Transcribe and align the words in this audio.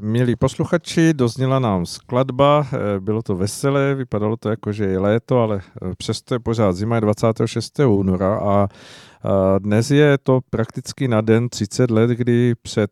milí 0.00 0.36
posluchači, 0.36 1.14
dozněla 1.14 1.58
nám 1.58 1.86
skladba, 1.86 2.66
eh, 2.72 3.00
bylo 3.00 3.22
to 3.22 3.36
veselé, 3.36 3.94
vypadalo 3.94 4.36
to 4.36 4.48
jako, 4.48 4.72
že 4.72 4.84
je 4.84 4.98
léto, 4.98 5.38
ale 5.38 5.60
eh, 5.60 5.94
přesto 5.96 6.34
je 6.34 6.38
pořád 6.38 6.72
zima, 6.72 6.94
je 6.94 7.00
26. 7.00 7.78
února 7.78 8.38
a 8.38 8.68
dnes 9.58 9.90
je 9.90 10.18
to 10.18 10.40
prakticky 10.50 11.08
na 11.08 11.20
den 11.20 11.48
30 11.48 11.90
let, 11.90 12.10
kdy 12.10 12.54
před 12.62 12.90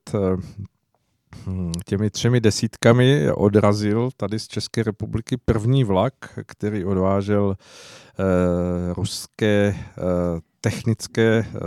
hm, 1.47 1.73
těmi 1.87 2.11
třemi 2.11 2.41
desítkami 2.41 3.33
odrazil 3.33 4.11
tady 4.17 4.39
z 4.39 4.49
České 4.49 4.83
republiky 4.83 5.37
první 5.45 5.85
vlak, 5.85 6.15
který 6.47 6.85
odvážel 6.85 7.57
eh, 7.59 8.95
ruské 8.95 9.75
eh, 9.77 9.95
technické 10.71 11.47
eh, 11.47 11.59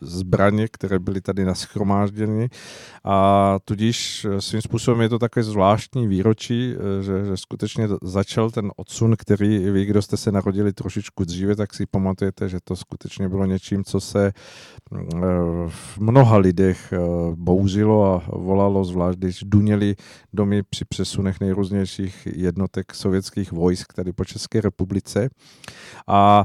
zbraně, 0.00 0.68
které 0.68 0.98
byly 0.98 1.20
tady 1.20 1.44
naschromážděny 1.44 2.48
a 3.04 3.58
tudíž 3.64 4.24
eh, 4.24 4.40
svým 4.40 4.62
způsobem 4.62 5.00
je 5.00 5.08
to 5.08 5.18
také 5.18 5.42
zvláštní 5.42 6.08
výročí, 6.08 6.74
eh, 6.74 7.02
že, 7.02 7.24
že 7.24 7.36
skutečně 7.36 7.88
začal 8.02 8.50
ten 8.50 8.70
odsun, 8.76 9.14
který 9.18 9.58
vy, 9.58 9.84
kdo 9.84 10.02
jste 10.02 10.16
se 10.16 10.32
narodili 10.32 10.72
trošičku 10.72 11.24
dříve, 11.24 11.56
tak 11.56 11.74
si 11.74 11.86
pamatujete, 11.86 12.48
že 12.48 12.58
to 12.64 12.76
skutečně 12.76 13.28
bylo 13.28 13.46
něčím, 13.46 13.84
co 13.84 14.00
se 14.00 14.32
v 15.68 15.98
mnoha 15.98 16.36
lidech 16.36 16.92
bouřilo 17.34 18.14
a 18.14 18.22
volalo, 18.32 18.84
zvlášť 18.84 19.18
když 19.18 19.40
duněli 19.44 19.96
domy 20.32 20.62
při 20.62 20.84
přesunech 20.84 21.40
nejrůznějších 21.40 22.28
jednotek 22.36 22.94
sovětských 22.94 23.52
vojsk 23.52 23.92
tady 23.92 24.12
po 24.12 24.24
České 24.24 24.60
republice. 24.60 25.28
A 26.06 26.44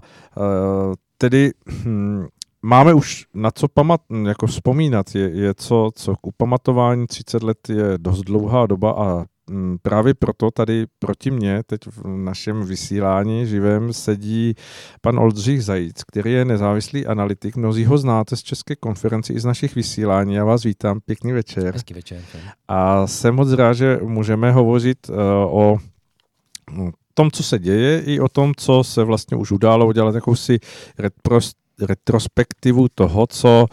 tedy 1.18 1.52
hm, 1.86 2.26
máme 2.62 2.94
už 2.94 3.26
na 3.34 3.52
co 3.52 3.68
pamat, 3.68 4.02
jako 4.28 4.48
vzpomínat, 4.48 5.16
je, 5.16 5.30
je 5.30 5.54
co, 5.54 5.92
co 5.96 6.16
k 6.16 6.28
upamatování 6.28 7.08
30 7.08 7.44
let 7.44 7.70
je 7.70 7.98
dost 7.98 8.22
dlouhá 8.22 8.66
doba 8.66 8.92
a 8.92 9.26
hm, 9.52 9.78
právě 9.82 10.14
proto 10.14 10.52
tady 10.52 10.86
proti 11.00 11.32
mně 11.32 11.64
teď 11.66 11.82
v 11.88 12.08
našem 12.08 12.64
vysílání 12.64 13.48
živém 13.48 13.94
sedí 13.94 14.56
pan 15.02 15.20
Oldřich 15.20 15.64
Zajíc, 15.64 16.04
který 16.04 16.32
je 16.32 16.46
nezávislý 16.46 17.06
analytik. 17.06 17.56
Mnozí 17.56 17.86
ho 17.86 17.98
znáte 17.98 18.36
z 18.36 18.44
České 18.44 18.76
konferenci 18.76 19.34
i 19.34 19.40
z 19.40 19.46
našich 19.46 19.76
vysílání. 19.76 20.34
Já 20.34 20.46
vás 20.46 20.64
vítám, 20.64 21.00
pěkný 21.06 21.32
večer. 21.32 21.74
Hezký 21.74 21.94
večer. 21.94 22.22
A 22.68 23.08
jsem 23.08 23.36
moc 23.36 23.52
rád, 23.52 23.74
že 23.74 24.00
můžeme 24.04 24.52
hovořit 24.52 25.10
uh, 25.10 25.16
o 25.60 25.78
no, 26.72 26.92
tom, 27.16 27.32
co 27.32 27.44
se 27.44 27.60
děje, 27.60 28.02
i 28.06 28.20
o 28.20 28.30
tom, 28.30 28.54
co 28.58 28.84
se 28.84 29.04
vlastně 29.04 29.38
už 29.38 29.52
událo, 29.52 29.88
udělat 29.88 30.16
jakousi 30.16 30.60
retrost, 30.98 31.58
retrospektivu 31.82 32.88
toho, 32.96 33.28
co, 33.28 33.66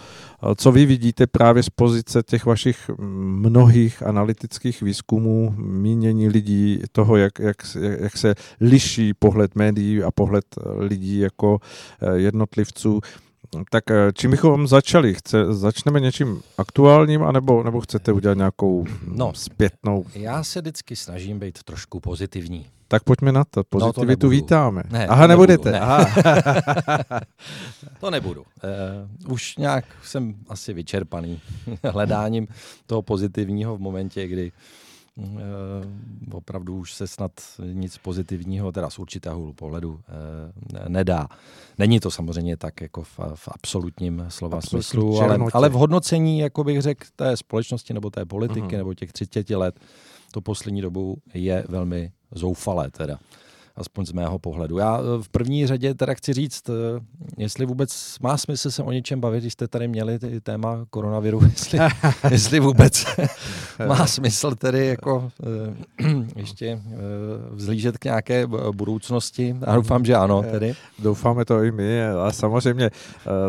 co 0.57 0.73
vy 0.73 0.87
vidíte 0.87 1.27
právě 1.27 1.63
z 1.63 1.71
pozice 1.71 2.23
těch 2.23 2.47
vašich 2.47 2.91
mnohých 2.99 4.03
analytických 4.03 4.83
výzkumů, 4.83 5.55
mínění 5.57 6.29
lidí, 6.29 6.83
toho, 6.93 7.17
jak, 7.17 7.39
jak, 7.39 7.57
jak 8.01 8.17
se 8.17 8.35
liší 8.61 9.15
pohled 9.15 9.55
médií 9.55 10.03
a 10.03 10.11
pohled 10.11 10.45
lidí 10.79 11.19
jako 11.19 11.59
eh, 12.01 12.19
jednotlivců. 12.19 13.01
Tak 13.71 13.91
eh, 13.91 14.13
čím 14.15 14.31
bychom 14.31 14.67
začali? 14.67 15.15
Chce, 15.15 15.55
začneme 15.55 16.01
něčím 16.01 16.43
aktuálním, 16.59 17.23
anebo, 17.23 17.63
nebo 17.63 17.81
chcete 17.81 18.13
udělat 18.13 18.37
nějakou 18.37 18.85
no, 19.07 19.33
zpětnou? 19.35 20.05
Já 20.15 20.45
se 20.45 20.61
vždycky 20.61 20.97
snažím 20.97 21.39
být 21.39 21.63
trošku 21.63 22.01
pozitivní. 22.01 22.67
Tak 22.89 23.03
pojďme 23.03 23.33
na 23.33 23.45
to. 23.45 23.65
Pozitivitu 23.65 24.11
no, 24.11 24.17
to 24.17 24.29
vítáme. 24.29 24.83
Ne, 24.91 25.07
Aha, 25.07 25.27
nebudete. 25.27 25.73
Ne. 25.73 25.81
Aha. 25.81 26.07
to 28.01 28.11
nebudu. 28.11 28.41
Uh, 29.27 29.33
už 29.33 29.57
nějak 29.57 29.85
jsem 30.03 30.35
asi 30.49 30.73
vyčerpaný 30.73 31.41
hledáním 31.85 32.49
toho 32.87 33.03
pozitivního 33.03 33.77
v 33.77 33.81
momentě, 33.81 34.27
kdy 34.27 34.53
uh, 34.53 34.59
opravdu 36.33 36.77
už 36.77 36.95
se 36.95 37.07
snad 37.07 37.33
nic 37.73 37.99
pozitivního, 37.99 38.73
teda 38.73 38.91
z 38.91 38.99
určitého 38.99 39.53
pohledu, 39.53 39.91
uh, 39.91 40.89
nedá. 40.89 41.29
Není 41.79 42.01
to 42.01 42.11
samozřejmě 42.11 42.57
tak 42.57 42.81
jako 42.81 43.03
v, 43.03 43.19
v 43.35 43.49
absolutním 43.53 44.25
slova 44.29 44.59
Absolutní 44.59 44.83
smyslu, 44.83 45.21
ale, 45.21 45.39
ale 45.53 45.69
v 45.69 45.73
hodnocení, 45.73 46.39
jako 46.39 46.65
bych 46.65 46.83
řekl, 46.83 47.07
té 47.17 47.37
společnosti 47.37 47.95
nebo 47.95 48.11
té 48.11 48.25
politiky 48.25 48.67
uh-huh. 48.67 48.77
nebo 48.77 48.95
těch 48.95 49.13
30 49.13 49.51
let, 49.51 49.81
to 50.33 50.41
poslední 50.41 50.81
dobou 50.81 51.17
je 51.35 51.65
velmi 51.69 52.13
zoufalé 52.31 52.91
teda 52.91 53.19
aspoň 53.77 54.07
z 54.07 54.13
mého 54.13 54.39
pohledu. 54.39 54.79
Já 54.79 54.99
eh, 54.99 55.23
v 55.23 55.29
první 55.29 55.67
řadě 55.67 55.95
teda 55.95 56.15
chci 56.15 56.33
říct, 56.33 56.69
eh, 56.69 56.73
jestli 57.37 57.67
vůbec 57.67 58.17
má 58.23 58.37
smysl 58.37 58.71
se 58.71 58.83
o 58.83 58.93
něčem 58.93 59.21
bavit, 59.21 59.41
když 59.41 59.53
jste 59.53 59.69
tady 59.69 59.89
měli 59.89 60.19
ty 60.19 60.41
téma 60.41 60.85
koronaviru, 60.91 61.41
jestli, 61.51 61.79
jestli 62.31 62.61
vůbec 62.61 63.05
má 63.89 64.07
smysl 64.07 64.55
tedy 64.55 64.87
jako 64.87 65.31
eh, 66.01 66.07
ještě 66.37 66.83
vzlížet 67.51 67.99
k 67.99 68.05
nějaké 68.05 68.47
budoucnosti. 68.73 69.57
Já 69.67 69.75
doufám, 69.75 70.05
že 70.05 70.15
ano 70.15 70.43
tedy. 70.43 70.75
Doufáme 70.99 71.45
to 71.45 71.63
i 71.63 71.73
my 71.73 72.05
a 72.05 72.33
samozřejmě 72.33 72.91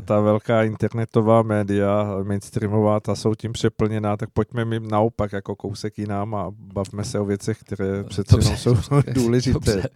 ta 0.06 0.20
velká 0.20 0.64
internetová 0.64 1.42
média, 1.42 2.08
mainstreamová, 2.24 3.00
ta 3.00 3.16
jsou 3.16 3.36
tím 3.36 3.54
přeplněná, 3.54 4.18
tak 4.18 4.30
pojďme 4.30 4.66
mi 4.66 4.80
naopak 4.80 5.32
jako 5.34 5.56
kousek 5.56 5.98
jinam 5.98 6.36
a 6.36 6.52
bavme 6.52 7.04
se 7.04 7.20
o 7.20 7.26
věcech, 7.26 7.60
které 7.60 8.04
přece 8.04 8.42
jsou 8.42 8.76
důležité. 9.14 9.54
Dobře. 9.54 9.90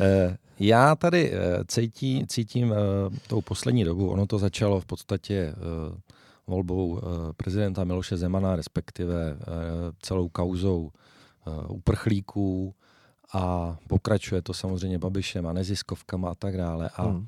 Eh, 0.00 0.36
já 0.58 0.96
tady 0.96 1.32
eh, 1.32 1.64
cítí, 1.66 2.26
cítím 2.26 2.72
eh, 2.72 2.76
tou 3.28 3.40
poslední 3.40 3.84
dobu, 3.84 4.10
ono 4.10 4.26
to 4.26 4.38
začalo 4.38 4.80
v 4.80 4.86
podstatě 4.86 5.54
volbou 6.46 7.00
prezidenta 7.36 7.84
Miloše 7.84 8.16
Zemana, 8.16 8.56
respektive 8.56 9.36
celou 10.02 10.28
kauzou 10.28 10.90
uprchlíků 11.68 12.74
a 13.32 13.76
pokračuje 13.88 14.42
to 14.42 14.54
samozřejmě 14.54 14.98
Babišem 14.98 15.46
a 15.46 15.52
neziskovkama 15.52 16.30
a 16.30 16.34
tak 16.34 16.56
dále. 16.56 16.90
A 16.96 17.02
hmm. 17.02 17.26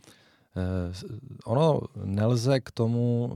Ono 1.45 1.81
nelze 2.05 2.61
k 2.61 2.71
tomu 2.71 3.33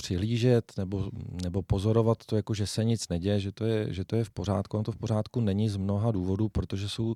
přihlížet 0.00 0.72
nebo, 0.76 1.10
nebo 1.44 1.62
pozorovat 1.62 2.18
to, 2.26 2.36
jako 2.36 2.54
že 2.54 2.66
se 2.66 2.84
nic 2.84 3.08
neděje, 3.08 3.40
že 3.40 3.52
to, 3.52 3.64
je, 3.64 3.92
že 3.92 4.04
to 4.04 4.16
je 4.16 4.24
v 4.24 4.30
pořádku. 4.30 4.76
Ono 4.76 4.84
to 4.84 4.92
v 4.92 4.96
pořádku 4.96 5.40
není 5.40 5.68
z 5.68 5.76
mnoha 5.76 6.10
důvodů, 6.10 6.48
protože 6.48 6.88
jsou 6.88 7.14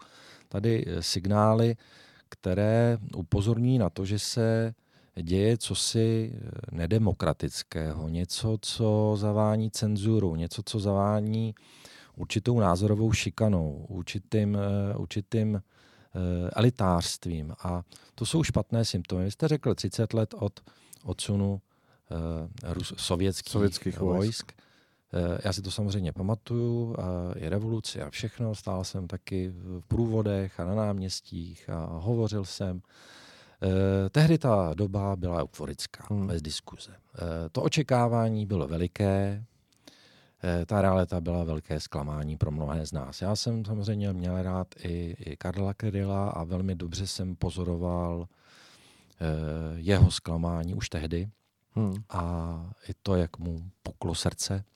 tady 0.49 0.85
eh, 0.87 1.03
signály, 1.03 1.77
které 2.29 2.99
upozorní 3.17 3.79
na 3.79 3.91
to, 3.91 4.05
že 4.05 4.19
se 4.19 4.75
děje 5.23 5.59
cosi 5.59 6.33
eh, 6.35 6.51
nedemokratického, 6.73 8.09
něco, 8.09 8.59
co 8.61 9.15
zavání 9.17 9.71
cenzuru, 9.71 10.37
něco, 10.37 10.63
co 10.65 10.81
zavání 10.81 11.55
určitou 12.17 12.61
názorovou 12.61 13.13
šikanou, 13.13 13.87
určitým, 13.89 14.57
eh, 14.57 14.97
určitým 14.97 15.63
elitářstvím. 16.57 17.53
A 17.63 17.83
to 18.15 18.27
jsou 18.27 18.43
špatné 18.43 18.85
symptomy. 18.85 19.25
Vy 19.25 19.31
jste 19.31 19.49
řekl 19.49 19.75
30 19.75 20.15
let 20.15 20.35
od 20.39 20.61
odsunu 21.05 21.61
sovětských, 22.97 23.53
sovětských 23.53 24.01
vojsk. 24.01 24.19
vojsk. 24.19 24.53
Eh, 25.15 25.39
já 25.45 25.53
si 25.53 25.63
to 25.63 25.71
samozřejmě 25.71 26.13
pamatuju, 26.13 26.97
i 27.37 27.49
revoluci 27.49 28.03
a 28.03 28.11
všechno. 28.11 28.55
Stál 28.55 28.85
jsem 28.85 29.07
taky 29.07 29.49
v 29.49 29.81
průvodech 29.89 30.61
a 30.61 30.65
na 30.65 30.75
náměstích 30.75 31.71
a 31.71 31.87
hovořil 31.87 32.45
jsem. 32.45 32.83
Eh, 33.63 34.11
tehdy 34.11 34.39
ta 34.39 34.75
doba 34.75 35.17
byla 35.17 35.43
euforická, 35.43 36.07
hmm. 36.11 36.27
bez 36.27 36.43
diskuze. 36.43 36.91
Eh, 36.93 37.49
to 37.53 37.63
očekávání 37.63 38.47
bylo 38.47 38.69
veliké, 38.69 39.45
ta 40.67 40.83
realita 40.83 41.21
byla 41.21 41.45
velké 41.45 41.81
zklamání 41.81 42.37
pro 42.37 42.51
mnohé 42.51 42.87
z 42.87 42.93
nás. 42.93 43.23
Já 43.23 43.37
jsem 43.37 43.65
samozřejmě 43.65 44.13
měl 44.13 44.43
rád 44.43 44.75
i, 44.85 45.17
i 45.19 45.37
Karla 45.37 45.75
Kryla 45.75 46.31
a 46.31 46.45
velmi 46.45 46.75
dobře 46.75 47.07
jsem 47.07 47.37
pozoroval 47.37 48.27
jeho 49.75 50.11
zklamání 50.11 50.75
už 50.75 50.89
tehdy. 50.89 51.29
Hmm. 51.71 51.95
A 52.11 52.55
i 52.89 52.93
to, 53.03 53.17
jak 53.17 53.39
mu 53.39 53.71
puklo 53.83 54.15
srdce, 54.15 54.65
Eh, 54.65 54.74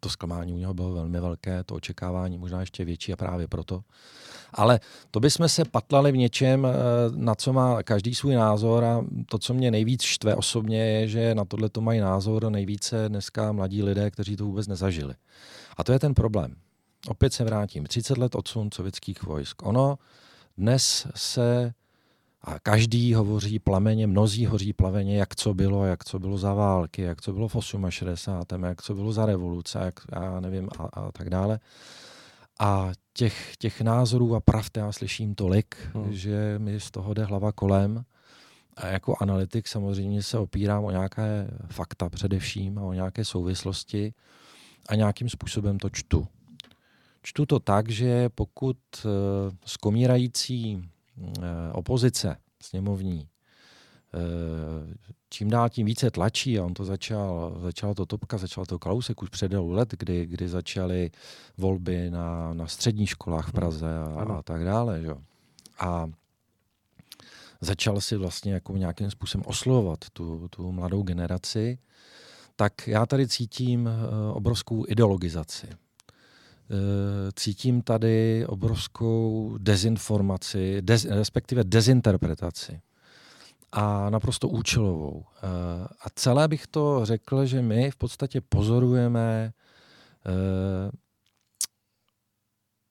to 0.00 0.08
zklamání 0.08 0.52
u 0.52 0.56
něho 0.56 0.74
bylo 0.74 0.92
velmi 0.92 1.20
velké, 1.20 1.64
to 1.64 1.74
očekávání 1.74 2.38
možná 2.38 2.60
ještě 2.60 2.84
větší 2.84 3.12
a 3.12 3.16
právě 3.16 3.48
proto. 3.48 3.82
Ale 4.52 4.80
to 5.10 5.20
bychom 5.20 5.48
se 5.48 5.64
patlali 5.64 6.12
v 6.12 6.16
něčem, 6.16 6.66
eh, 6.66 6.70
na 7.14 7.34
co 7.34 7.52
má 7.52 7.82
každý 7.82 8.14
svůj 8.14 8.34
názor 8.34 8.84
a 8.84 9.04
to, 9.28 9.38
co 9.38 9.54
mě 9.54 9.70
nejvíc 9.70 10.02
štve 10.02 10.34
osobně, 10.34 10.78
je, 10.78 11.08
že 11.08 11.34
na 11.34 11.44
tohle 11.44 11.68
to 11.68 11.80
mají 11.80 12.00
názor 12.00 12.50
nejvíce 12.50 13.08
dneska 13.08 13.52
mladí 13.52 13.82
lidé, 13.82 14.10
kteří 14.10 14.36
to 14.36 14.44
vůbec 14.44 14.66
nezažili. 14.66 15.14
A 15.76 15.84
to 15.84 15.92
je 15.92 15.98
ten 15.98 16.14
problém. 16.14 16.54
Opět 17.08 17.32
se 17.32 17.44
vrátím. 17.44 17.86
30 17.86 18.18
let 18.18 18.34
odsun 18.34 18.70
sovětských 18.74 19.22
vojsk. 19.22 19.66
Ono 19.66 19.98
dnes 20.58 21.06
se 21.14 21.72
a 22.40 22.58
každý 22.58 23.14
hovoří 23.14 23.58
plameně, 23.58 24.06
mnozí 24.06 24.46
hoří 24.46 24.72
plameně, 24.72 25.18
jak 25.18 25.36
co 25.36 25.54
bylo, 25.54 25.84
jak 25.84 26.04
co 26.04 26.18
bylo 26.18 26.38
za 26.38 26.54
války, 26.54 27.02
jak 27.02 27.22
co 27.22 27.32
bylo 27.32 27.48
v 27.48 27.56
68. 27.88 28.64
jak 28.64 28.82
co 28.82 28.94
bylo 28.94 29.12
za 29.12 29.26
revoluce, 29.26 29.78
jak 29.78 29.94
já 30.12 30.40
nevím 30.40 30.68
a, 30.78 30.82
a 30.82 31.12
tak 31.12 31.30
dále. 31.30 31.60
A 32.60 32.92
těch, 33.12 33.56
těch 33.56 33.80
názorů 33.80 34.34
a 34.34 34.40
pravd 34.40 34.76
já 34.76 34.92
slyším 34.92 35.34
tolik, 35.34 35.76
hmm. 35.94 36.12
že 36.12 36.54
mi 36.58 36.80
z 36.80 36.90
toho 36.90 37.14
jde 37.14 37.24
hlava 37.24 37.52
kolem. 37.52 38.04
A 38.76 38.86
jako 38.86 39.16
analytik 39.20 39.68
samozřejmě 39.68 40.22
se 40.22 40.38
opírám 40.38 40.84
o 40.84 40.90
nějaké 40.90 41.50
fakta 41.70 42.08
především 42.08 42.78
a 42.78 42.82
o 42.82 42.92
nějaké 42.92 43.24
souvislosti. 43.24 44.12
a 44.88 44.94
nějakým 44.94 45.28
způsobem 45.28 45.78
to 45.78 45.90
čtu. 45.90 46.26
Čtu 47.22 47.46
to 47.46 47.58
tak, 47.58 47.88
že 47.88 48.28
pokud 48.28 48.76
skomírající 49.64 50.82
opozice 51.72 52.36
sněmovní 52.62 53.28
čím 55.30 55.50
dál 55.50 55.68
tím 55.68 55.86
více 55.86 56.10
tlačí 56.10 56.58
a 56.58 56.64
on 56.64 56.74
to 56.74 56.84
začal, 56.84 57.58
začal 57.62 57.94
to 57.94 58.06
Topka, 58.06 58.38
začal 58.38 58.66
to 58.66 58.78
Kalousek 58.78 59.22
už 59.22 59.28
před 59.28 59.52
let, 59.52 59.94
kdy, 59.98 60.26
kdy 60.26 60.48
začaly 60.48 61.10
volby 61.58 62.10
na, 62.10 62.54
na 62.54 62.66
středních 62.66 63.10
školách 63.10 63.48
v 63.48 63.52
Praze 63.52 63.98
a, 63.98 64.22
a 64.38 64.42
tak 64.42 64.64
dále. 64.64 65.02
Že? 65.02 65.10
A 65.80 66.10
začal 67.60 68.00
si 68.00 68.16
vlastně 68.16 68.52
jako 68.52 68.76
nějakým 68.76 69.10
způsobem 69.10 69.44
oslovovat 69.46 70.04
tu, 70.12 70.48
tu 70.48 70.72
mladou 70.72 71.02
generaci, 71.02 71.78
tak 72.56 72.88
já 72.88 73.06
tady 73.06 73.28
cítím 73.28 73.86
uh, 73.86 74.36
obrovskou 74.36 74.84
ideologizaci. 74.88 75.66
Uh, 76.70 76.76
cítím 77.34 77.82
tady 77.82 78.46
obrovskou 78.46 79.54
dezinformaci, 79.58 80.82
dez, 80.82 81.04
respektive 81.04 81.64
dezinterpretaci 81.64 82.80
a 83.72 84.10
naprosto 84.10 84.48
účelovou. 84.48 85.16
Uh, 85.16 85.24
a 86.00 86.10
celé 86.14 86.48
bych 86.48 86.66
to 86.66 87.00
řekl, 87.02 87.46
že 87.46 87.62
my 87.62 87.90
v 87.90 87.96
podstatě 87.96 88.40
pozorujeme 88.40 89.52
uh, 90.26 90.90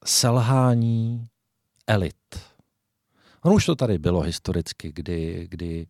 selhání 0.05 1.27
elit 1.87 2.15
Ono 3.47 3.55
už 3.55 3.65
to 3.65 3.75
tady 3.75 3.97
bylo 3.97 4.21
historicky, 4.21 4.91
kdy, 4.95 5.47
kdy 5.49 5.81
e, 5.81 5.87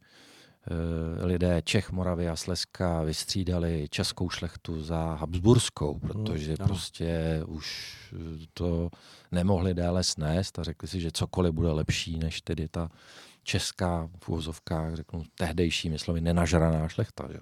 lidé 1.22 1.62
Čech, 1.62 1.92
Moravy 1.92 2.30
a 2.30 2.36
Slezska 2.36 3.04
vystřídali 3.04 3.88
českou 3.90 4.30
šlechtu 4.30 4.84
za 4.84 5.14
Habsburskou, 5.14 6.00
protože 6.00 6.56
hmm, 6.60 6.68
prostě 6.68 7.42
už 7.48 7.96
to 8.54 8.90
nemohli 9.32 9.74
déle 9.74 10.04
snést 10.04 10.60
a 10.60 10.64
řekli 10.64 10.88
si, 10.88 11.02
že 11.02 11.12
cokoliv 11.12 11.54
bude 11.54 11.72
lepší 11.72 12.20
než 12.20 12.42
tedy 12.42 12.68
ta 12.68 12.90
česká 13.44 14.10
v 14.24 14.30
úvozovkách, 14.30 14.96
řeknu, 14.96 15.24
tehdejší, 15.38 15.90
myslím, 15.90 16.24
nenažraná 16.24 16.88
šlechta. 16.88 17.28
Že? 17.32 17.40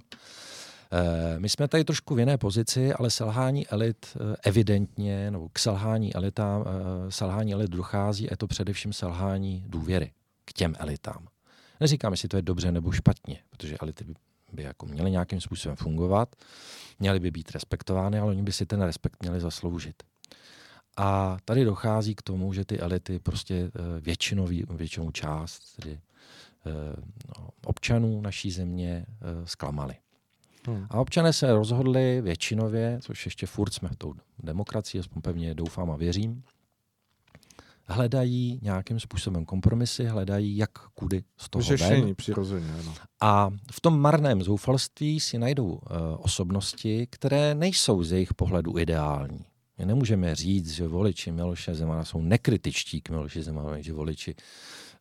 Eh, 0.91 1.39
my 1.39 1.49
jsme 1.49 1.67
tady 1.67 1.83
trošku 1.83 2.15
v 2.15 2.19
jiné 2.19 2.37
pozici, 2.37 2.93
ale 2.93 3.09
selhání 3.09 3.67
elit 3.67 4.05
eh, 4.15 4.35
evidentně, 4.43 5.31
nebo 5.31 5.49
k 5.49 5.59
selhání 5.59 6.15
elitám, 6.15 6.63
eh, 6.67 7.11
selhání 7.11 7.53
elit 7.53 7.71
dochází, 7.71 8.27
je 8.31 8.37
to 8.37 8.47
především 8.47 8.93
selhání 8.93 9.63
důvěry 9.67 10.11
k 10.45 10.53
těm 10.53 10.75
elitám. 10.79 11.27
Neříkám, 11.79 12.13
jestli 12.13 12.29
to 12.29 12.35
je 12.37 12.41
dobře 12.41 12.71
nebo 12.71 12.91
špatně, 12.91 13.39
protože 13.49 13.77
elity 13.77 14.03
by, 14.03 14.13
by 14.53 14.63
jako 14.63 14.85
měly 14.85 15.11
nějakým 15.11 15.41
způsobem 15.41 15.75
fungovat, 15.75 16.35
měly 16.99 17.19
by 17.19 17.31
být 17.31 17.51
respektovány, 17.51 18.19
ale 18.19 18.31
oni 18.31 18.43
by 18.43 18.51
si 18.51 18.65
ten 18.65 18.81
respekt 18.81 19.21
měli 19.21 19.39
zasloužit. 19.39 20.03
A 20.97 21.37
tady 21.45 21.65
dochází 21.65 22.15
k 22.15 22.21
tomu, 22.21 22.53
že 22.53 22.65
ty 22.65 22.79
elity 22.79 23.19
prostě 23.19 23.71
většinový, 24.01 24.65
většinou 24.69 25.11
část 25.11 25.75
tedy, 25.75 25.99
no, 27.37 27.49
občanů 27.65 28.21
naší 28.21 28.51
země 28.51 29.05
zklamaly. 29.45 29.95
Hmm. 30.67 30.87
A 30.89 30.99
občané 30.99 31.33
se 31.33 31.53
rozhodli 31.53 32.21
většinově, 32.21 32.99
což 33.01 33.25
ještě 33.25 33.45
furt 33.45 33.73
jsme 33.73 33.89
v 33.89 33.95
tou 33.95 34.13
demokracii, 34.43 34.99
aspoň 34.99 35.21
pevně 35.21 35.55
doufám 35.55 35.91
a 35.91 35.95
věřím, 35.95 36.43
hledají 37.87 38.59
nějakým 38.61 38.99
způsobem 38.99 39.45
kompromisy, 39.45 40.05
hledají, 40.05 40.57
jak 40.57 40.71
kudy 40.93 41.23
z 41.37 41.49
toho 41.49 41.63
Řešení 41.63 42.01
ven. 42.01 42.15
přirozeně. 42.15 42.73
Ano. 42.79 42.93
A 43.21 43.49
v 43.71 43.81
tom 43.81 43.99
marném 43.99 44.43
zoufalství 44.43 45.19
si 45.19 45.37
najdou 45.37 45.67
uh, 45.67 45.79
osobnosti, 46.17 47.07
které 47.09 47.55
nejsou 47.55 48.03
z 48.03 48.11
jejich 48.11 48.33
pohledu 48.33 48.77
ideální. 48.77 49.45
My 49.77 49.85
nemůžeme 49.85 50.35
říct, 50.35 50.71
že 50.71 50.87
voliči 50.87 51.31
Miloše 51.31 51.75
Zemana 51.75 52.05
jsou 52.05 52.21
nekritičtí 52.21 53.01
k 53.01 53.09
Miloši 53.09 53.43
Zemanovi, 53.43 53.83
že 53.83 53.93
voliči 53.93 54.35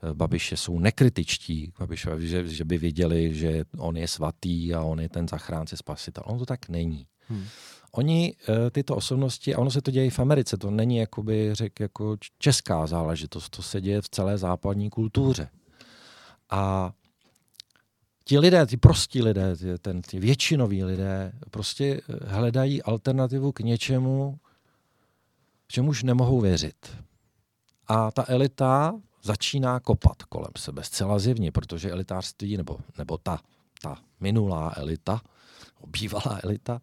Eh, 0.04 0.14
Babiše 0.14 0.56
jsou 0.56 0.78
nekritičtí, 0.78 1.72
Babišovi, 1.78 2.28
že, 2.28 2.48
že 2.48 2.64
by 2.64 2.78
věděli, 2.78 3.34
že 3.34 3.64
on 3.78 3.96
je 3.96 4.08
svatý 4.08 4.74
a 4.74 4.82
on 4.82 5.00
je 5.00 5.08
ten 5.08 5.28
zachránce 5.28 5.76
spasitel. 5.76 6.24
On 6.26 6.38
to 6.38 6.46
tak 6.46 6.68
není. 6.68 7.06
Hmm. 7.28 7.44
Oni, 7.96 8.34
eh, 8.48 8.70
tyto 8.70 8.96
osobnosti, 8.96 9.54
a 9.54 9.58
ono 9.58 9.70
se 9.70 9.82
to 9.82 9.90
děje 9.90 10.10
v 10.10 10.18
Americe, 10.18 10.56
to 10.56 10.70
není, 10.70 10.96
jakoby, 10.96 11.54
řek, 11.54 11.80
jako 11.80 12.16
česká 12.38 12.86
záležitost, 12.86 13.48
to 13.48 13.62
se 13.62 13.80
děje 13.80 14.02
v 14.02 14.08
celé 14.08 14.38
západní 14.38 14.90
kultuře. 14.90 15.48
A 16.50 16.92
ti 18.24 18.38
lidé, 18.38 18.66
ty 18.66 18.76
prostí 18.76 19.22
lidé, 19.22 19.56
ty, 19.56 19.78
ten, 19.78 20.02
ty 20.02 20.18
většinoví 20.18 20.84
lidé 20.84 21.32
prostě 21.50 22.00
eh, 22.08 22.34
hledají 22.34 22.82
alternativu 22.82 23.52
k 23.52 23.60
něčemu, 23.60 24.38
čemuž 25.68 26.02
nemohou 26.02 26.40
věřit. 26.40 26.96
A 27.86 28.10
ta 28.10 28.24
elita 28.28 29.00
začíná 29.22 29.80
kopat 29.80 30.22
kolem 30.22 30.52
sebe 30.58 30.82
zcela 30.82 31.18
zjevně, 31.18 31.52
protože 31.52 31.90
elitářství, 31.90 32.56
nebo, 32.56 32.78
nebo 32.98 33.18
ta, 33.18 33.38
ta 33.82 33.96
minulá 34.20 34.72
elita, 34.76 35.20
bývalá 35.86 36.40
elita, 36.42 36.80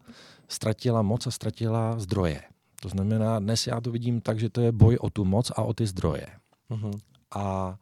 ztratila 0.52 1.02
moc 1.02 1.26
a 1.26 1.30
ztratila 1.30 1.98
zdroje. 1.98 2.42
To 2.80 2.88
znamená, 2.88 3.38
dnes 3.38 3.66
já 3.66 3.80
to 3.80 3.90
vidím 3.90 4.20
tak, 4.20 4.38
že 4.38 4.50
to 4.50 4.60
je 4.60 4.72
boj 4.72 4.96
o 5.00 5.10
tu 5.10 5.24
moc 5.24 5.50
a 5.50 5.62
o 5.62 5.72
ty 5.72 5.86
zdroje. 5.86 6.26
Uh-huh. 6.70 6.98
A 7.34 7.76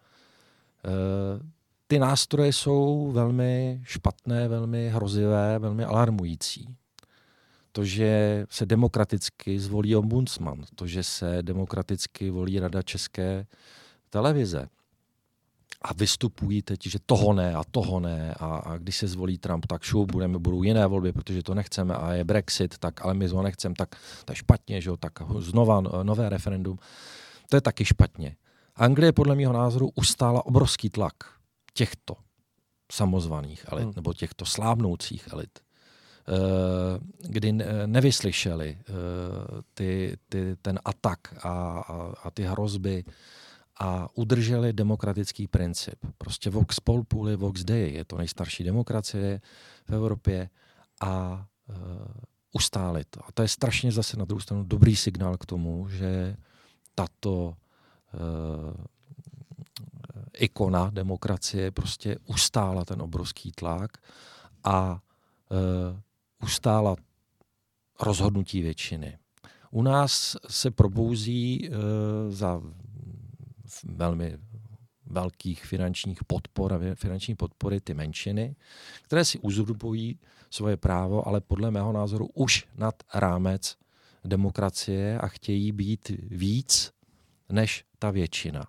e, 0.85 0.91
ty 1.87 1.99
nástroje 1.99 2.53
jsou 2.53 3.11
velmi 3.13 3.81
špatné, 3.85 4.49
velmi 4.49 4.89
hrozivé, 4.89 5.59
velmi 5.59 5.85
alarmující. 5.85 6.77
To, 7.73 7.85
že 7.85 8.45
se 8.51 8.67
demokraticky 8.67 9.61
zvolí 9.61 9.97
ombudsman, 9.97 10.65
to, 10.75 10.87
že 10.87 11.03
se 11.03 11.43
demokraticky 11.43 12.31
volí 12.31 12.61
Rada 12.61 12.83
České 12.83 13.47
televize 14.11 14.69
a 15.83 15.95
vystupují 15.95 16.63
teď, 16.63 16.87
že 16.87 16.99
toho 17.07 17.33
ne 17.33 17.55
a 17.55 17.65
toho 17.71 18.01
ne 18.01 18.35
a, 18.35 18.47
a 18.57 18.79
když 18.79 18.97
se 18.97 19.09
zvolí 19.09 19.39
Trump, 19.39 19.67
tak 19.67 19.83
šup, 19.83 20.13
budeme, 20.13 20.39
budou 20.39 20.63
jiné 20.63 20.87
volby, 20.87 21.13
protože 21.13 21.43
to 21.43 21.55
nechceme 21.55 21.95
a 21.95 22.13
je 22.13 22.25
Brexit, 22.25 22.79
tak 22.79 23.05
ale 23.05 23.15
my 23.15 23.29
ho 23.29 23.43
nechceme, 23.43 23.75
tak 23.75 23.89
to 24.25 24.33
je 24.33 24.37
špatně, 24.37 24.81
že 24.81 24.91
jo, 24.91 24.97
tak 24.97 25.13
znova 25.39 25.81
nové 25.81 26.29
referendum. 26.29 26.79
To 27.49 27.57
je 27.57 27.61
taky 27.61 27.85
špatně. 27.85 28.37
Anglie 28.77 29.13
podle 29.13 29.35
mého 29.35 29.53
názoru 29.53 29.91
ustála 29.95 30.47
obrovský 30.47 30.91
tlak 30.91 31.15
těchto 31.73 32.17
samozvaných 32.93 33.65
elit, 33.69 33.85
hmm. 33.85 33.93
nebo 33.97 34.13
těchto 34.13 34.45
slávnoucích 34.47 35.29
elit, 35.33 35.59
eh, 35.59 36.99
kdy 37.29 37.53
nevyslyšeli 37.87 38.79
eh, 38.81 38.93
ty, 39.75 40.17
ty, 40.29 40.57
ten 40.63 40.79
atak 40.85 41.19
a, 41.45 41.49
a, 41.81 42.15
a 42.23 42.31
ty 42.31 42.43
hrozby 42.43 43.05
a 43.81 44.09
udrželi 44.15 44.73
demokratický 44.73 45.49
princip. 45.49 45.95
Prostě 46.19 46.51
Vox 46.51 46.81
Populi, 46.81 47.37
Vox 47.37 47.65
Dei, 47.65 47.95
je 47.95 48.05
to 48.05 48.17
nejstarší 48.19 48.65
demokracie 48.65 49.41
v 49.85 49.93
Evropě 49.93 50.51
a 51.01 51.47
uh, 51.69 51.77
ustáli 52.53 53.05
to. 53.11 53.21
A 53.29 53.33
to 53.33 53.43
je 53.43 53.49
strašně 53.49 53.93
zase 53.93 54.17
na 54.17 54.25
druhou 54.25 54.41
stranu 54.41 54.65
dobrý 54.65 54.97
signál 54.97 55.37
k 55.37 55.47
tomu, 55.47 55.89
že 55.89 56.37
tato 56.95 57.47
uh, 57.47 57.55
ikona 60.39 60.91
demokracie 60.91 61.71
prostě 61.71 62.17
ustála 62.27 62.85
ten 62.85 63.03
obrovský 63.03 63.53
tlak 63.53 63.99
a 64.65 64.93
uh, 64.93 65.99
ustála 66.43 66.97
rozhodnutí 68.01 68.63
většiny. 68.63 69.19
U 69.71 69.83
nás 69.83 70.37
se 70.49 70.71
probouzí 70.71 71.69
uh, 71.69 71.75
za 72.29 72.61
velmi 73.85 74.39
velkých 75.07 75.65
finančních 75.65 76.25
podpor 76.25 76.73
a 76.73 76.95
finanční 76.95 77.35
podpory 77.35 77.81
ty 77.81 77.95
menšiny, 77.95 78.57
které 79.03 79.25
si 79.25 79.39
uzurpují 79.39 80.19
svoje 80.51 80.77
právo, 80.77 81.29
ale 81.29 81.41
podle 81.41 81.71
mého 81.71 81.93
názoru 81.93 82.29
už 82.35 82.67
nad 82.77 82.95
rámec 83.15 83.77
demokracie 84.25 85.19
a 85.19 85.29
chtějí 85.29 85.73
být 85.73 86.11
víc 86.31 86.93
než 87.49 87.85
ta 87.99 88.11
většina. 88.11 88.67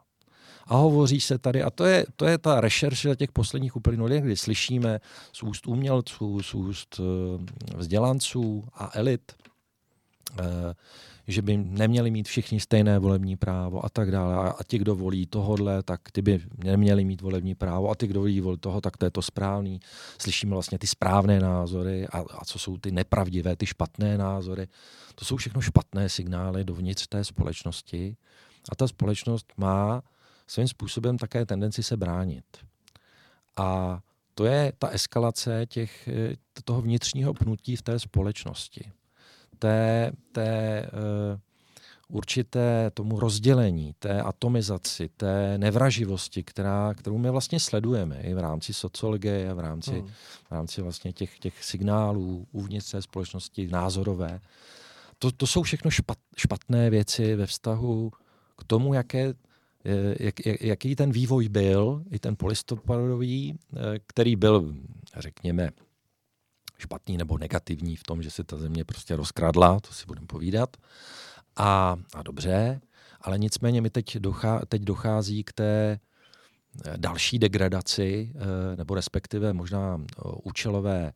A 0.67 0.75
hovoří 0.75 1.21
se 1.21 1.37
tady, 1.37 1.63
a 1.63 1.69
to 1.69 1.85
je, 1.85 2.05
to 2.15 2.25
je 2.25 2.37
ta 2.37 2.61
rešerše 2.61 3.15
těch 3.15 3.31
posledních 3.31 3.75
uplynulých, 3.75 4.23
kdy 4.23 4.37
slyšíme 4.37 4.99
z 5.33 5.43
úst 5.43 5.67
umělců, 5.67 6.43
z 6.43 6.53
úst 6.53 6.99
eh, 6.99 7.75
vzdělanců 7.75 8.63
a 8.73 8.89
elit, 8.93 9.31
eh, 10.39 10.43
že 11.31 11.41
by 11.41 11.57
neměli 11.57 12.11
mít 12.11 12.27
všichni 12.27 12.59
stejné 12.59 12.99
volební 12.99 13.37
právo 13.37 13.85
a 13.85 13.89
tak 13.89 14.11
dále. 14.11 14.53
A 14.59 14.63
ti, 14.67 14.77
kdo 14.77 14.95
volí 14.95 15.25
tohodle, 15.25 15.83
tak 15.83 16.11
ty 16.11 16.21
by 16.21 16.41
neměli 16.57 17.05
mít 17.05 17.21
volební 17.21 17.55
právo 17.55 17.89
a 17.89 17.95
ty, 17.95 18.07
kdo 18.07 18.19
volí 18.19 18.41
toho, 18.59 18.81
tak 18.81 18.97
to 18.97 19.05
je 19.05 19.11
to 19.11 19.21
správný. 19.21 19.79
Slyšíme 20.17 20.51
vlastně 20.51 20.79
ty 20.79 20.87
správné 20.87 21.39
názory 21.39 22.07
a, 22.07 22.19
a 22.19 22.45
co 22.45 22.59
jsou 22.59 22.77
ty 22.77 22.91
nepravdivé, 22.91 23.55
ty 23.55 23.65
špatné 23.65 24.17
názory. 24.17 24.67
To 25.15 25.25
jsou 25.25 25.35
všechno 25.35 25.61
špatné 25.61 26.09
signály 26.09 26.63
dovnitř 26.63 27.07
té 27.07 27.23
společnosti 27.23 28.15
a 28.71 28.75
ta 28.75 28.87
společnost 28.87 29.53
má 29.57 30.01
svým 30.47 30.67
způsobem 30.67 31.17
také 31.17 31.45
tendenci 31.45 31.83
se 31.83 31.97
bránit. 31.97 32.45
A 33.57 33.99
to 34.35 34.45
je 34.45 34.73
ta 34.79 34.87
eskalace 34.87 35.65
těch, 35.65 36.09
toho 36.63 36.81
vnitřního 36.81 37.33
pnutí 37.33 37.75
v 37.75 37.81
té 37.81 37.99
společnosti 37.99 38.91
té, 39.61 40.11
té 40.31 40.85
uh, 40.93 41.39
určité 42.17 42.91
tomu 42.93 43.19
rozdělení, 43.19 43.95
té 43.99 44.21
atomizaci, 44.21 45.09
té 45.17 45.57
nevraživosti, 45.57 46.43
která, 46.43 46.93
kterou 46.93 47.17
my 47.17 47.29
vlastně 47.29 47.59
sledujeme 47.59 48.21
i 48.21 48.33
v 48.33 48.39
rámci 48.39 48.73
sociologie, 48.73 49.53
v 49.53 49.59
rámci, 49.59 49.91
hmm. 49.91 50.07
v 50.49 50.51
rámci 50.51 50.81
vlastně 50.81 51.13
těch, 51.13 51.39
těch 51.39 51.63
signálů 51.63 52.47
uvnitř 52.51 52.91
té 52.91 53.01
společnosti 53.01 53.67
názorové. 53.67 54.39
To, 55.19 55.31
to 55.31 55.47
jsou 55.47 55.61
všechno 55.63 55.91
špat, 55.91 56.17
špatné 56.37 56.89
věci 56.89 57.35
ve 57.35 57.45
vztahu 57.45 58.11
k 58.57 58.63
tomu, 58.63 58.93
jaké, 58.93 59.33
jak, 60.19 60.35
jaký 60.61 60.95
ten 60.95 61.11
vývoj 61.11 61.49
byl, 61.49 62.03
i 62.11 62.19
ten 62.19 62.35
polistopadový, 62.35 63.59
který 64.07 64.35
byl, 64.35 64.75
řekněme, 65.17 65.71
špatný 66.81 67.17
nebo 67.17 67.37
negativní 67.37 67.95
v 67.95 68.03
tom, 68.03 68.23
že 68.23 68.31
se 68.31 68.43
ta 68.43 68.57
země 68.57 68.85
prostě 68.85 69.15
rozkradla, 69.15 69.79
to 69.79 69.93
si 69.93 70.05
budeme 70.05 70.27
povídat. 70.27 70.77
A, 71.55 71.95
a 72.13 72.23
dobře, 72.23 72.81
ale 73.21 73.37
nicméně 73.37 73.81
mi 73.81 73.89
teď, 73.89 74.17
dochá, 74.17 74.61
teď 74.67 74.81
dochází 74.81 75.43
k 75.43 75.53
té 75.53 75.99
eh, 76.85 76.93
další 76.97 77.39
degradaci, 77.39 78.33
eh, 78.35 78.75
nebo 78.75 78.95
respektive 78.95 79.53
možná 79.53 80.01
eh, 80.01 80.21
účelové 80.43 81.13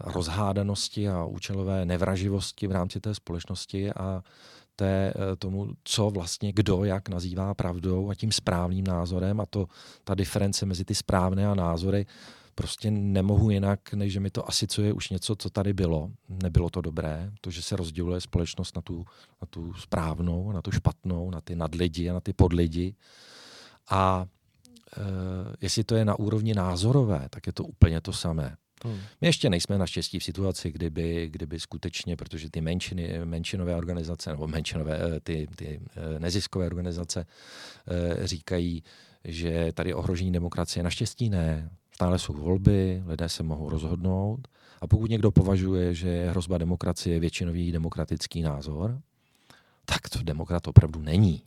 rozhádanosti 0.00 1.08
a 1.08 1.24
účelové 1.24 1.86
nevraživosti 1.86 2.66
v 2.66 2.72
rámci 2.72 3.00
té 3.00 3.14
společnosti 3.14 3.92
a 3.92 4.22
té, 4.76 5.14
tomu, 5.38 5.68
co 5.84 6.10
vlastně 6.10 6.52
kdo 6.52 6.84
jak 6.84 7.08
nazývá 7.08 7.54
pravdou 7.54 8.10
a 8.10 8.14
tím 8.14 8.32
správným 8.32 8.84
názorem 8.86 9.40
a 9.40 9.46
to 9.46 9.66
ta 10.04 10.14
diference 10.14 10.66
mezi 10.66 10.84
ty 10.84 10.94
správné 10.94 11.46
a 11.46 11.54
názory 11.54 12.06
prostě 12.54 12.90
nemohu 12.90 13.50
jinak, 13.50 13.94
než 13.94 14.12
že 14.12 14.20
mi 14.20 14.30
to 14.30 14.48
asi 14.48 14.66
co 14.66 14.82
je 14.82 14.92
už 14.92 15.08
něco, 15.08 15.36
co 15.36 15.50
tady 15.50 15.72
bylo. 15.72 16.10
Nebylo 16.28 16.70
to 16.70 16.80
dobré, 16.80 17.32
to, 17.40 17.50
že 17.50 17.62
se 17.62 17.76
rozděluje 17.76 18.20
společnost 18.20 18.76
na 18.76 18.82
tu, 18.82 19.04
na 19.42 19.46
tu 19.50 19.74
správnou, 19.74 20.52
na 20.52 20.62
tu 20.62 20.70
špatnou, 20.70 21.30
na 21.30 21.40
ty 21.40 21.56
nadlidi 21.56 22.10
a 22.10 22.12
na 22.12 22.20
ty 22.20 22.32
podlidi. 22.32 22.94
A 23.90 24.26
e, 24.96 25.02
jestli 25.60 25.84
to 25.84 25.94
je 25.94 26.04
na 26.04 26.18
úrovni 26.18 26.54
názorové, 26.54 27.26
tak 27.30 27.46
je 27.46 27.52
to 27.52 27.64
úplně 27.64 28.00
to 28.00 28.12
samé. 28.12 28.56
Hmm. 28.84 29.00
My 29.20 29.28
ještě 29.28 29.50
nejsme 29.50 29.78
naštěstí 29.78 30.18
v 30.18 30.24
situaci, 30.24 30.72
kdyby, 30.72 31.28
kdyby 31.28 31.60
skutečně, 31.60 32.16
protože 32.16 32.50
ty 32.50 32.60
menšiny, 32.60 33.24
menšinové 33.24 33.76
organizace 33.76 34.30
nebo 34.30 34.48
menšinové, 34.48 35.16
e, 35.16 35.20
ty, 35.20 35.46
ty 35.56 35.80
e, 35.96 36.20
neziskové 36.20 36.66
organizace 36.66 37.26
říkají, 38.24 38.82
že 39.24 39.72
tady 39.72 39.94
ohrožení 39.94 40.32
demokracie. 40.32 40.82
Naštěstí 40.82 41.30
ne. 41.30 41.70
Stále 42.02 42.18
jsou 42.18 42.32
volby, 42.32 43.02
lidé 43.06 43.28
se 43.28 43.42
mohou 43.42 43.68
rozhodnout. 43.68 44.48
A 44.80 44.86
pokud 44.86 45.10
někdo 45.10 45.30
považuje, 45.30 45.94
že 45.94 46.08
je 46.08 46.30
hrozba 46.30 46.58
demokracie 46.58 47.20
většinový 47.20 47.72
demokratický 47.72 48.42
názor, 48.42 49.00
tak 49.84 50.08
to 50.08 50.22
demokrat 50.22 50.68
opravdu 50.68 51.00
není. 51.00 51.42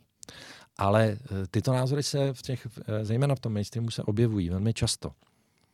Ale 0.76 1.04
e, 1.04 1.18
tyto 1.50 1.72
názory 1.72 2.02
se 2.02 2.32
v 2.32 2.42
těch, 2.42 2.68
e, 2.86 3.04
zejména 3.04 3.34
v 3.34 3.40
tom 3.40 3.52
mainstreamu 3.52 3.90
se 3.90 4.02
objevují 4.02 4.48
velmi 4.48 4.74
často. 4.74 5.12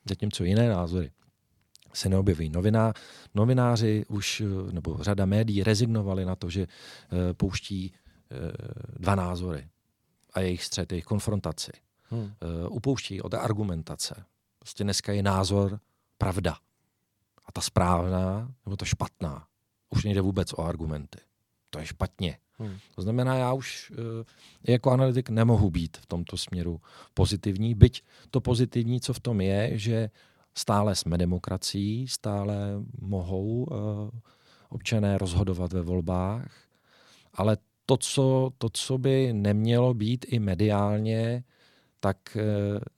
Zatímco 0.08 0.44
jiné 0.44 0.68
názory 0.68 1.10
se 1.92 2.08
neobjevují. 2.08 2.48
Noviná, 2.48 2.92
novináři 3.34 4.04
už, 4.08 4.40
e, 4.40 4.72
nebo 4.72 4.98
řada 5.00 5.26
médií 5.26 5.62
rezignovali 5.62 6.24
na 6.24 6.36
to, 6.36 6.50
že 6.50 6.66
pouští 7.32 7.92
dva 8.98 9.14
názory 9.14 9.68
a 10.34 10.40
jejich 10.40 10.64
střet, 10.64 10.92
jejich 10.92 11.04
konfrontaci. 11.04 11.72
Hmm. 12.10 12.32
Upouští 12.68 13.22
od 13.22 13.34
argumentace. 13.34 14.24
Prostě 14.62 14.84
dneska 14.84 15.12
je 15.12 15.22
názor 15.22 15.80
pravda. 16.18 16.56
A 17.46 17.52
ta 17.52 17.60
správná 17.60 18.54
nebo 18.66 18.76
ta 18.76 18.84
špatná. 18.84 19.46
Už 19.90 20.04
nejde 20.04 20.20
vůbec 20.20 20.52
o 20.52 20.60
argumenty. 20.60 21.18
To 21.70 21.78
je 21.78 21.86
špatně. 21.86 22.38
Hmm. 22.58 22.78
To 22.94 23.02
znamená, 23.02 23.34
já 23.34 23.52
už 23.52 23.92
e, 24.66 24.72
jako 24.72 24.90
analytik 24.90 25.30
nemohu 25.30 25.70
být 25.70 25.96
v 25.96 26.06
tomto 26.06 26.36
směru 26.36 26.80
pozitivní, 27.14 27.74
byť 27.74 28.02
to 28.30 28.40
pozitivní, 28.40 29.00
co 29.00 29.12
v 29.12 29.20
tom 29.20 29.40
je, 29.40 29.78
že 29.78 30.10
stále 30.54 30.96
jsme 30.96 31.18
demokracií, 31.18 32.08
stále 32.08 32.56
mohou 33.00 33.66
e, 33.66 33.74
občané 34.68 35.18
rozhodovat 35.18 35.72
ve 35.72 35.82
volbách, 35.82 36.50
ale 37.34 37.56
to 37.86 37.96
co, 37.96 38.50
to, 38.58 38.68
co 38.72 38.98
by 38.98 39.32
nemělo 39.32 39.94
být 39.94 40.26
i 40.28 40.38
mediálně 40.38 41.44
tak 42.04 42.36
eh, 42.36 42.42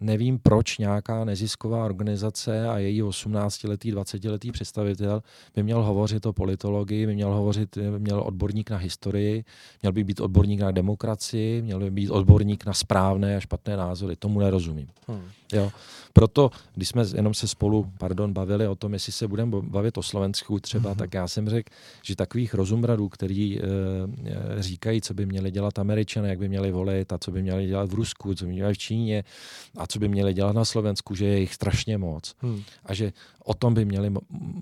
nevím, 0.01 0.39
proč 0.39 0.79
nějaká 0.79 1.25
nezisková 1.25 1.85
organizace 1.85 2.69
a 2.69 2.79
její 2.79 3.03
18-letý, 3.03 3.93
20-letý 3.93 4.53
představitel 4.53 5.23
by 5.55 5.63
měl 5.63 5.83
hovořit 5.83 6.27
o 6.27 6.33
politologii, 6.33 7.07
by 7.07 7.15
měl 7.15 7.33
hovořit, 7.33 7.77
by 7.77 7.99
měl 7.99 8.21
odborník 8.21 8.71
na 8.71 8.77
historii, 8.77 9.45
měl 9.83 9.93
by 9.93 10.05
být 10.05 10.21
odborník 10.21 10.61
na 10.61 10.71
demokracii, 10.71 11.63
měl 11.63 11.81
by 11.81 11.91
být 11.91 12.11
odborník 12.11 12.67
na 12.67 12.73
správné 12.73 13.37
a 13.37 13.41
špatné 13.41 13.77
názory. 13.77 14.17
Tomu 14.17 14.41
nerozumím. 14.41 14.89
Hmm. 15.09 15.23
Jo. 15.53 15.73
Proto, 16.13 16.51
když 16.75 16.89
jsme 16.89 17.05
jenom 17.15 17.35
se 17.35 17.49
spolu, 17.49 17.93
pardon, 17.99 18.33
bavili 18.33 18.69
o 18.69 18.75
tom, 18.75 18.93
jestli 18.93 19.13
se 19.13 19.29
budeme 19.29 19.57
bavit 19.63 19.99
o 19.99 20.03
Slovensku 20.03 20.61
třeba, 20.61 20.91
hmm. 20.91 20.99
tak 20.99 21.15
já 21.15 21.29
jsem 21.29 21.49
řekl, 21.49 21.71
že 22.03 22.17
takových 22.17 22.55
rozumradů, 22.55 23.09
který 23.09 23.59
e, 23.59 23.63
říkají, 24.59 25.01
co 25.01 25.15
by 25.15 25.27
měli 25.27 25.51
dělat 25.51 25.79
Američané, 25.79 26.29
jak 26.29 26.39
by 26.39 26.49
měli 26.49 26.73
volit 26.73 27.13
a 27.13 27.19
co 27.19 27.31
by 27.31 27.43
měli 27.43 27.67
dělat 27.67 27.91
v 27.91 27.95
Rusku, 27.95 28.35
co 28.35 28.45
by 28.45 28.53
měli 28.53 28.75
v 28.75 28.79
Číně 28.79 28.94
a 29.77 29.87
co 29.87 29.99
by 29.99 30.09
měli 30.09 30.35
dělat 30.35 30.53
na 30.57 30.65
Slovensku, 30.65 31.15
že 31.15 31.25
je 31.25 31.41
jich 31.41 31.55
strašně 31.55 31.99
moc. 31.99 32.35
Hmm. 32.39 32.63
A 32.85 32.95
že 32.95 33.13
o 33.45 33.55
tom 33.55 33.75
by 33.75 33.85
měli 33.85 34.13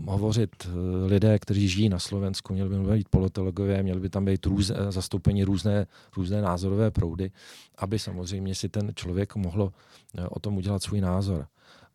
hovořit 0.06 0.50
eh, 0.64 0.68
lidé, 1.06 1.38
kteří 1.38 1.68
žijí 1.68 1.88
na 1.88 1.98
Slovensku, 1.98 2.52
měli 2.52 2.68
by 2.68 2.96
být 2.96 3.08
politologové, 3.08 3.82
měli 3.82 4.00
by 4.00 4.08
tam 4.08 4.24
být 4.24 4.46
růz, 4.46 4.72
zastoupení 4.88 5.44
různé, 5.44 5.86
různé 6.16 6.42
názorové 6.42 6.90
proudy, 6.90 7.30
aby 7.78 7.98
samozřejmě 7.98 8.54
si 8.54 8.68
ten 8.68 8.92
člověk 8.94 9.36
mohlo 9.36 9.72
eh, 10.18 10.26
o 10.28 10.40
tom 10.40 10.56
udělat 10.56 10.82
svůj 10.82 11.00
názor. 11.00 11.46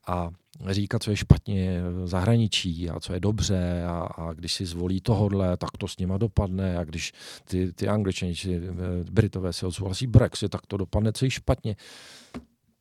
A 0.07 0.29
říkat, 0.69 1.03
co 1.03 1.09
je 1.11 1.17
špatně 1.17 1.81
v 1.81 2.07
zahraničí 2.07 2.89
a 2.89 2.99
co 2.99 3.13
je 3.13 3.19
dobře 3.19 3.83
a, 3.83 3.99
a 3.99 4.33
když 4.33 4.53
si 4.53 4.65
zvolí 4.65 5.01
tohodle, 5.01 5.57
tak 5.57 5.69
to 5.77 5.87
s 5.87 5.97
nima 5.97 6.17
dopadne 6.17 6.77
a 6.77 6.83
když 6.83 7.13
ty, 7.43 7.73
ty 7.73 7.87
angličani 7.87 8.35
či 8.35 8.55
eh, 8.55 8.61
Britové 9.11 9.53
si 9.53 9.65
odsouhlasí 9.65 10.07
Brexit, 10.07 10.51
tak 10.51 10.65
to 10.65 10.77
dopadne 10.77 11.13
co 11.13 11.25
je 11.25 11.31
špatně. 11.31 11.75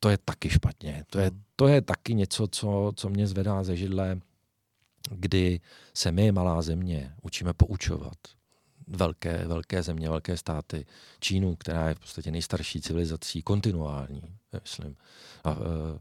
To 0.00 0.09
je 0.09 0.18
taky 0.25 0.50
špatně. 0.50 1.04
To 1.11 1.18
je, 1.18 1.30
to 1.56 1.68
je 1.68 1.80
taky 1.83 2.14
něco, 2.14 2.47
co, 2.47 2.92
co 2.97 3.09
mě 3.09 3.26
zvedá 3.26 3.64
ze 3.64 3.76
židle, 3.76 4.21
kdy 5.11 5.61
se 5.95 6.12
my, 6.12 6.33
malá 6.33 6.62
země, 6.62 7.12
učíme 7.23 7.52
poučovat 7.52 8.16
velké, 8.87 9.47
velké 9.47 9.83
země, 9.83 10.09
velké 10.09 10.37
státy, 10.37 10.87
Čínu, 11.21 11.56
která 11.56 11.88
je 11.88 11.95
v 11.95 12.00
podstatě 12.00 12.30
nejstarší 12.30 12.80
civilizací, 12.80 13.42
kontinuální, 13.42 14.23
myslím, 14.62 14.97
na, 15.45 15.56
eh, 15.61 15.99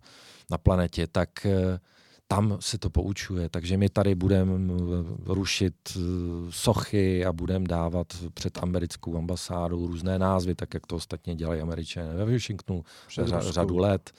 na 0.52 0.58
planetě, 0.58 1.08
tak 1.08 1.46
eh, 1.46 1.80
tam 2.28 2.58
se 2.60 2.78
to 2.78 2.90
poučuje, 2.90 3.50
takže 3.50 3.78
my 3.78 3.90
tady 3.90 4.16
budeme 4.16 4.74
rušit 5.26 5.76
eh, 5.96 6.00
sochy 6.50 7.26
a 7.26 7.34
budeme 7.34 7.68
dávat 7.68 8.08
před 8.34 8.58
americkou 8.64 9.18
ambasádou 9.18 9.88
různé 9.88 10.20
názvy, 10.20 10.56
tak 10.56 10.74
jak 10.74 10.88
to 10.88 10.96
ostatně 10.96 11.36
dělají 11.36 11.62
američané 11.62 12.14
ve 12.14 12.32
Washingtonu 12.32 12.84
před 13.08 13.28
řa, 13.28 13.42
řadu 13.52 13.78
let. 13.78 14.12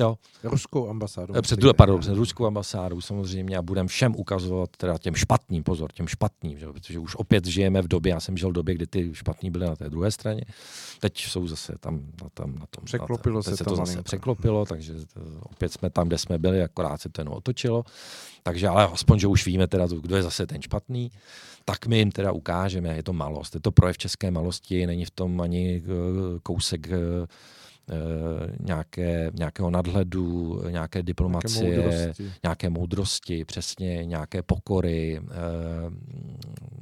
Jo. 0.00 0.18
Ruskou 0.42 0.88
ambasádou. 0.88 1.34
Eh, 1.36 1.42
před, 1.42 1.60
pardon, 1.76 2.00
před 2.00 2.14
ruskou 2.14 2.46
ambasádou 2.46 3.00
samozřejmě 3.00 3.56
a 3.56 3.62
budeme 3.62 3.88
všem 3.88 4.16
ukazovat, 4.16 4.70
teda 4.76 4.98
těm 4.98 5.14
špatným, 5.14 5.62
pozor, 5.62 5.92
těm 5.92 6.08
špatným, 6.08 6.58
že? 6.58 6.66
protože 6.66 6.98
už 6.98 7.16
opět 7.16 7.46
žijeme 7.46 7.82
v 7.82 7.88
době, 7.88 8.10
já 8.10 8.20
jsem 8.20 8.36
žil 8.36 8.50
v 8.50 8.52
době, 8.52 8.74
kdy 8.74 8.86
ty 8.86 9.14
špatní 9.14 9.50
byly 9.50 9.66
na 9.66 9.76
té 9.76 9.90
druhé 9.90 10.10
straně, 10.10 10.44
teď 11.00 11.18
jsou 11.18 11.46
zase 11.46 11.74
tam 11.80 12.00
na, 12.22 12.28
tam, 12.34 12.54
na 12.54 12.66
tom. 12.70 12.84
Překlopilo 12.84 13.36
na, 13.36 13.42
se, 13.42 13.56
se 13.56 13.64
to 13.64 13.76
zase 13.76 14.02
překlopilo, 14.02 14.64
takže 14.64 14.94
opět 15.42 15.72
jsme 15.72 15.90
tam, 15.90 16.08
kde 16.08 16.18
jsme 16.18 16.38
byli, 16.38 16.62
akorát 16.62 17.00
se 17.00 17.08
to 17.08 17.20
jenom 17.20 17.34
otočilo. 17.34 17.53
Takže 18.42 18.68
ale 18.68 18.92
aspoň, 18.92 19.18
že 19.18 19.26
už 19.26 19.46
víme 19.46 19.66
teda, 19.66 19.86
kdo 19.86 20.16
je 20.16 20.22
zase 20.22 20.46
ten 20.46 20.62
špatný, 20.62 21.10
tak 21.64 21.86
my 21.86 21.98
jim 21.98 22.10
teda 22.12 22.32
ukážeme, 22.32 22.96
je 22.96 23.02
to 23.02 23.12
malost. 23.12 23.54
Je 23.54 23.60
to 23.60 23.72
projev 23.72 23.98
české 23.98 24.30
malosti, 24.30 24.86
není 24.86 25.04
v 25.04 25.10
tom 25.10 25.40
ani 25.40 25.80
eh, 25.80 25.88
kousek 26.42 26.88
Eh, 26.88 27.26
nějaké, 28.60 29.30
nějakého 29.34 29.70
nadhledu, 29.70 30.62
nějaké 30.70 31.02
diplomacie, 31.02 31.70
nějaké 31.70 31.88
moudrosti. 31.88 32.32
nějaké 32.42 32.70
moudrosti, 32.70 33.44
přesně 33.44 34.04
nějaké 34.04 34.42
pokory. 34.42 35.20
Eh, 35.22 35.34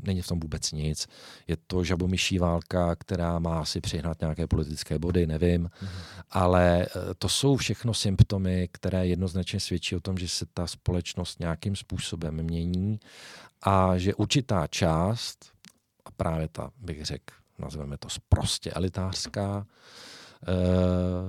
není 0.02 0.22
v 0.22 0.26
tom 0.26 0.40
vůbec 0.40 0.72
nic. 0.72 1.08
Je 1.46 1.56
to 1.66 1.84
žabomyší 1.84 2.38
válka, 2.38 2.96
která 2.96 3.38
má 3.38 3.64
si 3.64 3.80
přihnat 3.80 4.20
nějaké 4.20 4.46
politické 4.46 4.98
body, 4.98 5.26
nevím. 5.26 5.60
Mhm. 5.60 5.90
Ale 6.30 6.86
eh, 6.86 6.88
to 7.18 7.28
jsou 7.28 7.56
všechno 7.56 7.94
symptomy, 7.94 8.68
které 8.72 9.06
jednoznačně 9.06 9.60
svědčí 9.60 9.96
o 9.96 10.00
tom, 10.00 10.18
že 10.18 10.28
se 10.28 10.46
ta 10.54 10.66
společnost 10.66 11.40
nějakým 11.40 11.76
způsobem 11.76 12.42
mění 12.42 13.00
a 13.62 13.98
že 13.98 14.14
určitá 14.14 14.66
část, 14.66 15.52
a 16.04 16.10
právě 16.10 16.48
ta, 16.48 16.70
bych 16.76 17.04
řekl, 17.04 17.34
nazveme 17.58 17.98
to 17.98 18.08
prostě 18.28 18.70
elitářská, 18.70 19.66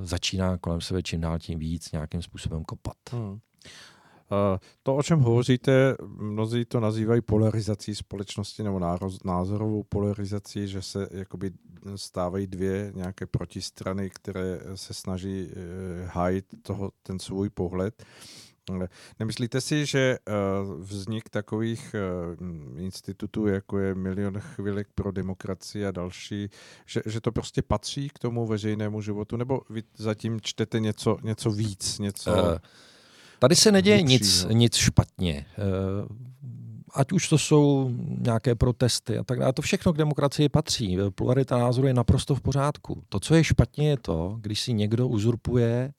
začíná 0.03 0.57
kolem 0.57 0.81
sebe 0.81 1.03
čím 1.03 1.21
dál 1.21 1.39
tím 1.39 1.59
víc 1.59 1.91
nějakým 1.91 2.21
způsobem 2.21 2.63
kopat. 2.63 2.97
Hmm. 3.11 3.39
To, 4.83 4.95
o 4.95 5.03
čem 5.03 5.19
hovoříte, 5.19 5.95
mnozí 6.07 6.65
to 6.65 6.79
nazývají 6.79 7.21
polarizací 7.21 7.95
společnosti 7.95 8.63
nebo 8.63 8.79
názorovou 9.25 9.83
polarizací, 9.83 10.67
že 10.67 10.81
se 10.81 11.09
jakoby 11.11 11.51
stávají 11.95 12.47
dvě 12.47 12.91
nějaké 12.95 13.25
protistrany, 13.25 14.09
které 14.09 14.59
se 14.75 14.93
snaží 14.93 15.49
eh, 15.49 15.55
hájit 16.05 16.45
toho, 16.61 16.91
ten 17.03 17.19
svůj 17.19 17.49
pohled. 17.49 18.05
Nemyslíte 19.19 19.61
si, 19.61 19.85
že 19.85 19.99
eh, 19.99 20.33
vznik 20.79 21.29
takových 21.29 21.95
eh, 21.95 22.81
institutů, 22.81 23.47
jako 23.47 23.79
je 23.79 23.95
Milion 23.95 24.39
chvilek 24.39 24.87
pro 24.95 25.11
demokracii 25.11 25.85
a 25.85 25.91
další, 25.91 26.49
že, 26.85 27.01
že 27.05 27.21
to 27.21 27.31
prostě 27.31 27.61
patří 27.61 28.09
k 28.09 28.19
tomu 28.19 28.47
veřejnému 28.47 29.01
životu, 29.01 29.37
nebo 29.37 29.61
vy 29.69 29.83
zatím 29.97 30.41
čtete 30.41 30.79
něco, 30.79 31.17
něco 31.23 31.51
víc, 31.51 31.99
něco... 31.99 32.31
Uh, 32.31 32.57
tady 33.39 33.55
se 33.55 33.71
neděje 33.71 34.01
nic, 34.01 34.45
nic 34.51 34.75
špatně. 34.75 35.45
Ať 36.93 37.11
už 37.11 37.29
to 37.29 37.37
jsou 37.37 37.91
nějaké 38.19 38.55
protesty 38.55 39.17
a 39.17 39.23
tak 39.23 39.39
dále, 39.39 39.53
to 39.53 39.61
všechno 39.61 39.93
k 39.93 39.97
demokracii 39.97 40.49
patří. 40.49 40.97
Pluralita 41.15 41.57
názoru 41.57 41.87
je 41.87 41.93
naprosto 41.93 42.35
v 42.35 42.41
pořádku. 42.41 43.03
To, 43.09 43.19
co 43.19 43.35
je 43.35 43.43
špatně, 43.43 43.89
je 43.89 43.97
to, 43.97 44.37
když 44.41 44.61
si 44.61 44.73
někdo 44.73 45.07
uzurpuje 45.07 45.93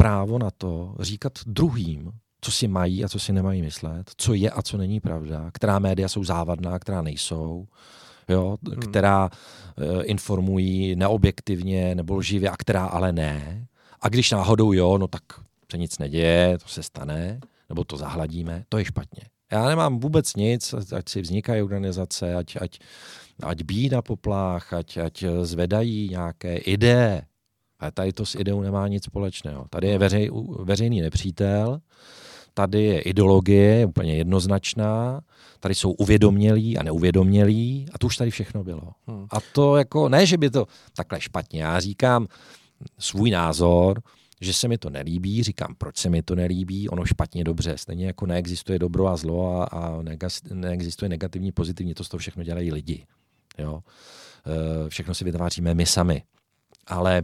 právo 0.00 0.38
na 0.38 0.50
to 0.50 0.94
říkat 1.00 1.32
druhým, 1.46 2.12
co 2.40 2.52
si 2.52 2.68
mají 2.68 3.04
a 3.04 3.08
co 3.08 3.18
si 3.18 3.32
nemají 3.32 3.62
myslet, 3.62 4.10
co 4.16 4.34
je 4.34 4.50
a 4.50 4.62
co 4.62 4.76
není 4.76 5.00
pravda, 5.00 5.50
která 5.52 5.78
média 5.78 6.08
jsou 6.08 6.24
závadná, 6.24 6.78
která 6.78 7.02
nejsou, 7.02 7.66
jo, 8.28 8.56
hmm. 8.68 8.80
která 8.80 9.28
uh, 9.28 10.02
informují 10.04 10.96
neobjektivně 10.96 11.94
nebo 11.94 12.14
lživě 12.14 12.50
a 12.50 12.56
která 12.56 12.86
ale 12.86 13.12
ne. 13.12 13.66
A 14.00 14.08
když 14.08 14.30
náhodou 14.30 14.72
jo, 14.72 14.98
no 14.98 15.08
tak 15.08 15.22
se 15.70 15.78
nic 15.78 15.98
neděje, 15.98 16.58
to 16.58 16.68
se 16.68 16.82
stane, 16.82 17.40
nebo 17.68 17.84
to 17.84 17.96
zahladíme, 17.96 18.64
to 18.68 18.78
je 18.78 18.84
špatně. 18.84 19.22
Já 19.52 19.68
nemám 19.68 19.98
vůbec 19.98 20.36
nic, 20.36 20.74
ať 20.96 21.08
si 21.08 21.20
vznikají 21.20 21.62
organizace, 21.62 22.34
ať, 22.34 22.56
ať, 22.60 22.78
ať 23.42 23.62
bíjí 23.62 23.88
na 23.88 24.02
poplách, 24.02 24.72
ať, 24.72 24.96
ať 24.96 25.24
zvedají 25.42 26.08
nějaké 26.08 26.56
ideje, 26.56 27.22
ale 27.80 27.90
tady 27.90 28.12
to 28.12 28.26
s 28.26 28.34
ideou 28.34 28.60
nemá 28.60 28.88
nic 28.88 29.04
společného. 29.04 29.66
Tady 29.70 29.88
je 29.88 29.98
veřej, 29.98 30.30
veřejný 30.58 31.00
nepřítel, 31.00 31.80
tady 32.54 32.82
je 32.82 33.00
ideologie 33.00 33.86
úplně 33.86 34.16
jednoznačná, 34.16 35.20
tady 35.60 35.74
jsou 35.74 35.90
uvědomělí 35.90 36.78
a 36.78 36.82
neuvědomělí 36.82 37.86
a 37.92 37.98
to 37.98 38.06
už 38.06 38.16
tady 38.16 38.30
všechno 38.30 38.64
bylo. 38.64 38.92
Hmm. 39.06 39.26
A 39.30 39.36
to 39.52 39.76
jako, 39.76 40.08
ne, 40.08 40.26
že 40.26 40.36
by 40.36 40.50
to 40.50 40.66
takhle 40.96 41.20
špatně, 41.20 41.62
já 41.62 41.80
říkám 41.80 42.26
svůj 42.98 43.30
názor, 43.30 44.02
že 44.40 44.52
se 44.52 44.68
mi 44.68 44.78
to 44.78 44.90
nelíbí, 44.90 45.42
říkám, 45.42 45.74
proč 45.78 45.96
se 45.96 46.10
mi 46.10 46.22
to 46.22 46.34
nelíbí, 46.34 46.88
ono 46.88 47.04
špatně, 47.04 47.44
dobře, 47.44 47.78
stejně 47.78 48.06
jako 48.06 48.26
neexistuje 48.26 48.78
dobro 48.78 49.06
a 49.06 49.16
zlo 49.16 49.60
a, 49.60 49.64
a 49.64 50.02
neexistuje 50.52 51.08
negativní, 51.08 51.52
pozitivní, 51.52 51.94
to 51.94 52.04
z 52.04 52.08
toho 52.08 52.18
všechno 52.18 52.44
dělají 52.44 52.72
lidi. 52.72 53.06
Jo? 53.58 53.80
E, 54.46 54.88
všechno 54.88 55.14
si 55.14 55.24
vytváříme 55.24 55.74
my 55.74 55.86
sami. 55.86 56.22
Ale 56.86 57.22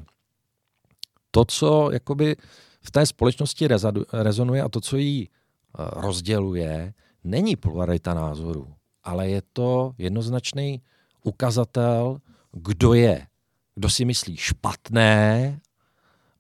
to, 1.37 1.45
co 1.45 1.91
jakoby 1.93 2.37
v 2.81 2.91
té 2.91 3.07
společnosti 3.07 3.69
rezonuje 4.13 4.63
a 4.63 4.69
to, 4.69 4.81
co 4.81 4.97
ji 4.97 5.29
eh, 5.29 5.91
rozděluje, 5.93 6.95
není 7.25 7.57
pluralita 7.57 8.15
názorů, 8.15 8.75
ale 9.05 9.29
je 9.29 9.43
to 9.53 9.93
jednoznačný 9.99 10.83
ukazatel, 11.23 12.21
kdo 12.53 12.95
je, 12.95 13.27
kdo 13.75 13.91
si 13.91 14.05
myslí 14.05 14.37
špatné 14.37 15.61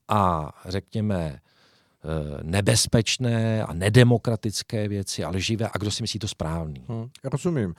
a 0.08 0.52
řekněme 0.64 1.40
nebezpečné 2.42 3.64
a 3.64 3.72
nedemokratické 3.72 4.88
věci, 4.88 5.24
ale 5.24 5.40
živé 5.40 5.68
a 5.72 5.78
kdo 5.78 5.90
si 5.90 6.02
myslí 6.02 6.20
to 6.20 6.28
správný. 6.28 6.84
Hmm, 6.88 7.08
rozumím. 7.24 7.74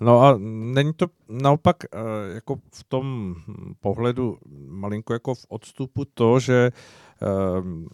No 0.00 0.20
a 0.20 0.38
není 0.38 0.92
to 0.92 1.06
naopak 1.28 1.76
eh, 1.84 1.98
jako 2.34 2.56
v 2.74 2.84
tom 2.84 3.34
pohledu 3.80 4.38
malinko 4.68 5.12
jako 5.12 5.34
v 5.34 5.46
odstupu 5.48 6.04
to, 6.04 6.40
že 6.40 6.70
eh, 7.22 7.26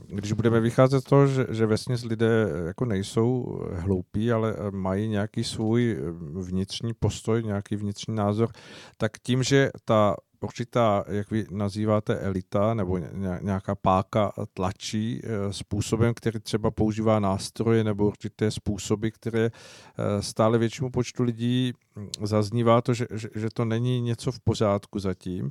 když 0.06 0.32
budeme 0.32 0.60
vycházet 0.60 1.00
z 1.00 1.04
toho, 1.04 1.26
že, 1.26 1.46
že 1.50 1.66
vesměs 1.66 2.04
lidé 2.04 2.48
jako 2.66 2.84
nejsou 2.84 3.60
hloupí, 3.72 4.32
ale 4.32 4.54
mají 4.70 5.08
nějaký 5.08 5.44
svůj 5.44 5.98
vnitřní 6.32 6.94
postoj, 6.94 7.42
nějaký 7.42 7.76
vnitřní 7.76 8.14
názor, 8.14 8.48
tak 8.96 9.12
tím, 9.22 9.42
že 9.42 9.70
ta 9.84 10.16
určitá, 10.40 11.04
jak 11.08 11.30
vy 11.30 11.46
nazýváte, 11.50 12.18
elita 12.18 12.74
nebo 12.74 12.98
nějaká 13.40 13.74
páka 13.74 14.32
tlačí 14.54 15.20
eh, 15.24 15.52
způsobem, 15.52 16.14
který 16.14 16.40
třeba 16.40 16.70
používá 16.70 17.18
nástroje 17.18 17.84
nebo 17.84 18.06
určité 18.06 18.50
způsoby, 18.50 19.08
které 19.08 19.44
eh, 19.50 20.22
stále 20.22 20.58
většímu 20.58 20.90
počtu 20.90 21.22
lidí 21.22 21.72
hm, 21.96 22.08
zaznívá 22.22 22.80
to, 22.80 22.94
že, 22.94 23.06
že, 23.34 23.48
to 23.54 23.64
není 23.64 24.00
něco 24.00 24.32
v 24.32 24.40
pořádku 24.40 24.98
zatím. 24.98 25.50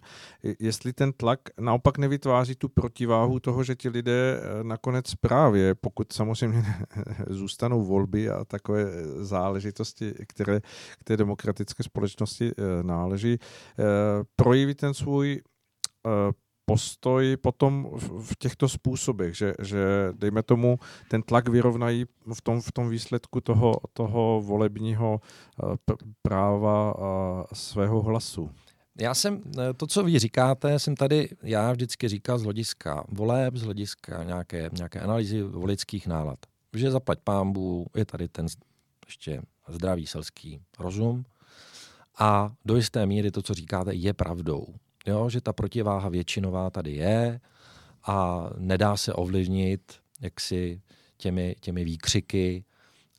Jestli 0.59 0.93
ten 0.93 1.13
tlak 1.13 1.39
naopak 1.59 1.97
nevytváří 1.97 2.55
tu 2.55 2.69
protiváhu 2.69 3.39
toho, 3.39 3.63
že 3.63 3.75
ti 3.75 3.89
lidé 3.89 4.39
eh, 4.39 4.63
nakonec 4.63 5.15
právě, 5.15 5.75
pokud 5.75 6.13
samozřejmě 6.13 6.65
zůstanou 7.29 7.83
volby 7.83 8.29
a 8.29 8.45
takové 8.45 8.85
záležitosti, 9.19 10.13
které 10.27 10.59
k 10.99 11.03
té 11.03 11.17
demokratické 11.17 11.83
společnosti 11.83 12.51
náleží, 12.81 13.37
projeví 14.35 14.75
ten 14.77 14.93
svůj 14.93 15.41
uh, 16.05 16.11
postoj 16.65 17.37
potom 17.37 17.89
v, 17.97 18.35
těchto 18.39 18.69
způsobech, 18.69 19.37
že, 19.37 19.53
že 19.61 19.85
dejme 20.13 20.43
tomu 20.43 20.79
ten 21.07 21.21
tlak 21.21 21.49
vyrovnají 21.49 22.05
v 22.33 22.41
tom, 22.41 22.61
v 22.61 22.71
tom 22.71 22.89
výsledku 22.89 23.41
toho, 23.41 23.75
toho 23.93 24.41
volebního 24.45 25.21
uh, 25.63 25.75
práva 26.21 26.91
a 26.91 27.43
svého 27.53 28.01
hlasu. 28.01 28.51
Já 28.99 29.13
jsem, 29.13 29.41
eh, 29.57 29.73
to, 29.73 29.87
co 29.87 30.03
vy 30.03 30.19
říkáte, 30.19 30.79
jsem 30.79 30.95
tady, 30.95 31.29
já 31.43 31.71
vždycky 31.71 32.07
říkal 32.07 32.39
z 32.39 32.43
hlediska 32.43 33.03
voleb, 33.09 33.55
z 33.55 33.63
hlediska 33.63 34.23
nějaké, 34.23 34.69
nějaké 34.73 34.99
analýzy 34.99 35.41
volických 35.41 36.07
nálad. 36.07 36.39
Že 36.73 36.91
zaplať 36.91 37.19
pámbu, 37.23 37.87
je 37.95 38.05
tady 38.05 38.27
ten 38.27 38.45
ještě 39.07 39.41
zdravý 39.67 40.07
selský 40.07 40.59
rozum, 40.79 41.25
a 42.19 42.51
do 42.65 42.75
jisté 42.75 43.05
míry 43.05 43.31
to, 43.31 43.41
co 43.41 43.53
říkáte, 43.53 43.93
je 43.93 44.13
pravdou. 44.13 44.65
Jo, 45.07 45.29
že 45.29 45.41
ta 45.41 45.53
protiváha 45.53 46.09
většinová 46.09 46.69
tady 46.69 46.91
je 46.91 47.39
a 48.07 48.49
nedá 48.57 48.97
se 48.97 49.13
ovlivnit 49.13 49.81
jaksi 50.21 50.81
těmi, 51.17 51.55
těmi 51.59 51.83
výkřiky 51.83 52.63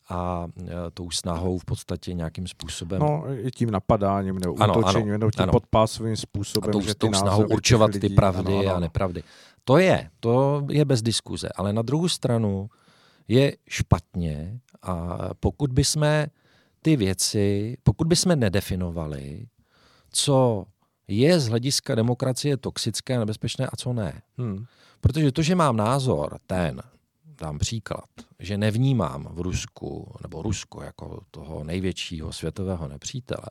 a 0.08 0.48
e, 0.66 0.90
tou 0.94 1.10
snahou 1.10 1.58
v 1.58 1.64
podstatě 1.64 2.14
nějakým 2.14 2.46
způsobem. 2.46 3.00
No, 3.00 3.24
i 3.36 3.50
tím 3.50 3.70
napadáním 3.70 4.38
nebo 4.38 4.62
ano, 4.62 4.78
útočením, 4.78 5.08
ano, 5.08 5.18
nebo 5.18 5.30
tím 5.30 5.42
ano. 5.42 5.52
podpásovým 5.52 6.16
způsobem. 6.16 6.70
A 6.70 6.72
tou, 6.72 6.80
že 6.80 6.94
tou 6.94 7.12
snahou 7.12 7.46
určovat 7.46 7.86
lidí, 7.94 8.08
ty 8.08 8.14
pravdy 8.14 8.52
ano, 8.52 8.60
ano. 8.60 8.74
a 8.74 8.80
nepravdy. 8.80 9.22
To 9.64 9.78
je, 9.78 10.10
to 10.20 10.66
je 10.70 10.84
bez 10.84 11.02
diskuze. 11.02 11.48
Ale 11.56 11.72
na 11.72 11.82
druhou 11.82 12.08
stranu 12.08 12.70
je 13.28 13.56
špatně 13.68 14.60
a 14.82 15.18
pokud 15.40 15.72
bychom 15.72 16.26
ty 16.88 16.96
věci, 16.96 17.76
pokud 17.82 18.06
bychom 18.06 18.38
nedefinovali, 18.38 19.46
co 20.12 20.64
je 21.08 21.40
z 21.40 21.48
hlediska 21.48 21.94
demokracie 21.94 22.56
toxické 22.56 23.16
a 23.16 23.18
nebezpečné 23.18 23.66
a 23.66 23.76
co 23.76 23.92
ne. 23.92 24.22
Hmm. 24.38 24.64
Protože 25.00 25.32
to, 25.32 25.42
že 25.42 25.54
mám 25.54 25.76
názor 25.76 26.38
ten, 26.46 26.80
dám 27.40 27.58
příklad, 27.58 28.08
že 28.38 28.58
nevnímám 28.58 29.28
v 29.32 29.40
Rusku 29.40 30.14
nebo 30.22 30.42
Rusko 30.42 30.82
jako 30.82 31.20
toho 31.30 31.64
největšího 31.64 32.32
světového 32.32 32.88
nepřítele, 32.88 33.46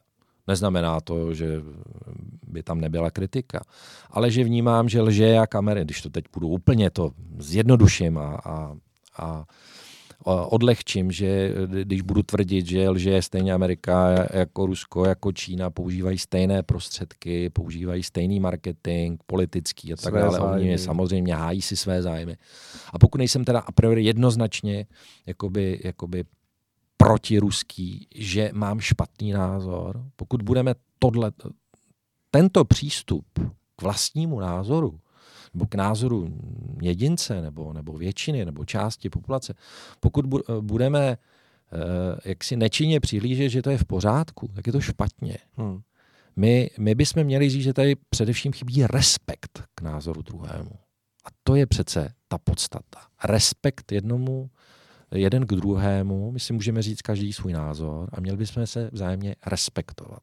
neznamená 0.47 1.01
to, 1.01 1.33
že 1.33 1.61
by 2.47 2.63
tam 2.63 2.81
nebyla 2.81 3.11
kritika, 3.11 3.61
ale 4.09 4.31
že 4.31 4.43
vnímám, 4.43 4.89
že 4.89 5.01
lže 5.01 5.37
a 5.37 5.47
kamery, 5.47 5.81
když 5.81 6.01
to 6.01 6.09
teď 6.09 6.25
budu 6.33 6.47
úplně 6.47 6.89
to 6.89 7.11
zjednoduším 7.39 8.17
a, 8.17 8.41
a, 8.45 8.75
a 9.17 9.45
odlehčím, 10.49 11.11
že 11.11 11.53
když 11.83 12.01
budu 12.01 12.23
tvrdit, 12.23 12.65
že 12.67 12.89
lže 12.89 13.21
stejně 13.21 13.53
Amerika 13.53 14.25
jako 14.33 14.65
Rusko, 14.65 15.05
jako 15.05 15.31
Čína, 15.31 15.69
používají 15.69 16.17
stejné 16.17 16.63
prostředky, 16.63 17.49
používají 17.49 18.03
stejný 18.03 18.39
marketing, 18.39 19.19
politický 19.25 19.93
a 19.93 19.95
tak 19.95 20.11
své 20.11 20.21
dále. 20.21 20.37
Zájmy. 20.39 20.61
Oni 20.61 20.77
samozřejmě 20.77 21.35
hájí 21.35 21.61
si 21.61 21.75
své 21.75 22.01
zájmy. 22.01 22.37
A 22.93 22.99
pokud 22.99 23.17
nejsem 23.17 23.43
teda 23.43 23.59
a 23.59 23.71
priori 23.71 24.03
jednoznačně 24.03 24.85
jakoby, 25.25 25.79
jakoby 25.83 26.23
protiruský, 26.97 28.07
že 28.15 28.49
mám 28.53 28.79
špatný 28.79 29.31
názor, 29.31 30.05
pokud 30.15 30.41
budeme 30.41 30.75
tohle, 30.99 31.31
tento 32.31 32.65
přístup 32.65 33.25
k 33.75 33.81
vlastnímu 33.81 34.39
názoru 34.39 34.99
nebo 35.53 35.65
k 35.65 35.75
názoru 35.75 36.27
jedince 36.81 37.41
nebo, 37.41 37.73
nebo 37.73 37.93
většiny 37.93 38.45
nebo 38.45 38.65
části 38.65 39.09
populace, 39.09 39.53
pokud 39.99 40.25
budeme 40.61 41.07
eh, 41.07 42.29
jak 42.29 42.43
si 42.43 42.55
nečinně 42.55 42.99
přihlížet, 42.99 43.49
že 43.49 43.61
to 43.61 43.69
je 43.69 43.77
v 43.77 43.85
pořádku, 43.85 44.47
tak 44.55 44.67
je 44.67 44.73
to 44.73 44.81
špatně. 44.81 45.37
Hmm. 45.57 45.81
My, 46.35 46.69
my 46.79 46.95
bychom 46.95 47.23
měli 47.23 47.49
říct, 47.49 47.63
že 47.63 47.73
tady 47.73 47.95
především 48.09 48.51
chybí 48.51 48.87
respekt 48.87 49.63
k 49.75 49.81
názoru 49.81 50.21
druhému. 50.21 50.71
A 51.25 51.29
to 51.43 51.55
je 51.55 51.65
přece 51.65 52.13
ta 52.27 52.37
podstata. 52.37 52.99
Respekt 53.23 53.91
jednomu 53.91 54.49
jeden 55.11 55.45
k 55.45 55.53
druhému, 55.53 56.31
my 56.31 56.39
si 56.39 56.53
můžeme 56.53 56.81
říct 56.81 57.01
každý 57.01 57.33
svůj 57.33 57.53
názor 57.53 58.09
a 58.13 58.21
měli 58.21 58.37
bychom 58.37 58.67
se 58.67 58.89
vzájemně 58.93 59.35
respektovat. 59.45 60.21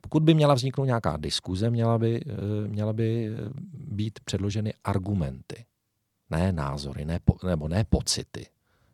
Pokud 0.00 0.22
by 0.22 0.34
měla 0.34 0.54
vzniknout 0.54 0.84
nějaká 0.84 1.16
diskuze, 1.16 1.70
měla 1.70 1.98
by, 1.98 2.20
eh, 2.26 2.68
měla 2.68 2.92
by 2.92 3.28
eh, 3.28 3.50
být 3.74 4.20
předloženy 4.20 4.74
argumenty, 4.84 5.64
ne 6.30 6.52
názory, 6.52 7.04
ne, 7.04 7.20
nebo 7.46 7.68
ne 7.68 7.84
pocity. 7.84 8.46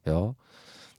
Jo? 0.06 0.34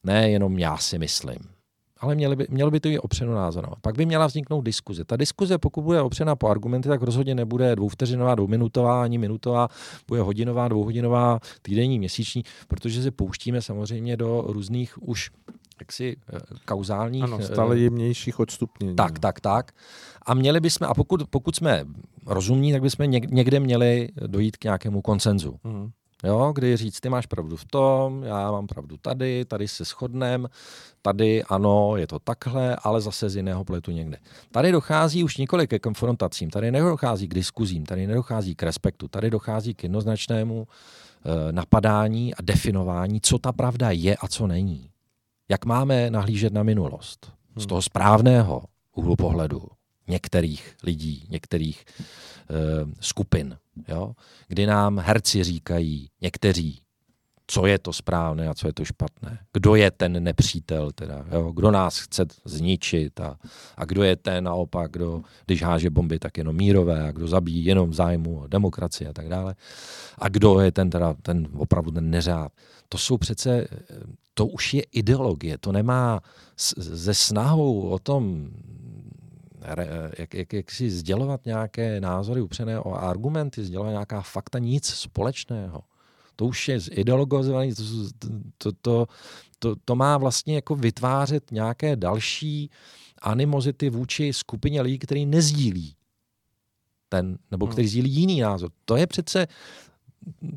Ne 0.04 0.30
jenom 0.30 0.60
já 0.60 0.78
si 0.78 0.98
myslím 0.98 1.59
ale 2.00 2.16
měly 2.16 2.36
by, 2.36 2.48
mělo 2.50 2.72
by 2.72 2.80
to 2.80 2.90
i 2.90 3.00
opřeno 3.00 3.36
názorem. 3.36 3.72
Pak 3.82 3.98
by 3.98 4.06
měla 4.06 4.28
vzniknout 4.28 4.62
diskuze. 4.62 5.06
Ta 5.06 5.18
diskuze, 5.18 5.58
pokud 5.58 5.82
bude 5.82 6.02
opřena 6.02 6.36
po 6.36 6.48
argumenty, 6.48 6.90
tak 6.90 7.02
rozhodně 7.02 7.36
nebude 7.36 7.76
dvouvteřinová, 7.76 8.36
dvouminutová, 8.36 9.04
ani 9.04 9.18
minutová, 9.18 9.68
bude 10.08 10.22
hodinová, 10.22 10.68
dvouhodinová, 10.68 11.40
týdenní, 11.62 12.00
měsíční, 12.00 12.44
protože 12.68 13.04
se 13.04 13.12
pouštíme 13.12 13.62
samozřejmě 13.62 14.18
do 14.18 14.44
různých 14.48 15.08
už 15.08 15.32
jaksi 15.80 16.18
eh, 16.34 16.40
kauzálních... 16.66 17.24
Ano, 17.24 17.42
stále 17.42 17.76
eh, 17.76 17.80
jemnějších 17.80 18.40
odstupnění. 18.40 18.96
Tak, 18.96 19.20
tak, 19.20 19.40
tak. 19.40 19.72
A 20.26 20.34
měli 20.34 20.60
bychom, 20.60 20.88
a 20.88 20.94
pokud, 20.94 21.24
pokud 21.30 21.56
jsme 21.56 21.86
rozumní, 22.26 22.72
tak 22.72 22.82
bychom 22.82 23.12
někde 23.12 23.60
měli 23.60 24.10
dojít 24.28 24.58
k 24.58 24.64
nějakému 24.64 25.02
konsenzu. 25.02 25.56
Mm. 25.64 25.90
Jo, 26.23 26.51
kdy 26.55 26.77
říct, 26.77 26.99
ty 26.99 27.10
máš 27.10 27.25
pravdu 27.25 27.55
v 27.55 27.65
tom, 27.65 28.23
já 28.23 28.51
mám 28.51 28.67
pravdu 28.67 28.97
tady, 28.97 29.45
tady 29.45 29.67
se 29.67 29.84
shodnem, 29.84 30.47
tady 31.01 31.43
ano, 31.43 31.97
je 31.97 32.08
to 32.08 32.19
takhle, 32.19 32.75
ale 32.84 33.01
zase 33.01 33.29
z 33.29 33.36
jiného 33.36 33.63
pletu 33.63 33.91
někde. 33.91 34.17
Tady 34.51 34.71
dochází 34.71 35.23
už 35.23 35.38
nikoli 35.38 35.67
ke 35.67 35.79
konfrontacím, 35.79 36.49
tady 36.49 36.71
nedochází 36.71 37.27
k 37.27 37.34
diskuzím, 37.34 37.86
tady 37.86 38.08
nedochází 38.08 38.55
k 38.55 38.63
respektu, 38.63 39.08
tady 39.08 39.29
dochází 39.29 39.73
k 39.73 39.84
jednoznačnému 39.84 40.67
e, 40.67 41.51
napadání 41.51 42.36
a 42.36 42.41
definování, 42.41 43.21
co 43.21 43.39
ta 43.39 43.51
pravda 43.51 43.91
je 43.91 44.15
a 44.15 44.27
co 44.27 44.47
není. 44.47 44.89
Jak 45.49 45.65
máme 45.65 46.10
nahlížet 46.12 46.53
na 46.53 46.63
minulost 46.63 47.32
z 47.55 47.65
toho 47.65 47.82
správného 47.82 48.63
úhlu 48.95 49.15
pohledu 49.15 49.62
některých 50.08 50.75
lidí, 50.84 51.27
některých 51.29 51.86
e, 51.86 51.86
skupin 52.99 53.58
jo? 53.88 54.13
kdy 54.48 54.65
nám 54.65 55.00
herci 55.00 55.44
říkají, 55.44 56.10
někteří, 56.22 56.82
co 57.48 57.65
je 57.65 57.80
to 57.80 57.94
správné 57.94 58.48
a 58.48 58.54
co 58.54 58.68
je 58.68 58.74
to 58.74 58.86
špatné. 58.86 59.39
Kdo 59.54 59.76
je 59.76 59.92
ten 59.92 60.24
nepřítel, 60.24 60.92
teda, 60.92 61.26
jo? 61.32 61.52
kdo 61.52 61.72
nás 61.72 62.00
chce 62.00 62.26
zničit 62.46 63.20
a, 63.20 63.38
a 63.78 63.86
kdo 63.86 64.04
je 64.04 64.15
ten 64.15 64.44
naopak, 64.44 64.92
kdo, 64.92 65.22
když 65.46 65.63
háže 65.63 65.89
bomby, 65.89 66.20
tak 66.20 66.38
jenom 66.38 66.56
mírové 66.56 67.08
a 67.08 67.12
kdo 67.12 67.28
zabíjí 67.28 67.65
jenom 67.65 67.89
v 67.89 67.94
zájmu 67.94 68.48
demokracie 68.48 69.10
a 69.10 69.13
tak 69.13 69.30
dále. 69.30 69.56
A 70.18 70.30
kdo 70.30 70.60
je 70.60 70.72
ten, 70.72 70.89
teda, 70.89 71.15
ten 71.22 71.48
opravdu 71.58 71.92
ten 71.92 72.10
neřád. 72.10 72.52
To 72.89 72.98
jsou 72.98 73.18
přece, 73.18 73.68
to 74.34 74.48
už 74.48 74.74
je 74.74 74.82
ideologie, 74.92 75.58
to 75.58 75.72
nemá 75.72 76.22
se 76.58 77.13
snahou 77.13 77.82
o 77.82 78.00
tom 78.00 78.52
jak, 80.17 80.34
jak, 80.34 80.54
jak 80.54 80.72
si 80.72 80.89
sdělovat 80.89 81.45
nějaké 81.45 82.02
názory 82.02 82.41
upřené 82.41 82.80
o 82.80 82.93
argumenty, 82.93 83.63
sdělovat 83.63 83.91
nějaká 83.91 84.22
fakta, 84.22 84.60
nic 84.60 84.86
společného. 84.86 85.84
To 86.36 86.45
už 86.45 86.67
je 86.67 86.80
zideologizované, 86.80 87.76
to, 87.76 87.84
to, 88.58 88.72
to, 88.82 89.08
to, 89.60 89.76
to 89.86 89.95
má 89.95 90.17
vlastně 90.17 90.56
jako 90.56 90.76
vytvářet 90.76 91.52
nějaké 91.52 91.95
další 91.95 92.69
animozity 93.22 93.89
vůči 93.89 94.34
skupině 94.34 94.82
lidí, 94.82 95.00
který 95.00 95.26
nezdílí 95.26 95.95
ten, 97.10 97.38
nebo 97.52 97.65
hmm. 97.65 97.72
který 97.72 97.88
sdílí 97.88 98.12
jiný 98.12 98.41
názor. 98.41 98.72
To 98.86 98.95
je 98.95 99.08
přece 99.08 99.48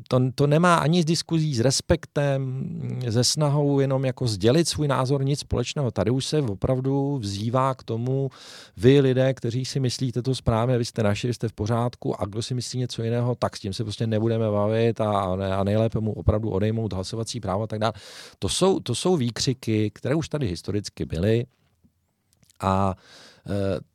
to, 0.07 0.19
to 0.35 0.47
nemá 0.47 0.75
ani 0.75 1.01
s 1.01 1.05
diskuzí, 1.05 1.55
s 1.55 1.59
respektem, 1.59 2.63
ze 3.07 3.23
snahou 3.23 3.79
jenom 3.79 4.05
jako 4.05 4.27
sdělit 4.27 4.67
svůj 4.67 4.87
názor, 4.87 5.25
nic 5.25 5.39
společného. 5.39 5.91
Tady 5.91 6.11
už 6.11 6.25
se 6.25 6.41
opravdu 6.41 7.17
vzývá 7.17 7.75
k 7.75 7.83
tomu, 7.83 8.29
vy 8.77 8.99
lidé, 8.99 9.33
kteří 9.33 9.65
si 9.65 9.79
myslíte 9.79 10.21
to 10.21 10.35
správně, 10.35 10.77
vy 10.77 10.85
jste 10.85 11.03
naši, 11.03 11.27
vy 11.27 11.33
jste 11.33 11.47
v 11.47 11.53
pořádku 11.53 12.21
a 12.21 12.25
kdo 12.25 12.41
si 12.41 12.53
myslí 12.53 12.79
něco 12.79 13.03
jiného, 13.03 13.35
tak 13.35 13.57
s 13.57 13.59
tím 13.59 13.73
se 13.73 13.83
prostě 13.83 14.07
nebudeme 14.07 14.51
bavit 14.51 15.01
a, 15.01 15.11
a 15.57 15.63
nejlépe 15.63 15.99
mu 15.99 16.13
opravdu 16.13 16.49
odejmout 16.49 16.93
hlasovací 16.93 17.39
právo 17.39 17.63
a 17.63 17.67
tak 17.67 17.79
dále. 17.79 17.93
To 18.39 18.49
jsou, 18.49 18.79
to 18.79 18.95
jsou 18.95 19.15
výkřiky, 19.15 19.91
které 19.93 20.15
už 20.15 20.29
tady 20.29 20.47
historicky 20.47 21.05
byly 21.05 21.45
a 22.59 22.93
Eh, 22.93 23.32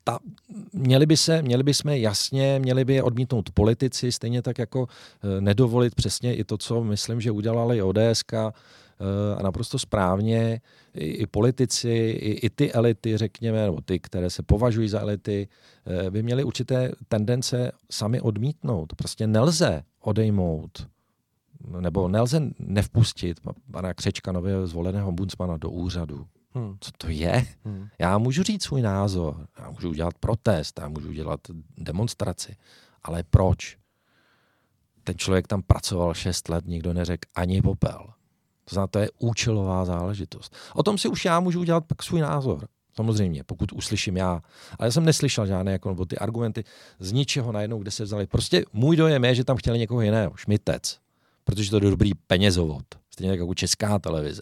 ta, 0.03 0.19
měli, 0.73 1.05
by 1.05 1.17
se, 1.17 1.41
měli 1.41 1.63
by 1.63 1.73
jsme 1.73 1.99
jasně, 1.99 2.59
měli 2.59 2.85
by 2.85 3.01
odmítnout 3.01 3.49
politici, 3.51 4.11
stejně 4.11 4.41
tak 4.41 4.59
jako 4.59 4.87
eh, 4.87 5.41
nedovolit 5.41 5.95
přesně 5.95 6.35
i 6.35 6.43
to, 6.43 6.57
co 6.57 6.83
myslím, 6.83 7.21
že 7.21 7.31
udělali 7.31 7.81
ODSK 7.81 8.33
eh, 8.33 8.49
a 9.37 9.43
naprosto 9.43 9.79
správně 9.79 10.61
i, 10.93 11.05
i 11.05 11.27
politici, 11.27 11.89
i, 11.89 12.31
i 12.31 12.49
ty 12.49 12.73
elity, 12.73 13.17
řekněme, 13.17 13.63
nebo 13.63 13.81
ty, 13.81 13.99
které 13.99 14.29
se 14.29 14.43
považují 14.43 14.89
za 14.89 14.99
elity, 14.99 15.47
by 16.09 16.23
měly 16.23 16.43
určité 16.43 16.91
tendence 17.07 17.71
sami 17.91 18.21
odmítnout. 18.21 18.93
Prostě 18.95 19.27
nelze 19.27 19.83
odejmout 20.01 20.87
nebo 21.79 22.07
nelze 22.07 22.41
nevpustit 22.59 23.39
pana 23.71 23.93
Křečka, 23.93 24.31
nového 24.31 24.67
zvoleného 24.67 25.11
buncmana, 25.11 25.57
do 25.57 25.69
úřadu. 25.69 26.27
Hmm. 26.59 26.77
Co 26.79 26.91
to 26.97 27.09
je? 27.09 27.45
Hmm. 27.65 27.87
Já 27.99 28.17
můžu 28.17 28.43
říct 28.43 28.63
svůj 28.63 28.81
názor, 28.81 29.47
já 29.59 29.69
můžu 29.71 29.89
udělat 29.89 30.13
protest, 30.19 30.79
já 30.79 30.87
můžu 30.87 31.09
udělat 31.09 31.39
demonstraci, 31.77 32.55
ale 33.03 33.23
proč? 33.23 33.77
Ten 35.03 35.17
člověk 35.17 35.47
tam 35.47 35.61
pracoval 35.61 36.13
šest 36.13 36.49
let, 36.49 36.65
nikdo 36.65 36.93
neřekl 36.93 37.29
ani 37.35 37.61
popel. 37.61 38.13
To 38.65 38.75
znamená, 38.75 38.87
to 38.87 38.99
je 38.99 39.09
účelová 39.19 39.85
záležitost. 39.85 40.55
O 40.73 40.83
tom 40.83 40.97
si 40.97 41.07
už 41.07 41.25
já 41.25 41.39
můžu 41.39 41.59
udělat 41.59 41.85
pak 41.85 42.03
svůj 42.03 42.21
názor. 42.21 42.67
Samozřejmě, 42.95 43.43
pokud 43.43 43.71
uslyším 43.73 44.17
já. 44.17 44.41
Ale 44.79 44.87
já 44.87 44.91
jsem 44.91 45.05
neslyšel 45.05 45.45
žádné 45.45 45.71
jako, 45.71 45.89
nebo 45.89 46.05
ty 46.05 46.17
argumenty 46.17 46.63
z 46.99 47.11
ničeho 47.11 47.51
najednou, 47.51 47.79
kde 47.79 47.91
se 47.91 48.03
vzali. 48.03 48.27
Prostě 48.27 48.65
můj 48.73 48.95
dojem 48.95 49.25
je, 49.25 49.35
že 49.35 49.43
tam 49.43 49.57
chtěli 49.57 49.79
někoho 49.79 50.01
jiného, 50.01 50.33
šmitec. 50.35 50.99
Protože 51.43 51.69
to 51.69 51.75
je 51.75 51.91
dobrý 51.91 52.13
penězovod. 52.13 52.85
Stejně 53.09 53.31
jako 53.31 53.53
česká 53.53 53.99
televize. 53.99 54.41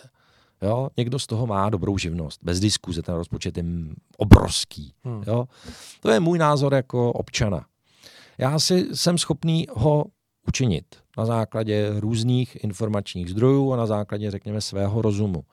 Jo? 0.61 0.89
Někdo 0.97 1.19
z 1.19 1.27
toho 1.27 1.47
má 1.47 1.69
dobrou 1.69 1.97
živnost, 1.97 2.39
bez 2.43 2.59
diskuze, 2.59 3.01
ten 3.01 3.15
rozpočet 3.15 3.57
je 3.57 3.63
obrovský. 4.17 4.93
Hmm. 5.03 5.23
Jo? 5.27 5.45
To 5.99 6.09
je 6.09 6.19
můj 6.19 6.37
názor 6.37 6.73
jako 6.73 7.13
občana. 7.13 7.65
Já 8.37 8.59
si 8.59 8.87
jsem 8.93 9.17
schopný 9.17 9.67
ho 9.73 10.05
učinit 10.47 10.85
na 11.17 11.25
základě 11.25 11.99
různých 11.99 12.63
informačních 12.63 13.29
zdrojů 13.29 13.73
a 13.73 13.77
na 13.77 13.85
základě, 13.85 14.31
řekněme, 14.31 14.61
svého 14.61 15.01
rozumu. 15.01 15.43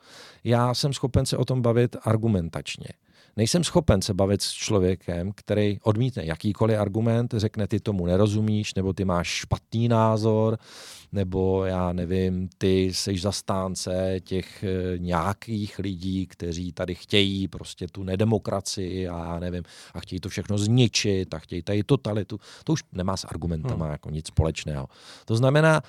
Já 0.44 0.74
jsem 0.74 0.92
schopen 0.92 1.26
se 1.26 1.36
o 1.36 1.44
tom 1.44 1.62
bavit 1.62 1.96
argumentačně. 2.02 2.88
Nejsem 3.36 3.64
schopen 3.64 4.02
se 4.02 4.14
bavit 4.14 4.42
s 4.42 4.52
člověkem, 4.52 5.32
který 5.34 5.78
odmítne 5.82 6.24
jakýkoliv 6.24 6.78
argument, 6.78 7.34
řekne, 7.36 7.66
ty 7.66 7.80
tomu 7.80 8.06
nerozumíš, 8.06 8.74
nebo 8.74 8.92
ty 8.92 9.04
máš 9.04 9.28
špatný 9.28 9.88
názor, 9.88 10.58
nebo 11.12 11.64
já 11.64 11.92
nevím, 11.92 12.48
ty 12.58 12.94
jsi 12.94 13.18
zastánce 13.18 14.20
těch 14.24 14.64
eh, 14.64 14.98
nějakých 14.98 15.78
lidí, 15.78 16.26
kteří 16.26 16.72
tady 16.72 16.94
chtějí 16.94 17.48
prostě 17.48 17.86
tu 17.86 18.02
nedemokracii 18.02 19.08
a 19.08 19.24
já 19.24 19.38
nevím, 19.38 19.62
a 19.94 20.00
chtějí 20.00 20.20
to 20.20 20.28
všechno 20.28 20.58
zničit 20.58 21.34
a 21.34 21.38
chtějí 21.38 21.62
tady 21.62 21.82
totalitu. 21.82 22.40
To 22.64 22.72
už 22.72 22.82
nemá 22.92 23.16
s 23.16 23.24
argumentama 23.24 23.84
hmm. 23.84 23.92
jako 23.92 24.10
nic 24.10 24.26
společného. 24.26 24.86
To 25.24 25.36
znamená, 25.36 25.82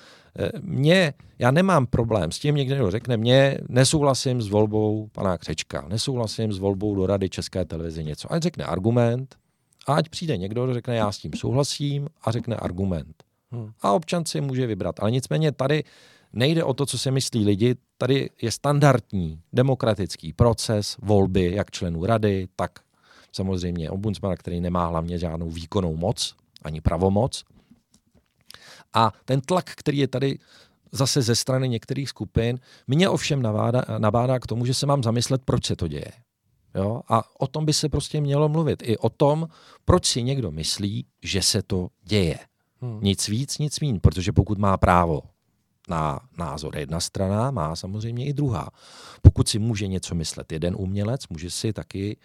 mě, 0.60 1.14
já 1.38 1.50
nemám 1.50 1.86
problém 1.86 2.32
s 2.32 2.38
tím, 2.38 2.54
někdo 2.54 2.90
řekne, 2.90 3.16
mě 3.16 3.58
nesouhlasím 3.68 4.42
s 4.42 4.48
volbou 4.48 5.08
pana 5.12 5.38
Křečka, 5.38 5.84
nesouhlasím 5.88 6.52
s 6.52 6.58
volbou 6.58 6.94
do 6.94 7.06
Rady 7.06 7.28
České 7.28 7.64
televize 7.64 8.02
něco. 8.02 8.32
Ať 8.32 8.42
řekne 8.42 8.64
argument, 8.64 9.36
a 9.86 9.94
ať 9.94 10.08
přijde 10.08 10.36
někdo, 10.36 10.64
kdo 10.64 10.74
řekne, 10.74 10.96
já 10.96 11.12
s 11.12 11.18
tím 11.18 11.32
souhlasím 11.36 12.08
a 12.24 12.30
řekne 12.30 12.56
argument. 12.56 13.24
Hmm. 13.50 13.70
A 13.82 13.92
občan 13.92 14.24
si 14.24 14.40
může 14.40 14.66
vybrat. 14.66 15.00
Ale 15.00 15.10
nicméně 15.10 15.52
tady 15.52 15.84
nejde 16.32 16.64
o 16.64 16.74
to, 16.74 16.86
co 16.86 16.98
si 16.98 17.10
myslí 17.10 17.44
lidi, 17.44 17.74
tady 17.98 18.30
je 18.42 18.50
standardní 18.50 19.40
demokratický 19.52 20.32
proces 20.32 20.96
volby 21.02 21.52
jak 21.54 21.70
členů 21.70 22.04
rady, 22.04 22.48
tak 22.56 22.70
samozřejmě 23.32 23.90
ombudsmana, 23.90 24.36
který 24.36 24.60
nemá 24.60 24.86
hlavně 24.86 25.18
žádnou 25.18 25.50
výkonnou 25.50 25.96
moc, 25.96 26.34
ani 26.62 26.80
pravomoc. 26.80 27.44
A 28.96 29.12
ten 29.24 29.40
tlak, 29.40 29.70
který 29.74 29.98
je 29.98 30.08
tady 30.08 30.38
zase 30.92 31.22
ze 31.22 31.36
strany 31.36 31.68
některých 31.68 32.08
skupin, 32.08 32.58
mě 32.86 33.08
ovšem 33.08 33.42
navádá, 33.42 33.84
nabádá 33.98 34.38
k 34.38 34.46
tomu, 34.46 34.66
že 34.66 34.74
se 34.74 34.86
mám 34.86 35.02
zamyslet, 35.02 35.42
proč 35.44 35.66
se 35.66 35.76
to 35.76 35.88
děje. 35.88 36.12
Jo? 36.74 37.00
A 37.08 37.40
o 37.40 37.46
tom 37.46 37.64
by 37.64 37.72
se 37.72 37.88
prostě 37.88 38.20
mělo 38.20 38.48
mluvit. 38.48 38.82
I 38.82 38.98
o 38.98 39.08
tom, 39.08 39.48
proč 39.84 40.06
si 40.06 40.22
někdo 40.22 40.50
myslí, 40.50 41.06
že 41.22 41.42
se 41.42 41.62
to 41.62 41.88
děje. 42.04 42.38
Hmm. 42.80 43.00
Nic 43.02 43.28
víc, 43.28 43.58
nic 43.58 43.80
mín, 43.80 44.00
protože 44.00 44.32
pokud 44.32 44.58
má 44.58 44.76
právo 44.76 45.22
na 45.88 46.20
názor 46.38 46.78
jedna 46.78 47.00
strana, 47.00 47.50
má 47.50 47.76
samozřejmě 47.76 48.26
i 48.26 48.32
druhá. 48.32 48.70
Pokud 49.22 49.48
si 49.48 49.58
může 49.58 49.86
něco 49.86 50.14
myslet 50.14 50.52
jeden 50.52 50.76
umělec, 50.78 51.28
může 51.28 51.50
si 51.50 51.72
taky 51.72 52.16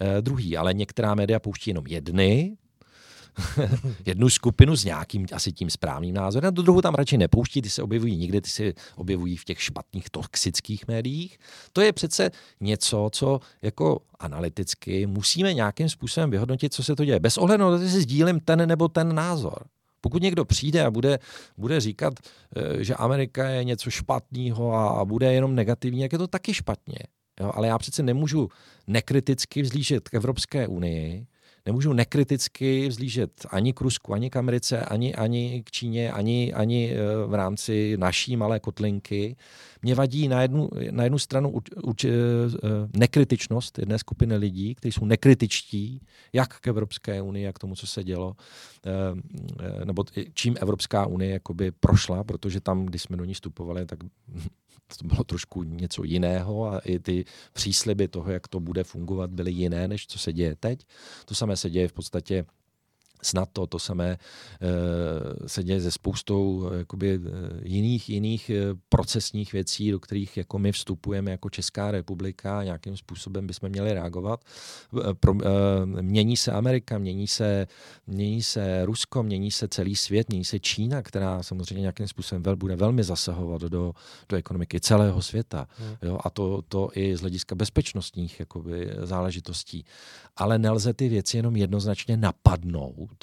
eh, 0.00 0.22
druhý, 0.22 0.56
ale 0.56 0.74
některá 0.74 1.14
média 1.14 1.38
pouští 1.38 1.70
jenom 1.70 1.86
jedny, 1.86 2.56
jednu 4.06 4.28
skupinu 4.28 4.76
s 4.76 4.84
nějakým 4.84 5.26
asi 5.32 5.52
tím 5.52 5.70
správným 5.70 6.14
názorem, 6.14 6.48
a 6.48 6.50
do 6.50 6.62
druhou 6.62 6.80
tam 6.80 6.94
radši 6.94 7.18
nepouští, 7.18 7.62
ty 7.62 7.70
se 7.70 7.82
objevují 7.82 8.16
nikde, 8.16 8.40
ty 8.40 8.50
se 8.50 8.72
objevují 8.96 9.36
v 9.36 9.44
těch 9.44 9.62
špatných 9.62 10.10
toxických 10.10 10.88
médiích. 10.88 11.38
To 11.72 11.80
je 11.80 11.92
přece 11.92 12.30
něco, 12.60 13.08
co 13.12 13.40
jako 13.62 14.00
analyticky 14.18 15.06
musíme 15.06 15.54
nějakým 15.54 15.88
způsobem 15.88 16.30
vyhodnotit, 16.30 16.74
co 16.74 16.82
se 16.82 16.96
to 16.96 17.04
děje. 17.04 17.20
Bez 17.20 17.38
ohledu 17.38 17.64
na 17.64 17.76
to, 17.76 17.82
jestli 17.82 18.00
sdílím 18.00 18.40
ten 18.40 18.68
nebo 18.68 18.88
ten 18.88 19.14
názor. 19.14 19.64
Pokud 20.00 20.22
někdo 20.22 20.44
přijde 20.44 20.84
a 20.84 20.90
bude, 20.90 21.18
bude 21.56 21.80
říkat, 21.80 22.14
eh, 22.56 22.84
že 22.84 22.94
Amerika 22.94 23.48
je 23.48 23.64
něco 23.64 23.90
špatného 23.90 24.74
a 24.74 25.04
bude 25.04 25.32
jenom 25.32 25.54
negativní, 25.54 26.00
jak 26.00 26.12
je 26.12 26.18
to 26.18 26.26
taky 26.26 26.54
špatně. 26.54 26.98
Jo, 27.40 27.52
ale 27.54 27.66
já 27.66 27.78
přece 27.78 28.02
nemůžu 28.02 28.48
nekriticky 28.86 29.62
vzlížet 29.62 30.08
k 30.08 30.14
Evropské 30.14 30.68
unii, 30.68 31.26
nemůžu 31.66 31.92
nekriticky 31.92 32.88
vzlížet 32.88 33.46
ani 33.50 33.72
k 33.72 33.80
Rusku, 33.80 34.14
ani 34.14 34.30
k 34.30 34.36
Americe, 34.36 34.84
ani, 34.84 35.14
ani 35.14 35.62
k 35.66 35.70
Číně, 35.70 36.12
ani, 36.12 36.52
ani 36.52 36.92
eh, 36.92 37.26
v 37.26 37.34
rámci 37.34 37.96
naší 37.96 38.36
malé 38.36 38.60
kotlinky. 38.60 39.36
Mě 39.82 39.94
vadí 39.94 40.28
na 40.28 40.42
jednu, 40.42 40.68
na 40.90 41.04
jednu 41.04 41.18
stranu 41.18 41.50
uč, 41.50 41.64
uč, 41.82 42.04
eh, 42.04 42.10
nekritičnost 42.96 43.78
jedné 43.78 43.98
skupiny 43.98 44.36
lidí, 44.36 44.74
kteří 44.74 44.92
jsou 44.92 45.04
nekritičtí, 45.04 46.00
jak 46.32 46.60
k 46.60 46.66
Evropské 46.66 47.22
unii, 47.22 47.44
jak 47.44 47.56
k 47.56 47.58
tomu, 47.58 47.74
co 47.74 47.86
se 47.86 48.04
dělo, 48.04 48.36
eh, 48.86 49.84
nebo 49.84 50.04
čím 50.34 50.56
Evropská 50.60 51.06
unie 51.06 51.32
jakoby 51.32 51.70
prošla, 51.70 52.24
protože 52.24 52.60
tam, 52.60 52.86
když 52.86 53.02
jsme 53.02 53.16
do 53.16 53.24
ní 53.24 53.34
vstupovali, 53.34 53.86
tak 53.86 53.98
to 54.98 55.06
bylo 55.06 55.24
trošku 55.24 55.62
něco 55.62 56.04
jiného 56.04 56.66
a 56.66 56.78
i 56.78 56.98
ty 56.98 57.24
přísliby 57.52 58.08
toho, 58.08 58.30
jak 58.30 58.48
to 58.48 58.60
bude 58.60 58.84
fungovat, 58.84 59.30
byly 59.30 59.52
jiné, 59.52 59.88
než 59.88 60.06
co 60.06 60.18
se 60.18 60.32
děje 60.32 60.56
teď. 60.56 60.86
To 61.24 61.34
samé 61.34 61.56
se 61.56 61.70
děje 61.70 61.88
v 61.88 61.92
podstatě 61.92 62.44
snad 63.24 63.48
to, 63.52 63.66
to 63.66 63.78
samé 63.78 64.10
eh, 64.10 65.48
se 65.48 65.62
děje 65.64 65.80
se 65.80 65.90
spoustou 65.90 66.70
eh, 66.72 66.78
jakoby, 66.78 67.20
eh, 67.26 67.60
jiných, 67.62 68.08
jiných 68.08 68.50
procesních 68.88 69.52
věcí, 69.52 69.90
do 69.90 70.00
kterých 70.00 70.36
jako 70.36 70.58
my 70.58 70.72
vstupujeme 70.72 71.30
jako 71.30 71.50
Česká 71.50 71.90
republika 71.90 72.58
a 72.58 72.64
nějakým 72.64 72.96
způsobem 72.96 73.46
bychom 73.46 73.68
měli 73.68 73.92
reagovat. 73.92 74.44
Pro, 75.20 75.34
mění 76.00 76.36
se 76.36 76.52
Amerika, 76.52 76.98
mění 76.98 77.26
se, 77.26 77.66
mění 78.06 78.42
se 78.42 78.84
Rusko, 78.84 79.22
mění 79.22 79.50
se 79.50 79.68
celý 79.68 79.96
svět, 79.96 80.28
mění 80.28 80.44
se 80.44 80.60
Čína, 80.60 81.02
která 81.02 81.42
samozřejmě 81.42 81.80
nějakým 81.80 82.08
způsobem 82.08 82.42
vel, 82.42 82.56
bude 82.56 82.76
velmi 82.76 83.04
zasahovat 83.04 83.62
do, 83.62 83.92
do 84.28 84.36
ekonomiky 84.36 84.80
celého 84.80 85.22
světa. 85.22 85.66
Hmm. 85.78 85.96
Jo, 86.02 86.18
a 86.24 86.30
to, 86.30 86.62
to 86.68 86.88
i 86.94 87.16
z 87.16 87.20
hlediska 87.20 87.54
bezpečnostních 87.54 88.40
jakoby, 88.40 88.90
záležitostí. 89.02 89.84
Ale 90.36 90.58
nelze 90.58 90.94
ty 90.94 91.08
věci 91.08 91.36
jenom 91.36 91.56
jednoznačně 91.56 92.16
napadnout 92.16 93.13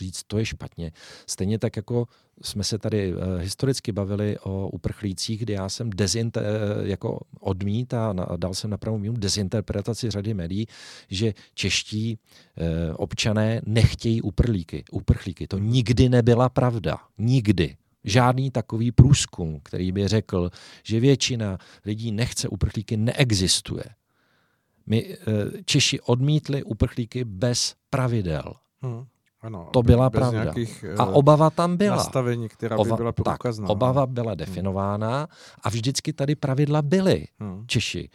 říct, 0.00 0.22
to 0.26 0.38
je 0.38 0.46
špatně. 0.46 0.92
Stejně 1.26 1.58
tak, 1.58 1.76
jako 1.76 2.06
jsme 2.42 2.64
se 2.64 2.78
tady 2.78 3.14
uh, 3.14 3.20
historicky 3.36 3.92
bavili 3.92 4.38
o 4.38 4.68
uprchlících, 4.68 5.40
kdy 5.40 5.52
já 5.52 5.68
jsem 5.68 5.90
dezinter, 5.90 6.42
uh, 6.42 6.86
jako 6.86 7.20
odmít 7.40 7.94
a 7.94 8.14
dal 8.36 8.54
jsem 8.54 8.70
na 8.70 8.78
pravou 8.78 8.98
míru 8.98 9.14
dezinterpretaci 9.16 10.10
řady 10.10 10.34
médií, 10.34 10.66
že 11.08 11.34
čeští 11.54 12.18
uh, 12.18 12.66
občané 12.96 13.62
nechtějí 13.66 14.22
uprchlíky. 14.22 14.84
uprchlíky. 14.92 15.46
To 15.46 15.58
nikdy 15.58 16.08
nebyla 16.08 16.48
pravda. 16.48 16.98
Nikdy. 17.18 17.76
Žádný 18.04 18.50
takový 18.50 18.92
průzkum, 18.92 19.60
který 19.62 19.92
by 19.92 20.08
řekl, 20.08 20.50
že 20.82 21.00
většina 21.00 21.58
lidí 21.84 22.12
nechce 22.12 22.48
uprchlíky, 22.48 22.96
neexistuje. 22.96 23.84
My 24.86 25.16
Češi 25.64 26.00
odmítli 26.00 26.62
uprchlíky 26.62 27.24
bez 27.24 27.74
pravidel. 27.90 28.54
Hmm. 28.82 29.06
Ano, 29.42 29.68
to 29.72 29.82
byla 29.82 30.10
pravda. 30.10 30.42
Nějakých, 30.42 30.84
a 30.98 31.04
eh, 31.06 31.12
obava 31.12 31.50
tam 31.50 31.76
byla. 31.76 31.96
Nastavení, 31.96 32.48
která 32.48 32.76
by 32.76 32.92
byla 32.96 33.12
průkazná. 33.12 33.66
Tak, 33.66 33.70
obava 33.70 34.06
byla 34.06 34.34
definována 34.34 35.28
a 35.62 35.68
vždycky 35.68 36.12
tady 36.12 36.34
pravidla 36.34 36.82
byly. 36.82 37.26
Hmm. 37.40 37.64
Češi, 37.66 38.08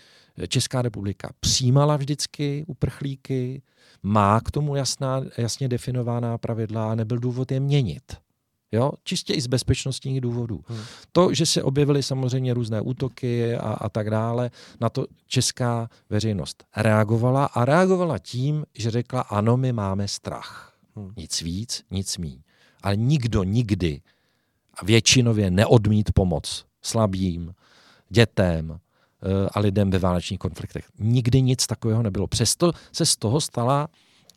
Česká 0.48 0.82
republika 0.82 1.30
přijímala 1.40 1.98
vždycky 1.98 2.64
uprchlíky, 2.68 3.62
má 4.04 4.42
k 4.42 4.52
tomu 4.52 4.76
jasná, 4.76 5.22
jasně 5.38 5.68
definovaná 5.68 6.38
pravidla 6.38 6.92
a 6.92 6.96
nebyl 6.96 7.18
důvod 7.18 7.52
je 7.52 7.60
měnit. 7.60 8.04
Jo? 8.72 8.92
Čistě 9.04 9.34
i 9.34 9.42
z 9.42 9.48
bezpečnostních 9.48 10.22
důvodů. 10.22 10.64
Hmm. 10.68 10.80
To, 11.12 11.34
že 11.34 11.46
se 11.46 11.64
objevily 11.64 12.04
samozřejmě 12.04 12.54
různé 12.54 12.82
útoky 12.82 13.56
a, 13.56 13.74
a 13.74 13.90
tak 13.90 14.10
dále, 14.10 14.52
na 14.82 14.90
to 14.90 15.06
česká 15.28 15.90
veřejnost 16.10 16.64
reagovala 16.78 17.46
a 17.46 17.66
reagovala 17.66 18.18
tím, 18.18 18.66
že 18.74 18.92
řekla, 18.92 19.22
ano, 19.22 19.58
my 19.58 19.74
máme 19.74 20.08
strach. 20.08 20.75
Hmm. 20.96 21.12
Nic 21.18 21.42
víc, 21.42 21.84
nic 21.92 22.18
míň. 22.18 22.42
Ale 22.84 22.96
nikdo 22.96 23.44
nikdy 23.44 24.02
a 24.74 24.86
většinově 24.86 25.52
neodmít 25.52 26.12
pomoc 26.14 26.66
slabým, 26.82 27.54
dětem 28.10 28.80
eh, 29.24 29.50
a 29.54 29.60
lidem 29.60 29.92
ve 29.92 30.00
válečných 30.00 30.40
konfliktech. 30.40 30.86
Nikdy 31.00 31.42
nic 31.42 31.68
takového 31.68 32.04
nebylo. 32.04 32.28
Přesto 32.28 32.72
se 32.92 33.06
z 33.06 33.16
toho 33.16 33.42
stala 33.42 33.88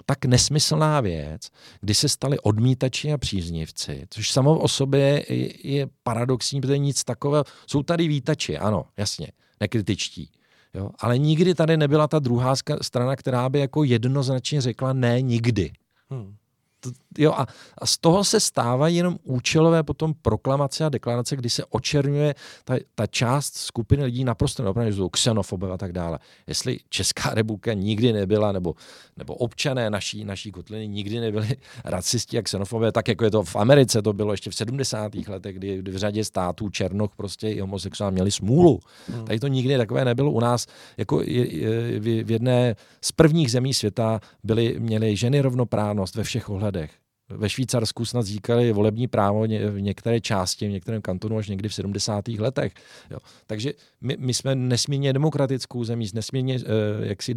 tak 0.06 0.24
nesmyslná 0.24 1.00
věc, 1.00 1.48
kdy 1.80 1.94
se 1.94 2.08
stali 2.08 2.40
odmítači 2.40 3.12
a 3.12 3.18
příznivci, 3.18 4.06
což 4.10 4.32
samo 4.32 4.58
o 4.58 4.68
sobě 4.68 5.24
je, 5.28 5.68
je 5.68 5.88
paradoxní, 6.02 6.60
protože 6.60 6.78
nic 6.78 7.04
takového. 7.04 7.44
Jsou 7.66 7.82
tady 7.82 8.08
vítači, 8.08 8.58
ano, 8.58 8.84
jasně, 8.96 9.32
nekritičtí. 9.60 10.30
Jo? 10.74 10.90
Ale 10.98 11.18
nikdy 11.18 11.54
tady 11.54 11.76
nebyla 11.76 12.08
ta 12.08 12.18
druhá 12.18 12.54
strana, 12.82 13.16
která 13.16 13.48
by 13.48 13.58
jako 13.58 13.84
jednoznačně 13.84 14.60
řekla 14.60 14.92
ne 14.92 15.22
nikdy. 15.22 15.72
Hmm 16.10 16.36
to, 16.82 16.94
jo, 17.18 17.32
a, 17.32 17.46
a 17.78 17.86
z 17.86 17.98
toho 17.98 18.24
se 18.24 18.40
stávají 18.40 18.96
jenom 18.96 19.18
účelové 19.22 19.82
potom 19.82 20.14
proklamace 20.22 20.84
a 20.84 20.88
deklarace, 20.88 21.36
kdy 21.36 21.50
se 21.50 21.64
očerňuje 21.64 22.34
ta, 22.64 22.74
ta 22.94 23.06
část 23.06 23.56
skupiny 23.56 24.04
lidí 24.04 24.24
naprosto 24.24 24.62
neopravdu, 24.62 24.92
že 24.92 24.96
jsou 24.96 25.08
xenofobové 25.08 25.72
a 25.72 25.76
tak 25.76 25.92
dále. 25.92 26.18
Jestli 26.46 26.78
Česká 26.88 27.34
republika 27.34 27.72
nikdy 27.72 28.12
nebyla, 28.12 28.52
nebo, 28.52 28.74
nebo 29.16 29.34
občané 29.34 29.90
naší, 29.90 30.24
naší 30.24 30.52
kotliny 30.52 30.88
nikdy 30.88 31.20
nebyli 31.20 31.48
racisti 31.84 32.38
a 32.38 32.42
xenofobové, 32.42 32.92
tak 32.92 33.08
jako 33.08 33.24
je 33.24 33.30
to 33.30 33.42
v 33.42 33.56
Americe, 33.56 34.02
to 34.02 34.12
bylo 34.12 34.32
ještě 34.32 34.50
v 34.50 34.54
70. 34.54 35.14
letech, 35.28 35.56
kdy, 35.56 35.78
kdy 35.78 35.90
v 35.90 35.96
řadě 35.96 36.24
států 36.24 36.70
Černoch 36.70 37.16
prostě 37.16 37.48
i 37.48 37.60
homosexuál 37.60 38.10
měli 38.10 38.30
smůlu. 38.30 38.80
Hmm. 39.08 39.24
Tady 39.24 39.40
to 39.40 39.48
nikdy 39.48 39.76
takové 39.76 40.04
nebylo 40.04 40.30
u 40.30 40.40
nás. 40.40 40.66
Jako 40.96 41.22
je, 41.22 41.56
je, 41.56 42.00
v 42.00 42.30
jedné 42.30 42.76
z 43.00 43.12
prvních 43.12 43.50
zemí 43.50 43.74
světa 43.74 44.20
byly, 44.44 44.76
měly 44.78 45.16
ženy 45.16 45.40
rovnoprávnost 45.40 46.14
ve 46.14 46.24
všech 46.24 46.48
ohledech. 46.48 46.90
Ve 47.28 47.48
Švýcarsku 47.48 48.04
snad 48.04 48.22
získali 48.22 48.72
volební 48.72 49.08
právo 49.08 49.42
v 49.42 49.80
některé 49.80 50.20
části, 50.20 50.68
v 50.68 50.70
některém 50.70 51.02
kantonu 51.02 51.38
až 51.38 51.48
někdy 51.48 51.68
v 51.68 51.74
70. 51.74 52.28
letech. 52.28 52.72
Jo. 53.10 53.18
Takže 53.46 53.72
my, 54.00 54.16
my 54.18 54.34
jsme 54.34 54.54
nesmírně 54.54 55.12
demokratickou 55.12 55.84
zemí, 55.84 56.06
nesmírně 56.14 56.54
uh, 56.54 56.62
jaksi 57.00 57.34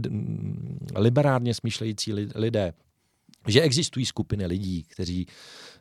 liberárně 0.95 1.54
smýšlející 1.54 2.13
lidé 2.36 2.73
že 3.47 3.62
existují 3.62 4.06
skupiny 4.06 4.45
lidí, 4.45 4.84
kteří 4.84 5.27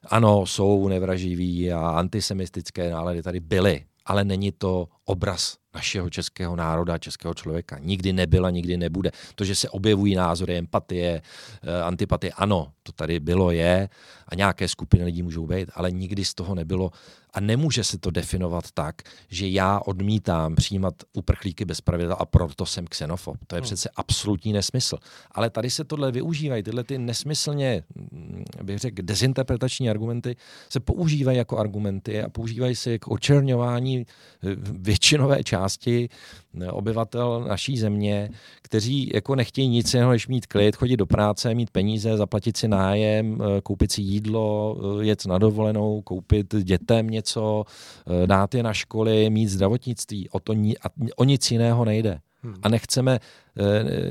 ano, 0.04 0.46
jsou 0.46 0.88
nevraživí 0.88 1.72
a 1.72 1.88
antisemitické 1.88 2.90
nálady 2.90 3.22
tady 3.22 3.40
byly, 3.40 3.84
ale 4.06 4.24
není 4.24 4.52
to 4.52 4.88
obraz 5.10 5.58
našeho 5.74 6.10
českého 6.10 6.56
národa, 6.56 6.98
českého 6.98 7.34
člověka. 7.34 7.78
Nikdy 7.78 8.12
nebyla, 8.12 8.50
nikdy 8.50 8.76
nebude. 8.76 9.10
To, 9.34 9.44
že 9.44 9.54
se 9.54 9.68
objevují 9.68 10.14
názory, 10.14 10.58
empatie, 10.58 11.22
eh, 11.62 11.82
antipatie, 11.82 12.32
ano, 12.32 12.72
to 12.82 12.92
tady 12.92 13.20
bylo, 13.20 13.50
je 13.50 13.88
a 14.28 14.34
nějaké 14.34 14.68
skupiny 14.68 15.04
lidí 15.04 15.22
můžou 15.22 15.46
být, 15.46 15.70
ale 15.74 15.90
nikdy 15.90 16.24
z 16.24 16.34
toho 16.34 16.54
nebylo 16.54 16.90
a 17.34 17.40
nemůže 17.40 17.84
se 17.84 17.98
to 17.98 18.10
definovat 18.10 18.64
tak, 18.74 19.02
že 19.28 19.48
já 19.48 19.80
odmítám 19.80 20.54
přijímat 20.54 20.94
uprchlíky 21.12 21.64
bez 21.64 21.80
pravidla 21.80 22.14
a 22.14 22.24
proto 22.24 22.66
jsem 22.66 22.86
xenofob. 22.86 23.36
To 23.46 23.56
je 23.56 23.60
hmm. 23.60 23.64
přece 23.64 23.90
absolutní 23.96 24.52
nesmysl. 24.52 24.98
Ale 25.30 25.50
tady 25.50 25.70
se 25.70 25.84
tohle 25.84 26.12
využívají, 26.12 26.62
tyhle 26.62 26.84
ty 26.84 26.98
nesmyslně, 26.98 27.82
hm, 27.96 28.44
bych 28.62 28.78
řekl, 28.78 29.02
dezinterpretační 29.02 29.90
argumenty 29.90 30.36
se 30.68 30.80
používají 30.80 31.38
jako 31.38 31.58
argumenty 31.58 32.22
a 32.22 32.28
používají 32.28 32.74
se 32.74 32.98
k 32.98 33.08
očerňování 33.08 33.98
eh, 33.98 34.56
většinové 35.00 35.44
části 35.44 36.08
eh, 36.60 36.70
obyvatel 36.70 37.44
naší 37.48 37.78
země, 37.78 38.30
kteří 38.62 39.10
jako 39.14 39.34
nechtějí 39.34 39.68
nic 39.68 39.94
jiného, 39.94 40.10
než 40.10 40.28
mít 40.28 40.46
klid, 40.46 40.76
chodit 40.76 40.96
do 40.96 41.06
práce, 41.06 41.54
mít 41.54 41.70
peníze, 41.70 42.16
zaplatit 42.16 42.56
si 42.56 42.68
nájem, 42.68 43.38
eh, 43.40 43.60
koupit 43.60 43.92
si 43.92 44.02
jídlo, 44.02 44.76
jet 45.00 45.26
na 45.26 45.38
dovolenou, 45.38 46.02
koupit 46.02 46.54
dětem 46.62 47.10
něco, 47.10 47.64
dát 48.26 48.54
je 48.54 48.62
na 48.62 48.72
školy, 48.72 49.30
mít 49.30 49.48
zdravotnictví. 49.48 50.28
O, 50.28 50.40
to, 50.40 50.54
o 51.16 51.24
nic 51.24 51.50
jiného 51.50 51.84
nejde. 51.84 52.20
Hmm. 52.42 52.54
A 52.62 52.68
nechceme, 52.68 53.18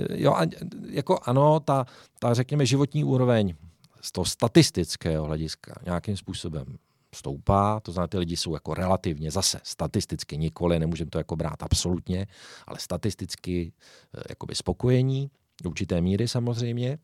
jo, 0.10 0.34
a, 0.34 0.46
jako 0.90 1.20
ano, 1.24 1.60
ta, 1.60 1.86
ta, 2.20 2.34
řekněme, 2.34 2.66
životní 2.66 3.04
úroveň 3.04 3.54
z 4.02 4.12
toho 4.12 4.26
statistického 4.26 5.26
hlediska 5.26 5.74
nějakým 5.86 6.18
způsobem 6.18 6.66
stoupá, 7.16 7.80
to 7.80 7.92
znamená, 7.92 8.08
ty 8.08 8.18
lidi 8.18 8.38
jsou 8.38 8.54
jako 8.54 8.74
relativně 8.74 9.32
zase 9.32 9.60
statisticky 9.64 10.38
nikoli, 10.38 10.80
nemůžeme 10.80 11.12
to 11.12 11.18
jako 11.18 11.36
brát 11.36 11.64
absolutně, 11.64 12.28
ale 12.68 12.80
statisticky 12.80 13.74
eh, 14.18 14.22
jakoby 14.30 14.56
spokojení, 14.56 15.32
do 15.64 15.70
určité 15.70 16.02
míry 16.02 16.28
samozřejmě, 16.28 17.00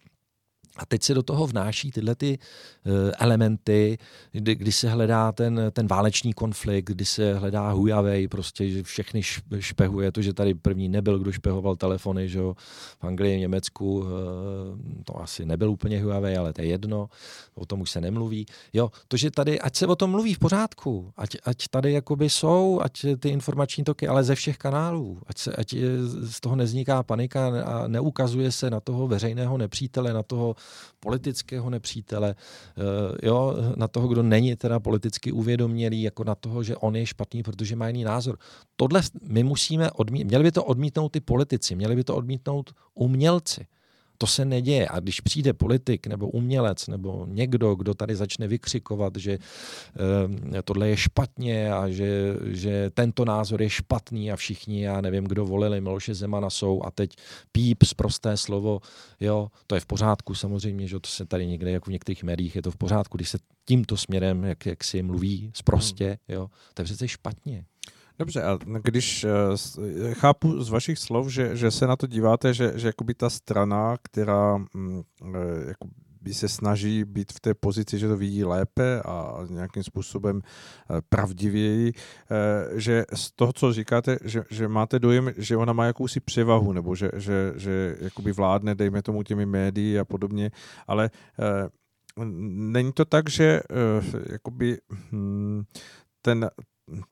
A 0.77 0.85
teď 0.85 1.03
se 1.03 1.13
do 1.13 1.23
toho 1.23 1.47
vnáší 1.47 1.91
tyhle 1.91 2.15
ty 2.15 2.39
uh, 2.85 2.93
elementy, 3.19 3.97
kdy, 4.31 4.55
kdy 4.55 4.71
se 4.71 4.89
hledá 4.89 5.31
ten, 5.31 5.61
ten 5.71 5.87
válečný 5.87 6.33
konflikt, 6.33 6.87
kdy 6.87 7.05
se 7.05 7.33
hledá 7.33 7.71
Huawei, 7.71 8.27
prostě, 8.27 8.69
že 8.69 8.83
všechny 8.83 9.21
špehuje 9.59 10.11
to, 10.11 10.21
že 10.21 10.33
tady 10.33 10.53
první 10.53 10.89
nebyl, 10.89 11.19
kdo 11.19 11.31
špehoval 11.31 11.75
telefony, 11.75 12.29
že 12.29 12.39
jo, 12.39 12.55
v 12.99 13.03
Anglii, 13.03 13.39
Německu, 13.39 13.97
uh, 13.99 14.05
to 15.03 15.21
asi 15.21 15.45
nebyl 15.45 15.71
úplně 15.71 16.03
Huawei, 16.03 16.37
ale 16.37 16.53
to 16.53 16.61
je 16.61 16.67
jedno, 16.67 17.09
o 17.55 17.65
tom 17.65 17.81
už 17.81 17.89
se 17.89 18.01
nemluví. 18.01 18.45
Jo, 18.73 18.91
to, 19.07 19.17
že 19.17 19.31
tady, 19.31 19.59
ať 19.59 19.75
se 19.75 19.87
o 19.87 19.95
tom 19.95 20.11
mluví 20.11 20.33
v 20.33 20.39
pořádku, 20.39 21.11
ať, 21.17 21.29
ať 21.43 21.67
tady 21.67 21.91
jakoby 21.91 22.29
jsou, 22.29 22.79
ať 22.83 23.05
ty 23.19 23.29
informační 23.29 23.83
toky, 23.83 24.07
ale 24.07 24.23
ze 24.23 24.35
všech 24.35 24.57
kanálů, 24.57 25.21
ať, 25.27 25.37
se, 25.37 25.55
ať 25.55 25.75
z 26.21 26.39
toho 26.39 26.55
nezniká 26.55 27.03
panika 27.03 27.63
a 27.65 27.87
neukazuje 27.87 28.51
se 28.51 28.69
na 28.69 28.79
toho 28.79 29.07
veřejného 29.07 29.57
nepřítele, 29.57 30.13
na 30.13 30.23
toho 30.23 30.55
politického 30.99 31.69
nepřítele, 31.69 32.35
eh, 32.35 33.27
jo, 33.27 33.55
na 33.75 33.87
toho, 33.87 34.07
kdo 34.07 34.23
není 34.23 34.55
teda 34.55 34.79
politicky 34.79 35.31
uvědomělý, 35.31 36.01
jako 36.01 36.23
na 36.23 36.35
toho, 36.35 36.63
že 36.63 36.75
on 36.75 36.95
je 36.95 37.05
špatný, 37.05 37.43
protože 37.43 37.75
má 37.75 37.87
jiný 37.87 38.03
názor. 38.03 38.37
Tohle 38.75 39.01
my 39.21 39.43
musíme 39.43 39.91
odmítnout, 39.91 40.27
měli 40.27 40.43
by 40.43 40.51
to 40.51 40.63
odmítnout 40.63 41.09
ty 41.09 41.19
politici, 41.19 41.75
měli 41.75 41.95
by 41.95 42.03
to 42.03 42.15
odmítnout 42.15 42.73
umělci. 42.93 43.67
To 44.17 44.27
se 44.27 44.45
neděje. 44.45 44.87
A 44.89 44.99
když 44.99 45.19
přijde 45.21 45.53
politik 45.53 46.07
nebo 46.07 46.29
umělec 46.29 46.87
nebo 46.87 47.25
někdo, 47.29 47.75
kdo 47.75 47.93
tady 47.93 48.15
začne 48.15 48.47
vykřikovat, 48.47 49.13
že 49.15 49.31
e, 49.31 50.61
tohle 50.63 50.89
je 50.89 50.97
špatně 50.97 51.73
a 51.73 51.89
že, 51.89 52.35
že 52.45 52.89
tento 52.93 53.25
názor 53.25 53.61
je 53.61 53.69
špatný 53.69 54.31
a 54.31 54.35
všichni, 54.35 54.83
já 54.83 55.01
nevím, 55.01 55.23
kdo 55.23 55.45
volili 55.45 55.81
Miloše 55.81 56.13
Zemana 56.13 56.49
jsou 56.49 56.81
a 56.83 56.91
teď 56.91 57.15
píp 57.51 57.83
z 57.83 57.93
prosté 57.93 58.37
slovo, 58.37 58.79
jo, 59.19 59.47
to 59.67 59.75
je 59.75 59.81
v 59.81 59.85
pořádku 59.85 60.35
samozřejmě, 60.35 60.87
že 60.87 60.99
to 60.99 61.09
se 61.09 61.25
tady 61.25 61.47
někde, 61.47 61.71
jako 61.71 61.89
v 61.89 61.93
některých 61.93 62.23
médiích, 62.23 62.55
je 62.55 62.61
to 62.61 62.71
v 62.71 62.77
pořádku, 62.77 63.17
když 63.17 63.29
se 63.29 63.37
tímto 63.65 63.97
směrem, 63.97 64.43
jak, 64.43 64.65
jak 64.65 64.83
si 64.83 65.03
mluví 65.03 65.51
zprostě, 65.53 66.17
jo, 66.27 66.49
to 66.73 66.81
je 66.81 66.85
přece 66.85 67.07
špatně. 67.07 67.65
Dobře, 68.19 68.43
a 68.43 68.57
když 68.83 69.23
eh, 69.23 70.13
chápu 70.13 70.63
z 70.63 70.69
vašich 70.69 70.99
slov, 70.99 71.27
že, 71.27 71.55
že 71.55 71.71
se 71.71 71.87
na 71.87 71.95
to 71.95 72.07
díváte, 72.07 72.53
že, 72.53 72.71
že 72.75 72.87
jakoby 72.87 73.13
ta 73.13 73.29
strana, 73.29 73.95
která 74.01 74.57
mm, 74.57 75.01
eh, 75.21 75.67
jako 75.67 75.87
by 76.21 76.33
se 76.33 76.49
snaží 76.49 77.03
být 77.03 77.31
v 77.31 77.39
té 77.39 77.53
pozici, 77.53 77.99
že 77.99 78.07
to 78.07 78.17
vidí 78.17 78.43
lépe 78.43 79.01
a 79.01 79.37
nějakým 79.49 79.83
způsobem 79.83 80.41
eh, 80.41 81.01
pravdivěji, 81.09 81.93
že 82.75 83.05
z 83.13 83.31
toho, 83.31 83.53
co 83.53 83.73
říkáte, 83.73 84.17
že, 84.23 84.43
že 84.49 84.67
máte 84.67 84.99
dojem, 84.99 85.31
že 85.37 85.57
ona 85.57 85.73
má 85.73 85.85
jakousi 85.85 86.19
převahu, 86.19 86.73
nebo 86.73 86.95
že, 86.95 87.09
že, 87.15 87.53
že 87.55 87.97
jakoby 88.01 88.31
vládne, 88.31 88.75
dejme 88.75 89.01
tomu 89.01 89.23
těmi 89.23 89.45
médií 89.45 89.99
a 89.99 90.05
podobně, 90.05 90.51
ale 90.87 91.09
není 92.17 92.93
to 92.93 93.05
tak, 93.05 93.29
že 93.29 93.61
jakoby 94.31 94.77
hm, 95.11 95.63
ten, 96.21 96.49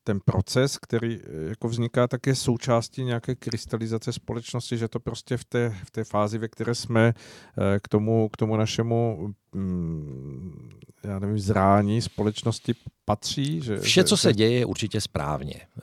ten 0.04 0.20
proces, 0.26 0.78
který 0.78 1.20
eh, 1.24 1.50
jako 1.50 1.68
vzniká, 1.68 2.08
tak 2.08 2.28
je 2.28 2.36
součástí 2.36 3.04
nějaké 3.04 3.36
krystalizace 3.36 4.14
společnosti, 4.14 4.78
že 4.78 4.88
to 4.88 5.00
prostě 5.00 5.38
v 5.38 5.46
té, 5.46 5.76
v 5.86 5.92
té 5.92 6.04
fázi, 6.04 6.38
ve 6.38 6.48
které 6.48 6.76
jsme 6.76 7.14
eh, 7.14 7.80
k 7.80 7.88
tomu, 7.88 8.30
k 8.30 8.38
tomu 8.38 8.58
našemu 8.58 9.34
mm, 9.56 10.70
já 11.04 11.20
nevím, 11.20 11.40
zrání 11.40 12.02
společnosti 12.02 12.76
patří? 13.06 13.62
Že, 13.62 13.78
Vše, 13.78 14.04
co 14.04 14.18
se 14.18 14.34
děje, 14.34 14.60
je 14.60 14.66
určitě 14.66 15.02
správně. 15.02 15.56
Eh, 15.56 15.82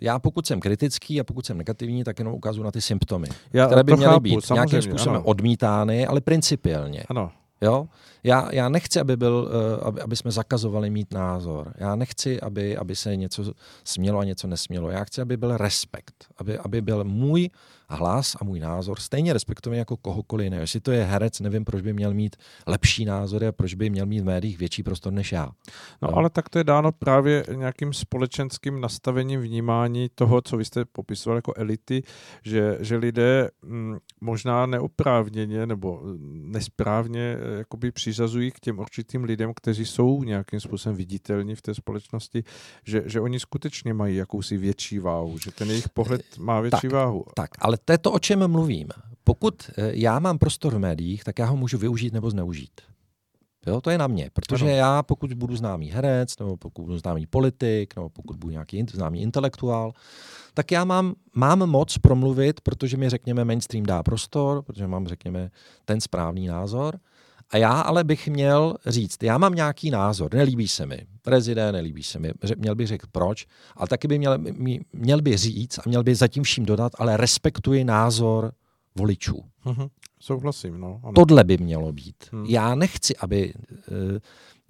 já 0.00 0.18
pokud 0.18 0.46
jsem 0.46 0.60
kritický 0.60 1.20
a 1.20 1.24
pokud 1.24 1.46
jsem 1.46 1.58
negativní, 1.58 2.04
tak 2.04 2.18
jenom 2.18 2.34
ukazuju 2.34 2.64
na 2.64 2.70
ty 2.70 2.80
symptomy, 2.80 3.28
já 3.52 3.66
které 3.66 3.84
by 3.84 3.92
měly 3.92 4.12
chápu, 4.12 4.22
být 4.22 4.50
nějakým 4.50 4.82
způsobem 4.82 5.16
ano. 5.16 5.24
odmítány, 5.24 6.06
ale 6.06 6.20
principiálně. 6.20 7.04
Ano. 7.08 7.32
Jo? 7.62 7.88
Já, 8.24 8.48
já 8.52 8.68
nechci, 8.68 9.00
aby, 9.00 9.16
byl, 9.16 9.50
uh, 9.80 9.86
aby, 9.86 10.00
aby 10.00 10.16
jsme 10.16 10.30
zakazovali 10.30 10.90
mít 10.90 11.14
názor. 11.14 11.74
Já 11.78 11.96
nechci, 11.96 12.40
aby, 12.40 12.76
aby 12.76 12.96
se 12.96 13.16
něco 13.16 13.52
smělo 13.84 14.18
a 14.18 14.24
něco 14.24 14.46
nesmělo. 14.46 14.90
Já 14.90 15.04
chci, 15.04 15.20
aby 15.20 15.36
byl 15.36 15.56
respekt. 15.56 16.14
Aby, 16.38 16.58
aby 16.58 16.80
byl 16.80 17.04
můj 17.04 17.50
hlas 17.94 18.36
a 18.40 18.44
můj 18.44 18.60
názor 18.60 19.00
stejně 19.00 19.32
respektovaný 19.32 19.78
jako 19.78 19.96
kohokoliv 19.96 20.44
jiného. 20.44 20.60
Jestli 20.60 20.80
to 20.80 20.92
je 20.92 21.04
herec, 21.04 21.40
nevím, 21.40 21.64
proč 21.64 21.82
by 21.82 21.92
měl 21.92 22.14
mít 22.14 22.36
lepší 22.66 23.04
názory 23.04 23.46
a 23.46 23.52
proč 23.52 23.74
by 23.74 23.90
měl 23.90 24.06
mít 24.06 24.20
v 24.20 24.24
médiích 24.24 24.58
větší 24.58 24.82
prostor 24.82 25.12
než 25.12 25.32
já. 25.32 25.46
No, 26.02 26.08
no 26.08 26.16
ale 26.16 26.30
tak 26.30 26.48
to 26.48 26.58
je 26.58 26.64
dáno 26.64 26.92
právě 26.92 27.44
nějakým 27.54 27.92
společenským 27.92 28.80
nastavením 28.80 29.40
vnímání 29.40 30.10
toho, 30.14 30.42
co 30.42 30.56
vy 30.56 30.64
jste 30.64 30.84
popisoval 30.84 31.36
jako 31.36 31.52
elity, 31.56 32.02
že, 32.42 32.78
že 32.80 32.96
lidé 32.96 33.50
m, 33.62 33.70
mm, 33.70 33.98
možná 34.20 34.66
neoprávněně 34.66 35.66
nebo 35.66 36.02
nesprávně 36.32 37.36
eh, 37.38 37.58
jakoby 37.58 37.92
přiřazují 37.92 38.50
k 38.50 38.60
těm 38.60 38.78
určitým 38.78 39.24
lidem, 39.24 39.52
kteří 39.56 39.86
jsou 39.86 40.22
nějakým 40.22 40.60
způsobem 40.60 40.96
viditelní 40.96 41.54
v 41.54 41.62
té 41.62 41.74
společnosti, 41.74 42.44
že, 42.84 43.02
že 43.06 43.20
oni 43.20 43.40
skutečně 43.40 43.94
mají 43.94 44.16
jakousi 44.16 44.56
větší 44.56 44.98
váhu, 44.98 45.38
že 45.38 45.50
ten 45.50 45.68
jejich 45.70 45.88
pohled 45.88 46.22
má 46.38 46.60
větší 46.60 46.88
tak, 46.88 46.92
váhu. 46.92 47.24
Tak, 47.34 47.50
ale 47.58 47.78
to 47.84 47.92
je 47.92 47.98
to, 47.98 48.12
o 48.12 48.18
čem 48.18 48.48
mluvím. 48.48 48.88
Pokud 49.24 49.70
eh, 49.76 49.90
já 49.94 50.18
mám 50.18 50.38
prostor 50.38 50.74
v 50.74 50.78
médiích, 50.78 51.24
tak 51.24 51.38
já 51.38 51.46
ho 51.46 51.56
můžu 51.56 51.78
využít 51.78 52.12
nebo 52.12 52.30
zneužít. 52.30 52.80
Jo, 53.66 53.80
to 53.80 53.90
je 53.90 53.98
na 53.98 54.06
mě, 54.06 54.30
protože 54.32 54.64
ano. 54.64 54.74
já, 54.74 55.02
pokud 55.02 55.32
budu 55.32 55.56
známý 55.56 55.90
herec, 55.90 56.38
nebo 56.38 56.56
pokud 56.56 56.82
budu 56.82 56.98
známý 56.98 57.26
politik, 57.26 57.96
nebo 57.96 58.08
pokud 58.08 58.36
budu 58.36 58.50
nějaký 58.50 58.86
známý 58.92 59.22
intelektuál, 59.22 59.92
tak 60.54 60.72
já 60.72 60.84
mám, 60.84 61.14
mám 61.34 61.58
moc 61.58 61.98
promluvit, 61.98 62.60
protože 62.60 62.96
mi, 62.96 63.08
řekněme, 63.08 63.44
mainstream 63.44 63.86
dá 63.86 64.02
prostor, 64.02 64.62
protože 64.62 64.86
mám, 64.86 65.06
řekněme, 65.06 65.50
ten 65.84 66.00
správný 66.00 66.46
názor. 66.46 66.98
A 67.52 67.56
já 67.56 67.80
ale 67.80 68.04
bych 68.04 68.28
měl 68.28 68.76
říct, 68.86 69.22
já 69.22 69.38
mám 69.38 69.54
nějaký 69.54 69.90
názor, 69.90 70.34
nelíbí 70.34 70.68
se 70.68 70.86
mi 70.86 71.06
prezident, 71.22 71.72
nelíbí 71.72 72.02
se 72.02 72.18
mi, 72.18 72.32
měl 72.56 72.74
by 72.74 72.86
řekl 72.86 73.06
proč, 73.12 73.46
ale 73.76 73.88
taky 73.88 74.08
by 74.08 74.18
měl, 74.18 74.38
měl 74.92 75.22
by 75.22 75.36
říct 75.36 75.78
a 75.78 75.82
měl 75.86 76.02
by 76.02 76.14
zatím 76.14 76.42
vším 76.42 76.66
dodat, 76.66 76.92
ale 76.98 77.16
respektuji 77.16 77.84
názor 77.84 78.52
voličů. 78.94 79.44
Mm-hmm. 79.66 79.88
Souhlasím, 80.20 80.80
no. 80.80 81.00
Ano. 81.02 81.12
Tohle 81.12 81.44
by 81.44 81.58
mělo 81.58 81.92
být. 81.92 82.16
Hmm. 82.32 82.46
Já 82.46 82.74
nechci, 82.74 83.16
aby 83.16 83.54
eh, 83.54 84.20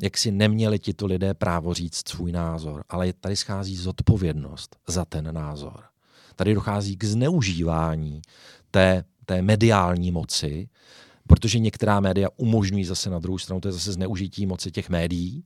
jak 0.03 0.19
si 0.19 0.31
neměli 0.31 0.79
tito 0.79 1.07
lidé 1.07 1.35
právo 1.35 1.75
říct 1.75 2.09
svůj 2.09 2.33
názor, 2.33 2.85
ale 2.89 3.13
tady 3.13 3.37
schází 3.37 3.77
zodpovědnost 3.77 4.77
za 4.89 5.05
ten 5.05 5.35
názor. 5.35 5.85
Tady 6.37 6.55
dochází 6.55 6.97
k 6.97 7.05
zneužívání 7.05 8.23
té, 8.71 9.05
té 9.27 9.43
mediální 9.43 10.11
moci, 10.11 10.69
protože 11.33 11.59
některá 11.59 12.01
média 12.01 12.29
umožňují 12.37 12.85
zase 12.85 13.11
na 13.11 13.19
druhou 13.19 13.39
stranu, 13.39 13.61
to 13.61 13.69
je 13.69 13.73
zase 13.73 13.93
zneužití 13.93 14.47
moci 14.47 14.71
těch 14.71 14.89
médií, 14.89 15.45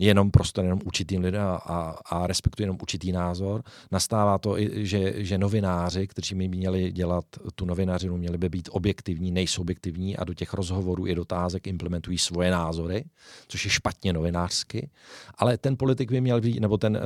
jenom 0.00 0.30
prostor 0.30 0.64
jenom 0.64 0.80
určitým 0.84 1.22
lidem 1.22 1.42
a, 1.42 1.98
a 2.06 2.26
respektuje 2.26 2.64
jenom 2.64 2.78
určitý 2.80 3.12
názor. 3.12 3.62
Nastává 3.90 4.38
to, 4.38 4.58
i, 4.58 4.86
že, 4.86 5.24
že 5.24 5.38
novináři, 5.38 6.06
kteří 6.06 6.34
by 6.34 6.48
měli 6.48 6.92
dělat 6.92 7.24
tu 7.54 7.64
novinářinu, 7.64 8.16
měli 8.16 8.38
by 8.38 8.48
být 8.48 8.68
objektivní, 8.72 9.32
nejsou 9.32 9.62
objektivní 9.62 10.16
a 10.16 10.24
do 10.24 10.34
těch 10.34 10.54
rozhovorů 10.54 11.06
i 11.06 11.14
dotázek 11.14 11.66
implementují 11.66 12.18
svoje 12.18 12.50
názory, 12.50 13.04
což 13.48 13.64
je 13.64 13.70
špatně 13.70 14.12
novinářsky. 14.12 14.90
Ale 15.38 15.58
ten 15.58 15.76
politik 15.76 16.10
by 16.10 16.20
měl 16.20 16.40
být, 16.40 16.60
nebo 16.60 16.78
ten, 16.78 17.00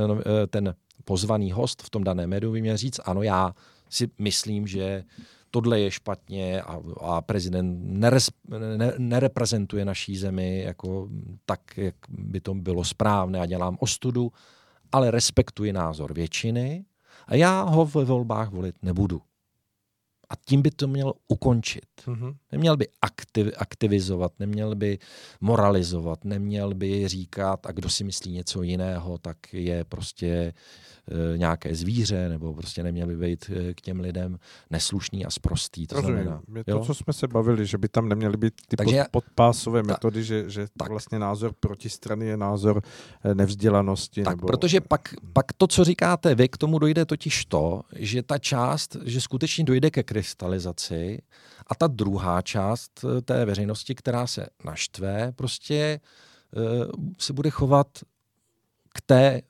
ten 0.50 0.74
pozvaný 1.04 1.52
host 1.52 1.82
v 1.82 1.90
tom 1.90 2.04
daném 2.04 2.30
médiu 2.30 2.52
by 2.52 2.60
měl 2.60 2.76
říct, 2.76 3.00
ano, 3.04 3.22
já 3.22 3.54
si 3.90 4.08
myslím, 4.18 4.66
že 4.66 5.04
tohle 5.50 5.80
je 5.80 5.90
špatně 5.90 6.62
a, 6.62 6.80
a 7.00 7.20
prezident 7.20 7.80
neres, 7.82 8.30
ne, 8.76 8.92
nereprezentuje 8.98 9.84
naší 9.84 10.16
zemi 10.16 10.62
jako 10.62 11.08
tak, 11.46 11.60
jak 11.76 11.94
by 12.08 12.40
to 12.40 12.54
bylo 12.54 12.84
správné 12.84 13.40
a 13.40 13.46
dělám 13.46 13.76
ostudu, 13.80 14.32
ale 14.92 15.10
respektuji 15.10 15.72
názor 15.72 16.14
většiny 16.14 16.84
a 17.26 17.34
já 17.34 17.62
ho 17.62 17.86
ve 17.86 18.04
volbách 18.04 18.50
volit 18.50 18.76
nebudu. 18.82 19.22
A 20.30 20.36
tím 20.46 20.62
by 20.62 20.70
to 20.70 20.88
měl 20.88 21.12
ukončit. 21.28 21.84
Mm-hmm. 22.06 22.34
Neměl 22.52 22.76
by 22.76 22.88
aktiv, 23.02 23.46
aktivizovat, 23.58 24.32
neměl 24.38 24.74
by 24.74 24.98
moralizovat, 25.40 26.24
neměl 26.24 26.74
by 26.74 27.08
říkat, 27.08 27.66
a 27.66 27.72
kdo 27.72 27.88
si 27.88 28.04
myslí 28.04 28.32
něco 28.32 28.62
jiného, 28.62 29.18
tak 29.18 29.36
je 29.52 29.84
prostě 29.84 30.26
e, 30.26 30.52
nějaké 31.38 31.74
zvíře, 31.74 32.28
nebo 32.28 32.54
prostě 32.54 32.82
neměl 32.82 33.06
by 33.06 33.16
být 33.16 33.50
e, 33.50 33.74
k 33.74 33.80
těm 33.80 34.00
lidem 34.00 34.38
neslušný 34.70 35.24
a 35.26 35.30
sprostý. 35.30 35.86
To 35.86 35.94
Rozumím. 35.94 36.22
Znamená, 36.22 36.42
je 36.56 36.64
to, 36.64 36.70
jo? 36.70 36.84
co 36.84 36.94
jsme 36.94 37.12
se 37.12 37.28
bavili, 37.28 37.66
že 37.66 37.78
by 37.78 37.88
tam 37.88 38.08
neměly 38.08 38.36
být 38.36 38.54
ty 38.68 38.76
Takže, 38.76 39.04
pod, 39.10 39.24
podpásové 39.24 39.82
ta, 39.82 39.86
metody, 39.86 40.24
že, 40.24 40.50
že 40.50 40.66
tak, 40.78 40.88
vlastně 40.88 41.18
názor 41.18 41.52
protistrany 41.60 42.26
je 42.26 42.36
názor 42.36 42.82
e, 43.24 43.34
nevzdělanosti. 43.34 44.22
Tak, 44.22 44.36
nebo... 44.36 44.46
protože 44.46 44.80
pak, 44.80 45.14
pak 45.32 45.52
to, 45.52 45.66
co 45.66 45.84
říkáte 45.84 46.34
vy, 46.34 46.48
k 46.48 46.56
tomu 46.56 46.78
dojde 46.78 47.04
totiž 47.04 47.44
to, 47.44 47.82
že 47.96 48.22
ta 48.22 48.38
část, 48.38 48.96
že 49.04 49.20
skutečně 49.20 49.64
dojde 49.64 49.90
ke 49.90 50.02
krystalizaci 50.20 51.22
a 51.66 51.74
ta 51.74 51.86
druhá 51.86 52.42
část 52.42 53.04
eh, 53.04 53.22
té 53.22 53.44
veřejnosti, 53.44 53.94
která 53.94 54.26
se 54.26 54.46
naštve, 54.64 55.32
prostě 55.36 56.00
uh, 56.56 56.92
se 57.18 57.32
bude 57.32 57.50
chovat 57.50 57.88
k 58.94 59.00
té 59.00 59.42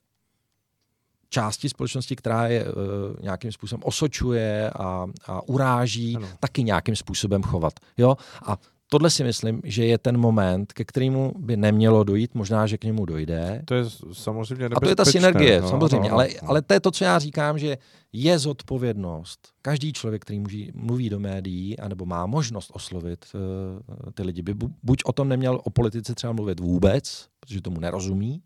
části 1.29 1.69
společnosti, 1.69 2.17
která 2.17 2.47
je 2.47 2.65
uh, 2.65 2.73
nějakým 3.21 3.53
způsobem 3.53 3.83
osočuje 3.85 4.71
a, 4.71 5.07
a 5.27 5.49
uráží, 5.49 6.17
ano. 6.17 6.29
taky 6.41 6.63
nějakým 6.63 6.97
způsobem 6.97 7.43
chovat. 7.43 7.73
Jo? 7.97 8.17
A 8.47 8.57
tohle 8.93 9.11
si 9.11 9.25
myslím, 9.25 9.61
že 9.65 9.87
je 9.87 9.99
ten 9.99 10.19
moment, 10.19 10.73
ke 10.73 10.85
kterému 10.85 11.33
by 11.39 11.57
nemělo 11.57 12.05
dojít, 12.05 12.35
možná, 12.35 12.67
že 12.67 12.79
k 12.79 12.85
němu 12.85 13.07
dojde. 13.07 13.63
To 13.65 13.75
je 13.75 13.85
samozřejmě 14.13 14.67
A 14.67 14.81
to 14.81 14.89
je 14.89 14.97
ta 14.97 15.05
synergie, 15.05 15.61
no, 15.61 15.69
samozřejmě. 15.69 16.09
No, 16.09 16.15
ale, 16.15 16.29
no. 16.43 16.49
ale 16.49 16.63
to 16.63 16.75
je 16.75 16.81
to, 16.81 16.91
co 16.91 17.05
já 17.05 17.19
říkám, 17.19 17.59
že 17.59 17.79
je 18.13 18.39
zodpovědnost. 18.39 19.49
Každý 19.63 19.93
člověk, 19.93 20.23
který 20.23 20.41
může, 20.41 20.59
mluví 20.75 21.11
do 21.11 21.21
médií, 21.21 21.79
anebo 21.79 22.07
má 22.07 22.27
možnost 22.27 22.71
oslovit 22.75 23.27
uh, 23.35 24.11
ty 24.13 24.23
lidi, 24.23 24.43
by 24.43 24.55
buď 24.83 25.03
o 25.05 25.13
tom 25.13 25.29
neměl 25.29 25.61
o 25.65 25.71
politice 25.71 26.15
třeba 26.15 26.33
mluvit 26.33 26.61
vůbec, 26.61 27.27
protože 27.41 27.61
tomu 27.61 27.81
nerozumí, 27.81 28.43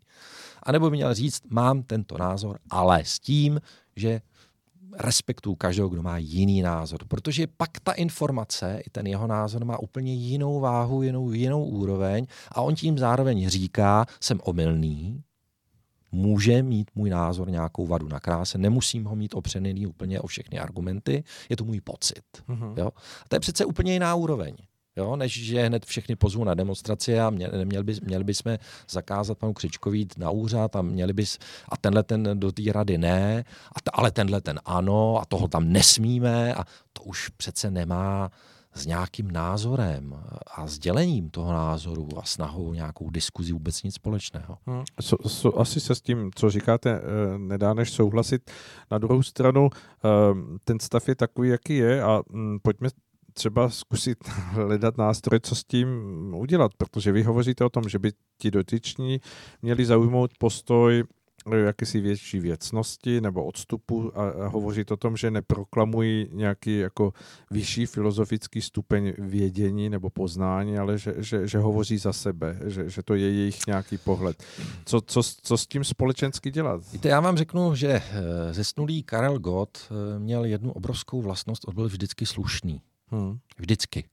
anebo 0.63 0.89
by 0.89 0.95
měl 0.97 1.13
říct, 1.13 1.41
mám 1.49 1.83
tento 1.83 2.17
názor, 2.17 2.59
ale 2.69 3.01
s 3.05 3.19
tím, 3.19 3.61
že 3.95 4.21
respektuju 4.97 5.55
každého, 5.55 5.89
kdo 5.89 6.03
má 6.03 6.17
jiný 6.17 6.61
názor, 6.61 6.99
protože 7.07 7.47
pak 7.47 7.69
ta 7.83 7.91
informace, 7.91 8.81
i 8.85 8.89
ten 8.89 9.07
jeho 9.07 9.27
názor 9.27 9.65
má 9.65 9.79
úplně 9.79 10.13
jinou 10.13 10.59
váhu, 10.59 11.01
jinou, 11.01 11.31
jinou 11.31 11.63
úroveň 11.63 12.25
a 12.51 12.61
on 12.61 12.75
tím 12.75 12.97
zároveň 12.97 13.49
říká, 13.49 14.05
jsem 14.21 14.39
omylný, 14.43 15.23
může 16.11 16.63
mít 16.63 16.91
můj 16.95 17.09
názor 17.09 17.49
nějakou 17.49 17.87
vadu 17.87 18.07
na 18.07 18.19
kráse, 18.19 18.57
nemusím 18.57 19.05
ho 19.05 19.15
mít 19.15 19.33
opřený 19.33 19.87
úplně 19.87 20.19
o 20.19 20.27
všechny 20.27 20.59
argumenty, 20.59 21.23
je 21.49 21.57
to 21.57 21.63
můj 21.63 21.81
pocit. 21.81 22.23
Mm-hmm. 22.49 22.73
Jo? 22.77 22.87
A 23.25 23.29
to 23.29 23.35
je 23.35 23.39
přece 23.39 23.65
úplně 23.65 23.93
jiná 23.93 24.15
úroveň 24.15 24.55
jo, 24.95 25.15
než 25.15 25.45
že 25.45 25.63
hned 25.63 25.85
všechny 25.85 26.15
pozvu 26.15 26.43
na 26.43 26.53
demonstraci 26.53 27.19
a 27.19 27.29
měli, 27.29 27.65
měli, 27.65 27.83
by, 27.83 27.93
měli 28.03 28.23
bychom 28.23 28.57
zakázat 28.89 29.37
panu 29.37 29.53
Křičkovi 29.53 29.97
jít 29.97 30.17
na 30.17 30.29
úřad 30.29 30.75
a 30.75 30.81
měli 30.81 31.13
bys, 31.13 31.37
a 31.69 31.77
tenhle 31.77 32.03
ten 32.03 32.29
do 32.33 32.51
té 32.51 32.63
rady 32.71 32.97
ne, 32.97 33.43
a 33.75 33.81
t, 33.81 33.91
ale 33.93 34.11
tenhle 34.11 34.41
ten 34.41 34.59
ano 34.65 35.17
a 35.21 35.25
toho 35.25 35.47
tam 35.47 35.71
nesmíme 35.71 36.53
a 36.53 36.63
to 36.93 37.03
už 37.03 37.29
přece 37.29 37.71
nemá 37.71 38.31
s 38.75 38.85
nějakým 38.85 39.31
názorem 39.31 40.23
a 40.55 40.67
sdělením 40.67 41.29
toho 41.29 41.53
názoru 41.53 42.07
a 42.17 42.23
snahou 42.23 42.73
nějakou 42.73 43.09
diskuzi 43.09 43.53
vůbec 43.53 43.83
nic 43.83 43.95
společného. 43.95 44.57
Hmm. 44.67 44.83
So, 45.01 45.29
so, 45.29 45.61
asi 45.61 45.79
se 45.79 45.95
s 45.95 46.01
tím, 46.01 46.31
co 46.35 46.49
říkáte, 46.49 46.89
eh, 46.91 47.37
nedá 47.37 47.73
než 47.73 47.91
souhlasit. 47.91 48.51
Na 48.91 48.97
druhou 48.97 49.23
stranu, 49.23 49.69
eh, 49.73 50.09
ten 50.63 50.79
stav 50.79 51.09
je 51.09 51.15
takový, 51.15 51.49
jaký 51.49 51.75
je 51.75 52.03
a 52.03 52.21
hm, 52.31 52.57
pojďme 52.63 52.89
třeba 53.35 53.69
zkusit 53.69 54.17
hledat 54.29 54.97
nástroj, 54.97 55.39
co 55.43 55.55
s 55.55 55.63
tím 55.63 55.87
udělat, 56.35 56.71
protože 56.77 57.11
vy 57.11 57.23
hovoříte 57.23 57.65
o 57.65 57.69
tom, 57.69 57.89
že 57.89 57.99
by 57.99 58.11
ti 58.37 58.51
dotyční 58.51 59.21
měli 59.61 59.85
zaujmout 59.85 60.31
postoj 60.39 61.03
eh, 61.51 61.57
jakési 61.57 62.01
větší 62.01 62.39
věcnosti 62.39 63.21
nebo 63.21 63.45
odstupu 63.45 64.11
a, 64.15 64.29
a 64.29 64.47
hovořit 64.47 64.91
o 64.91 64.97
tom, 64.97 65.17
že 65.17 65.31
neproklamují 65.31 66.27
nějaký 66.31 66.77
jako 66.79 67.13
vyšší 67.51 67.85
filozofický 67.85 68.61
stupeň 68.61 69.13
vědění 69.17 69.89
nebo 69.89 70.09
poznání, 70.09 70.77
ale 70.77 70.97
že, 70.97 71.13
že, 71.17 71.47
že 71.47 71.57
hovoří 71.57 71.97
za 71.97 72.13
sebe, 72.13 72.59
že, 72.65 72.89
že 72.89 73.03
to 73.03 73.15
je 73.15 73.31
jejich 73.31 73.67
nějaký 73.67 73.97
pohled. 73.97 74.43
Co, 74.85 75.01
co, 75.01 75.21
co 75.41 75.57
s 75.57 75.67
tím 75.67 75.83
společensky 75.83 76.51
dělat? 76.51 76.81
Víte, 76.93 77.09
já 77.09 77.19
vám 77.19 77.37
řeknu, 77.37 77.75
že 77.75 77.89
eh, 77.89 78.53
zesnulý 78.53 79.03
Karel 79.03 79.39
Gott 79.39 79.77
eh, 79.77 80.19
měl 80.19 80.45
jednu 80.45 80.71
obrovskou 80.71 81.21
vlastnost, 81.21 81.67
on 81.67 81.75
byl 81.75 81.87
vždycky 81.87 82.25
slušný. 82.25 82.81
Hmm. 83.15 83.37
Vždycky. 83.57 83.99
E, 83.99 84.05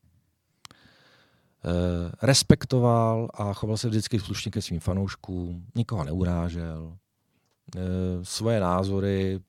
respektoval 2.22 3.28
a 3.34 3.52
choval 3.52 3.76
se 3.76 3.88
vždycky 3.88 4.20
slušně 4.20 4.50
ke 4.50 4.62
svým 4.62 4.80
fanouškům, 4.80 5.66
nikoho 5.74 6.04
neurážel, 6.04 6.96
e, 7.76 7.80
svoje 8.24 8.60
názory 8.60 9.40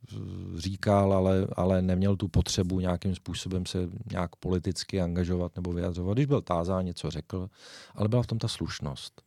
říkal, 0.55 1.13
ale, 1.13 1.47
ale 1.55 1.81
neměl 1.81 2.15
tu 2.15 2.27
potřebu 2.27 2.79
nějakým 2.79 3.15
způsobem 3.15 3.65
se 3.65 3.89
nějak 4.11 4.35
politicky 4.35 5.01
angažovat 5.01 5.55
nebo 5.55 5.73
vyjadřovat. 5.73 6.13
Když 6.13 6.25
byl 6.25 6.41
tázán, 6.41 6.85
něco 6.85 7.11
řekl, 7.11 7.49
ale 7.95 8.09
byla 8.09 8.23
v 8.23 8.27
tom 8.27 8.37
ta 8.37 8.47
slušnost. 8.47 9.21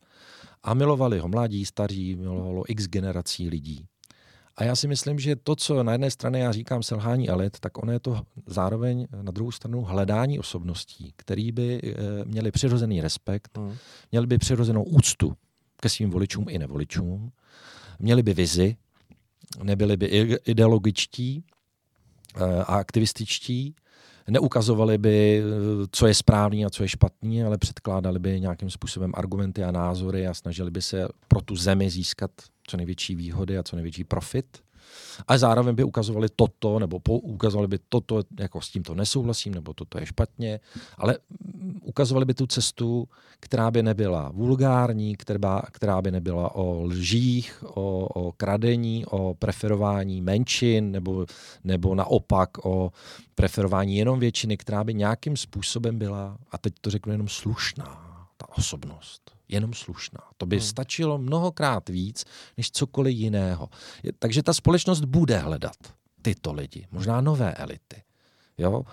A 0.63 0.73
milovali 0.73 1.19
ho 1.19 1.27
mladí, 1.27 1.65
staří, 1.65 2.15
milovalo 2.15 2.63
x 2.71 2.87
generací 2.87 3.49
lidí. 3.49 3.85
A 4.57 4.63
já 4.63 4.75
si 4.75 4.87
myslím, 4.87 5.19
že 5.19 5.35
to, 5.35 5.55
co 5.55 5.83
na 5.83 5.91
jedné 5.91 6.11
straně 6.11 6.39
já 6.39 6.51
říkám 6.51 6.83
selhání 6.83 7.29
elit, 7.29 7.59
tak 7.59 7.83
ono 7.83 7.91
je 7.91 7.99
to 7.99 8.21
zároveň 8.45 9.07
na 9.21 9.31
druhou 9.31 9.51
stranu 9.51 9.81
hledání 9.81 10.39
osobností, 10.39 11.13
který 11.15 11.51
by 11.51 11.81
e, 11.83 12.25
měli 12.25 12.51
přirozený 12.51 13.01
respekt, 13.01 13.57
hmm. 13.57 13.75
měli 14.11 14.27
by 14.27 14.37
přirozenou 14.37 14.83
úctu 14.83 15.33
ke 15.81 15.89
svým 15.89 16.09
voličům 16.09 16.45
i 16.49 16.59
nevoličům, 16.59 17.31
měli 17.99 18.23
by 18.23 18.33
vizi, 18.33 18.75
nebyli 19.63 19.97
by 19.97 20.05
ideologičtí 20.45 21.43
e, 22.35 22.63
a 22.63 22.75
aktivističtí, 22.75 23.75
neukazovali 24.29 24.97
by, 24.97 25.43
co 25.91 26.07
je 26.07 26.13
správný 26.13 26.65
a 26.65 26.69
co 26.69 26.83
je 26.83 26.89
špatný, 26.89 27.43
ale 27.43 27.57
předkládali 27.57 28.19
by 28.19 28.39
nějakým 28.39 28.69
způsobem 28.69 29.11
argumenty 29.15 29.63
a 29.63 29.71
názory 29.71 30.27
a 30.27 30.33
snažili 30.33 30.71
by 30.71 30.81
se 30.81 31.07
pro 31.27 31.41
tu 31.41 31.55
zemi 31.55 31.89
získat 31.89 32.31
co 32.67 32.77
největší 32.77 33.15
výhody 33.15 33.57
a 33.57 33.63
co 33.63 33.75
největší 33.75 34.03
profit. 34.03 34.45
A 35.27 35.37
zároveň 35.37 35.75
by 35.75 35.83
ukazovali 35.83 36.27
toto, 36.35 36.79
nebo 36.79 36.99
ukazovali 37.07 37.67
by 37.67 37.79
toto, 37.89 38.21
jako 38.39 38.61
s 38.61 38.69
tímto 38.69 38.95
nesouhlasím, 38.95 39.53
nebo 39.53 39.73
toto 39.73 39.99
je 39.99 40.05
špatně, 40.05 40.59
ale 40.97 41.17
ukazovali 41.81 42.25
by 42.25 42.33
tu 42.33 42.47
cestu, 42.47 43.07
která 43.39 43.71
by 43.71 43.83
nebyla 43.83 44.31
vulgární, 44.33 45.15
která, 45.15 45.61
která 45.71 46.01
by 46.01 46.11
nebyla 46.11 46.55
o 46.55 46.83
lžích, 46.83 47.63
o, 47.63 48.05
o 48.05 48.31
kradení, 48.31 49.05
o 49.05 49.33
preferování 49.33 50.21
menšin, 50.21 50.91
nebo, 50.91 51.25
nebo 51.63 51.95
naopak 51.95 52.65
o 52.65 52.91
preferování 53.35 53.97
jenom 53.97 54.19
většiny, 54.19 54.57
která 54.57 54.83
by 54.83 54.93
nějakým 54.93 55.37
způsobem 55.37 55.99
byla, 55.99 56.37
a 56.51 56.57
teď 56.57 56.73
to 56.81 56.89
řeknu 56.89 57.11
jenom 57.11 57.27
slušná, 57.27 57.85
ta 58.37 58.57
osobnost 58.57 59.36
jenom 59.49 59.73
slušná. 59.73 60.19
To 60.37 60.45
by 60.45 60.55
hmm. 60.55 60.65
stačilo 60.65 61.17
mnohokrát 61.17 61.89
víc 61.89 62.25
než 62.57 62.71
cokoliv 62.71 63.15
jiného. 63.15 63.69
Takže 64.19 64.43
ta 64.43 64.53
společnost 64.53 65.01
bude 65.01 65.37
hledat 65.37 65.77
tyto 66.21 66.53
lidi, 66.53 66.87
možná 66.91 67.21
nové 67.21 67.53
elity. 67.53 68.03
Jo? 68.57 68.83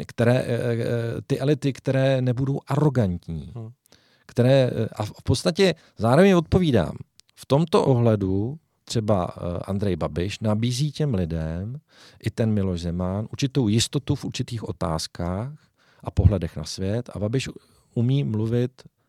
E, 0.00 0.04
které, 0.04 0.34
e, 0.34 0.76
ty 1.26 1.40
elity, 1.40 1.72
které 1.72 2.22
nebudou 2.22 2.60
arrogantní. 2.66 3.52
Hmm. 3.56 3.70
Které, 4.26 4.70
a 4.92 5.04
v 5.04 5.22
podstatě 5.22 5.74
zároveň 5.98 6.32
odpovídám. 6.32 6.96
V 7.34 7.46
tomto 7.46 7.84
ohledu 7.84 8.58
třeba 8.84 9.24
Andrej 9.64 9.96
Babiš 9.96 10.40
nabízí 10.40 10.92
těm 10.92 11.14
lidem, 11.14 11.80
i 12.22 12.30
ten 12.30 12.52
Miloš 12.52 12.80
Zeman, 12.80 13.28
určitou 13.32 13.68
jistotu 13.68 14.14
v 14.14 14.24
určitých 14.24 14.68
otázkách 14.68 15.52
a 16.04 16.10
pohledech 16.10 16.56
na 16.56 16.64
svět 16.64 17.10
a 17.14 17.18
Babiš 17.18 17.48
umí 17.94 18.24
mluvit 18.24 18.82
Eh, 18.82 18.99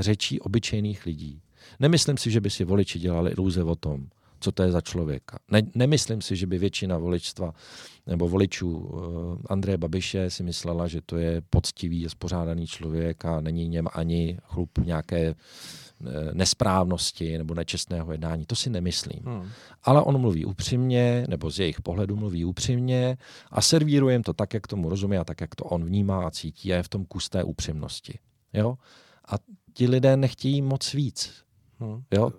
řečí 0.00 0.40
obyčejných 0.40 1.06
lidí. 1.06 1.42
Nemyslím 1.80 2.16
si, 2.16 2.30
že 2.30 2.40
by 2.40 2.50
si 2.50 2.64
voliči 2.64 2.98
dělali 2.98 3.30
iluze 3.30 3.64
o 3.64 3.74
tom, 3.74 4.06
co 4.40 4.52
to 4.52 4.62
je 4.62 4.70
za 4.70 4.80
člověka. 4.80 5.38
Ne, 5.50 5.62
nemyslím 5.74 6.20
si, 6.20 6.36
že 6.36 6.46
by 6.46 6.58
většina 6.58 6.98
voličstva 6.98 7.54
nebo 8.06 8.28
voličů 8.28 8.76
uh, 8.76 9.00
Andreje 9.46 9.78
Babiše 9.78 10.30
si 10.30 10.42
myslela, 10.42 10.88
že 10.88 11.00
to 11.06 11.16
je 11.16 11.42
poctivý 11.50 12.06
a 12.06 12.08
spořádaný 12.08 12.66
člověk 12.66 13.24
a 13.24 13.40
není 13.40 13.68
něm 13.68 13.86
ani 13.92 14.38
chlup 14.42 14.78
nějaké 14.78 15.30
uh, 15.30 16.08
nesprávnosti 16.32 17.38
nebo 17.38 17.54
nečestného 17.54 18.12
jednání. 18.12 18.46
To 18.46 18.56
si 18.56 18.70
nemyslím. 18.70 19.22
Hmm. 19.24 19.48
Ale 19.82 20.02
on 20.02 20.18
mluví 20.18 20.44
upřímně, 20.44 21.26
nebo 21.28 21.50
z 21.50 21.58
jejich 21.58 21.80
pohledu 21.80 22.16
mluví 22.16 22.44
upřímně 22.44 23.16
a 23.50 23.60
servíruje 23.60 24.14
jim 24.14 24.22
to 24.22 24.32
tak, 24.32 24.54
jak 24.54 24.66
tomu 24.66 24.88
rozumí 24.88 25.16
a 25.16 25.24
tak, 25.24 25.40
jak 25.40 25.54
to 25.54 25.64
on 25.64 25.84
vnímá 25.84 26.26
a 26.26 26.30
cítí 26.30 26.72
a 26.72 26.76
je 26.76 26.82
v 26.82 26.88
tom 26.88 27.04
kus 27.04 27.28
té 27.28 27.44
upřímnosti. 27.44 28.18
Jo? 28.52 28.76
A 29.28 29.34
ti 29.74 29.88
lidé 29.88 30.16
nechtějí 30.16 30.62
moc 30.62 30.92
víc. 30.92 31.42
Hmm. 31.80 32.02
Jo? 32.14 32.30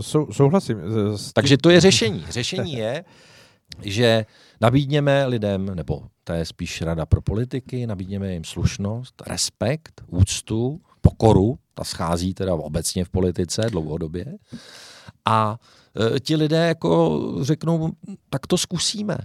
Sou, 0.00 0.32
souhlasím. 0.32 0.78
Takže 1.32 1.56
to 1.58 1.70
je 1.70 1.80
řešení. 1.80 2.24
Řešení 2.28 2.72
je, 2.72 3.04
že 3.82 4.26
nabídněme 4.60 5.26
lidem, 5.26 5.66
nebo 5.74 6.02
to 6.24 6.32
je 6.32 6.44
spíš 6.44 6.82
rada 6.82 7.06
pro 7.06 7.22
politiky, 7.22 7.86
nabídněme 7.86 8.32
jim 8.32 8.44
slušnost, 8.44 9.22
respekt, 9.26 10.02
úctu, 10.06 10.80
pokoru, 11.00 11.58
ta 11.74 11.84
schází 11.84 12.34
teda 12.34 12.54
obecně 12.54 13.04
v 13.04 13.08
politice 13.08 13.62
dlouhodobě. 13.70 14.26
A 15.24 15.58
e, 16.16 16.20
ti 16.20 16.36
lidé 16.36 16.66
jako 16.68 17.20
řeknou, 17.40 17.92
tak 18.30 18.46
to 18.46 18.58
zkusíme 18.58 19.18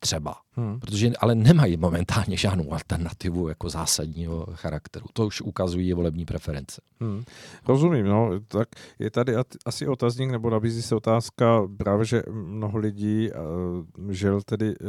třeba. 0.00 0.34
Hmm. 0.60 0.80
Protože 0.80 1.10
ale 1.20 1.34
nemají 1.34 1.76
momentálně 1.76 2.36
žádnou 2.36 2.72
alternativu 2.72 3.48
jako 3.48 3.68
zásadního 3.68 4.46
charakteru. 4.52 5.06
To 5.12 5.26
už 5.26 5.40
ukazují 5.40 5.92
volební 5.92 6.24
preference. 6.24 6.82
Hmm. 7.00 7.22
Rozumím, 7.68 8.06
no. 8.06 8.30
Tak 8.48 8.68
je 8.98 9.10
tady 9.10 9.34
asi 9.66 9.86
otazník, 9.86 10.30
nebo 10.30 10.50
nabízí 10.50 10.82
se 10.82 10.94
otázka 10.94 11.68
právě, 11.76 12.04
že 12.04 12.22
mnoho 12.32 12.78
lidí 12.78 13.30
uh, 13.30 14.10
žil 14.10 14.42
tedy 14.42 14.74
uh, 14.78 14.86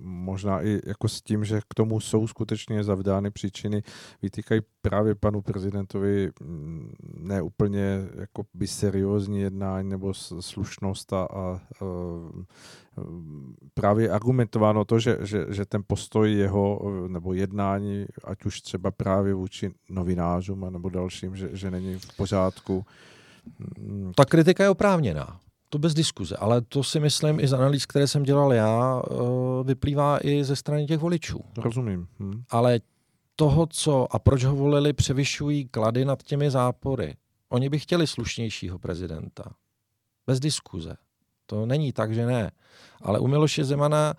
možná 0.00 0.64
i 0.64 0.80
jako 0.86 1.08
s 1.08 1.22
tím, 1.22 1.44
že 1.44 1.60
k 1.68 1.74
tomu 1.74 2.00
jsou 2.00 2.26
skutečně 2.26 2.84
zavdány 2.84 3.30
příčiny, 3.30 3.82
vytýkají 4.22 4.60
právě 4.82 5.14
panu 5.14 5.42
prezidentovi 5.42 6.30
mm, 6.40 6.92
ne 7.18 7.42
úplně 7.42 8.08
jako 8.14 8.42
by 8.54 8.66
seriózní 8.66 9.40
jednání 9.40 9.88
nebo 9.88 10.14
slušnost 10.40 11.12
a, 11.12 11.22
a 11.24 11.60
uh, 11.82 12.44
právě 13.74 14.10
argumentováno 14.10 14.84
to, 14.84 14.98
že 14.98 15.13
že, 15.20 15.26
že, 15.26 15.46
že 15.54 15.64
ten 15.64 15.82
postoj 15.86 16.32
jeho 16.32 16.80
nebo 17.08 17.32
jednání, 17.32 18.06
ať 18.24 18.44
už 18.44 18.60
třeba 18.60 18.90
právě 18.90 19.34
vůči 19.34 19.70
novinářům 19.88 20.72
nebo 20.72 20.88
dalším, 20.88 21.36
že, 21.36 21.48
že 21.52 21.70
není 21.70 21.98
v 21.98 22.16
pořádku. 22.16 22.86
Ta 24.14 24.24
kritika 24.24 24.62
je 24.64 24.70
oprávněná. 24.70 25.40
To 25.68 25.78
bez 25.78 25.94
diskuze, 25.94 26.36
ale 26.36 26.60
to 26.60 26.84
si 26.84 27.00
myslím 27.00 27.40
i 27.40 27.48
z 27.48 27.52
analýz, 27.52 27.86
které 27.86 28.06
jsem 28.06 28.22
dělal 28.22 28.52
já, 28.52 29.02
eh, 29.06 29.14
vyplývá 29.64 30.18
i 30.22 30.44
ze 30.44 30.56
strany 30.56 30.86
těch 30.86 30.98
voličů. 30.98 31.40
Rozumím. 31.56 32.06
Hm. 32.18 32.42
Ale 32.50 32.80
toho, 33.36 33.66
co 33.66 34.14
a 34.14 34.18
proč 34.18 34.44
ho 34.44 34.56
volili, 34.56 34.92
převyšují 34.92 35.68
klady 35.68 36.04
nad 36.04 36.22
těmi 36.22 36.50
zápory. 36.50 37.14
Oni 37.48 37.68
by 37.68 37.78
chtěli 37.78 38.06
slušnějšího 38.06 38.78
prezidenta. 38.78 39.44
Bez 40.26 40.40
diskuze. 40.40 40.96
To 41.46 41.66
není 41.66 41.92
tak, 41.92 42.14
že 42.14 42.26
ne. 42.26 42.50
Ale 43.02 43.18
u 43.18 43.26
Miloše 43.26 43.64
Zemana 43.64 44.14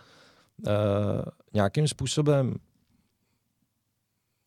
nějakým 1.54 1.88
způsobem 1.88 2.56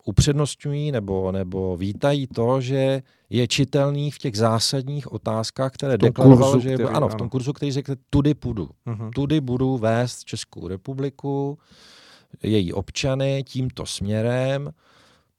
upřednostňují 0.05 0.93
nebo, 0.93 1.33
nebo 1.33 1.77
vítají 1.77 2.27
to, 2.27 2.61
že 2.61 3.03
je 3.31 3.49
čitelný 3.49 4.11
v 4.11 4.19
těch 4.19 4.37
zásadních 4.37 5.13
otázkách, 5.13 5.73
které 5.73 5.99
deklaroval, 5.99 6.53
kurzu, 6.53 6.63
že 6.63 6.71
je, 6.71 6.77
který, 6.77 6.89
ano, 6.89 7.09
v 7.09 7.15
tom 7.15 7.29
kurzu, 7.29 7.53
který 7.53 7.73
řekl, 7.73 7.95
tudy 8.11 8.35
půjdu. 8.35 8.71
Uh-huh. 8.87 9.11
Tudy 9.15 9.41
budu 9.41 9.79
vést 9.79 10.25
Českou 10.25 10.69
republiku, 10.69 11.59
její 12.43 12.73
občany 12.73 13.45
tímto 13.47 13.87
směrem, 13.87 14.71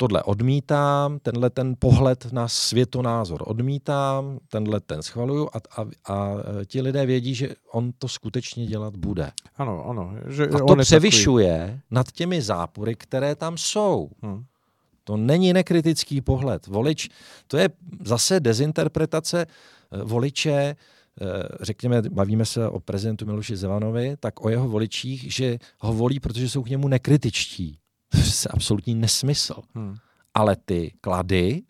tohle 0.02 0.24
odmítám, 0.24 1.20
tenhle 1.20 1.50
ten 1.50 1.76
pohled 1.80 2.32
na 2.32 2.48
světonázor 2.48 3.44
odmítám, 3.46 4.40
tenhle 4.50 4.80
ten 4.80 5.04
schvaluju 5.04 5.50
a, 5.54 5.82
a, 5.82 6.14
a 6.14 6.36
ti 6.66 6.82
lidé 6.82 7.06
vědí, 7.06 7.36
že 7.36 7.50
on 7.72 7.92
to 7.98 8.08
skutečně 8.08 8.66
dělat 8.66 8.96
bude. 8.96 9.32
Ano, 9.58 9.86
ano. 9.90 10.14
Že 10.28 10.48
a 10.48 10.58
to 10.68 10.76
převyšuje 10.76 11.58
takový... 11.60 11.82
nad 11.92 12.12
těmi 12.12 12.42
zápory, 12.42 12.96
které 12.96 13.36
tam 13.36 13.58
jsou. 13.58 14.10
Hmm. 14.22 14.44
To 15.04 15.18
není 15.18 15.54
nekritický 15.54 16.22
pohled. 16.22 16.68
Volič, 16.68 17.10
to 17.48 17.58
je 17.58 17.70
zase 18.06 18.40
dezinterpretace 18.40 19.46
eh, 19.46 20.04
voliče, 20.04 20.52
eh, 20.52 20.76
řekněme, 21.62 22.02
bavíme 22.10 22.46
se 22.46 22.70
o 22.70 22.80
prezidentu 22.80 23.26
Miloši 23.26 23.56
Zevanovi, 23.56 24.16
tak 24.20 24.46
o 24.46 24.50
jeho 24.50 24.70
voličích, 24.70 25.34
že 25.34 25.58
ho 25.80 25.94
volí, 25.94 26.20
protože 26.20 26.50
jsou 26.50 26.64
k 26.64 26.70
němu 26.70 26.88
nekritičtí. 26.88 27.79
Je 28.14 28.50
absolutní 28.50 28.96
nesmysl. 28.96 29.62
Hmm. 29.76 29.96
Ale 30.34 30.56
ty 30.66 30.94
klady 31.02 31.62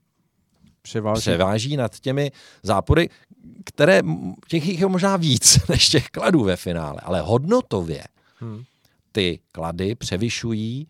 převáží. 0.81 1.21
převáží 1.21 1.77
nad 1.77 1.99
těmi 1.99 2.31
zápory, 2.63 3.09
které, 3.65 4.01
těch 4.47 4.79
je 4.79 4.87
možná 4.87 5.17
víc 5.17 5.59
než 5.69 5.89
těch 5.89 6.07
kladů 6.07 6.43
ve 6.43 6.55
finále, 6.55 7.01
ale 7.03 7.21
hodnotově 7.21 8.03
hmm. 8.39 8.63
ty 9.11 9.39
klady 9.51 9.95
převyšují 9.95 10.87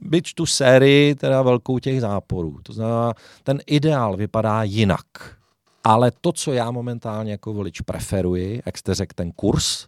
byť 0.00 0.34
tu 0.34 0.46
sérii 0.46 1.14
teda 1.14 1.42
velkou 1.42 1.78
těch 1.78 2.00
záporů. 2.00 2.58
To 2.62 2.72
znamená, 2.72 3.14
ten 3.42 3.60
ideál 3.66 4.16
vypadá 4.16 4.62
jinak. 4.62 5.06
Ale 5.84 6.12
to, 6.20 6.32
co 6.32 6.52
já 6.52 6.70
momentálně 6.70 7.32
jako 7.32 7.52
volič 7.52 7.80
preferuji, 7.80 8.62
jak 8.66 8.78
jste 8.78 8.94
řekl, 8.94 9.12
ten 9.14 9.32
kurz, 9.32 9.86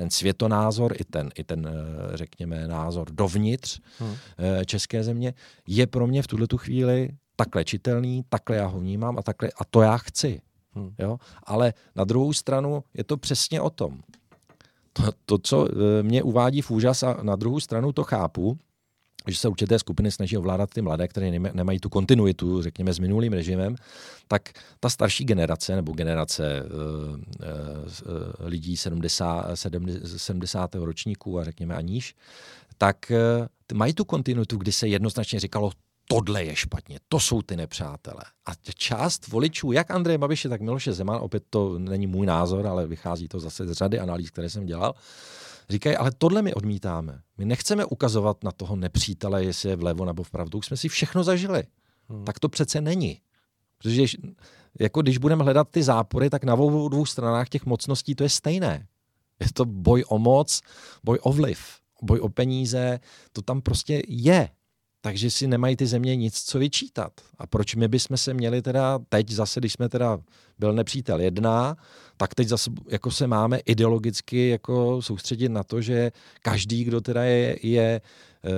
ten 0.00 0.10
světonázor 0.10 0.92
i 1.00 1.04
ten, 1.04 1.30
i 1.34 1.44
ten 1.44 1.68
eh, 1.68 2.16
řekněme, 2.16 2.68
názor 2.68 3.10
dovnitř 3.12 3.80
hmm. 3.98 4.14
Eh, 4.38 4.64
české 4.64 5.04
země, 5.04 5.34
je 5.66 5.86
pro 5.86 6.06
mě 6.06 6.22
v 6.22 6.26
tuhle 6.26 6.46
tu 6.46 6.56
chvíli 6.56 7.10
takhle 7.36 7.64
čitelný, 7.64 8.24
takhle 8.28 8.56
já 8.56 8.66
ho 8.66 8.80
vnímám 8.80 9.18
a, 9.18 9.22
takhle, 9.22 9.50
a 9.56 9.64
to 9.64 9.82
já 9.82 9.98
chci. 9.98 10.40
Hmm. 10.72 10.94
Jo? 10.98 11.18
Ale 11.42 11.74
na 11.96 12.04
druhou 12.04 12.32
stranu 12.32 12.84
je 12.94 13.04
to 13.04 13.16
přesně 13.16 13.60
o 13.60 13.70
tom. 13.70 14.00
To, 14.92 15.02
to, 15.24 15.38
co 15.38 15.68
eh, 15.68 16.02
mě 16.02 16.22
uvádí 16.22 16.62
v 16.62 16.70
úžas 16.70 17.02
a 17.02 17.22
na 17.22 17.36
druhou 17.36 17.60
stranu 17.60 17.92
to 17.92 18.04
chápu, 18.04 18.58
že 19.28 19.36
se 19.36 19.48
určité 19.48 19.78
skupiny 19.78 20.10
snaží 20.10 20.36
ovládat 20.36 20.70
ty 20.70 20.82
mladé, 20.82 21.08
které 21.08 21.30
nemají 21.30 21.80
tu 21.80 21.88
kontinuitu, 21.88 22.62
řekněme, 22.62 22.92
s 22.92 22.98
minulým 22.98 23.32
režimem, 23.32 23.76
tak 24.28 24.42
ta 24.80 24.88
starší 24.88 25.24
generace 25.24 25.76
nebo 25.76 25.92
generace 25.92 26.62
uh, 26.62 27.16
uh, 27.16 27.20
lidí 28.40 28.76
70, 28.76 29.46
70. 30.16 30.74
ročníků 30.74 31.38
a 31.38 31.44
řekněme 31.44 31.74
a 31.74 31.80
níž, 31.80 32.14
tak 32.78 32.96
uh, 33.10 33.76
mají 33.76 33.94
tu 33.94 34.04
kontinuitu, 34.04 34.56
kdy 34.56 34.72
se 34.72 34.88
jednoznačně 34.88 35.40
říkalo, 35.40 35.72
tohle 36.08 36.44
je 36.44 36.56
špatně, 36.56 36.98
to 37.08 37.20
jsou 37.20 37.42
ty 37.42 37.56
nepřátelé. 37.56 38.22
A 38.46 38.52
část 38.74 39.28
voličů, 39.28 39.72
jak 39.72 39.90
Andreje 39.90 40.18
Babiše, 40.18 40.48
tak 40.48 40.60
Miloše 40.60 40.92
Zeman, 40.92 41.18
opět 41.22 41.44
to 41.50 41.78
není 41.78 42.06
můj 42.06 42.26
názor, 42.26 42.66
ale 42.66 42.86
vychází 42.86 43.28
to 43.28 43.40
zase 43.40 43.66
z 43.66 43.72
řady 43.72 43.98
analýz, 43.98 44.30
které 44.30 44.50
jsem 44.50 44.66
dělal, 44.66 44.94
říkají, 45.70 45.96
ale 45.96 46.10
tohle 46.18 46.42
my 46.42 46.54
odmítáme. 46.54 47.20
My 47.38 47.44
nechceme 47.44 47.84
ukazovat 47.84 48.44
na 48.44 48.52
toho 48.52 48.76
nepřítele, 48.76 49.44
jestli 49.44 49.68
je 49.68 49.76
vlevo 49.76 50.04
nebo 50.04 50.22
vpravo. 50.22 50.50
Už 50.54 50.66
jsme 50.66 50.76
si 50.76 50.88
všechno 50.88 51.24
zažili. 51.24 51.62
Hmm. 52.08 52.24
Tak 52.24 52.38
to 52.38 52.48
přece 52.48 52.80
není. 52.80 53.20
Protože 53.78 54.04
jako 54.80 55.02
když 55.02 55.18
budeme 55.18 55.44
hledat 55.44 55.68
ty 55.70 55.82
zápory, 55.82 56.30
tak 56.30 56.44
na 56.44 56.54
obou 56.54 56.88
dvou 56.88 57.06
stranách 57.06 57.48
těch 57.48 57.66
mocností 57.66 58.14
to 58.14 58.22
je 58.22 58.28
stejné. 58.28 58.86
Je 59.40 59.46
to 59.52 59.64
boj 59.64 60.04
o 60.08 60.18
moc, 60.18 60.60
boj 61.04 61.18
o 61.22 61.32
vliv, 61.32 61.78
boj 62.02 62.20
o 62.20 62.28
peníze, 62.28 63.00
to 63.32 63.42
tam 63.42 63.60
prostě 63.60 64.02
je. 64.08 64.48
Takže 65.00 65.30
si 65.30 65.46
nemají 65.46 65.76
ty 65.76 65.86
země 65.86 66.16
nic 66.16 66.42
co 66.42 66.58
vyčítat. 66.58 67.12
A 67.38 67.46
proč 67.46 67.74
my 67.74 67.88
bychom 67.88 68.16
se 68.16 68.34
měli 68.34 68.62
teda 68.62 68.98
teď 69.08 69.30
zase, 69.30 69.60
když 69.60 69.72
jsme 69.72 69.88
teda 69.88 70.18
byl 70.58 70.72
nepřítel 70.72 71.20
jedna, 71.20 71.76
tak 72.16 72.34
teď 72.34 72.48
zase 72.48 72.70
jako 72.88 73.10
se 73.10 73.26
máme 73.26 73.58
ideologicky 73.58 74.48
jako 74.48 75.02
soustředit 75.02 75.48
na 75.48 75.62
to, 75.64 75.80
že 75.80 76.12
každý, 76.42 76.84
kdo 76.84 77.00
teda 77.00 77.24
je, 77.24 77.56
je 77.62 78.00
eh, 78.44 78.50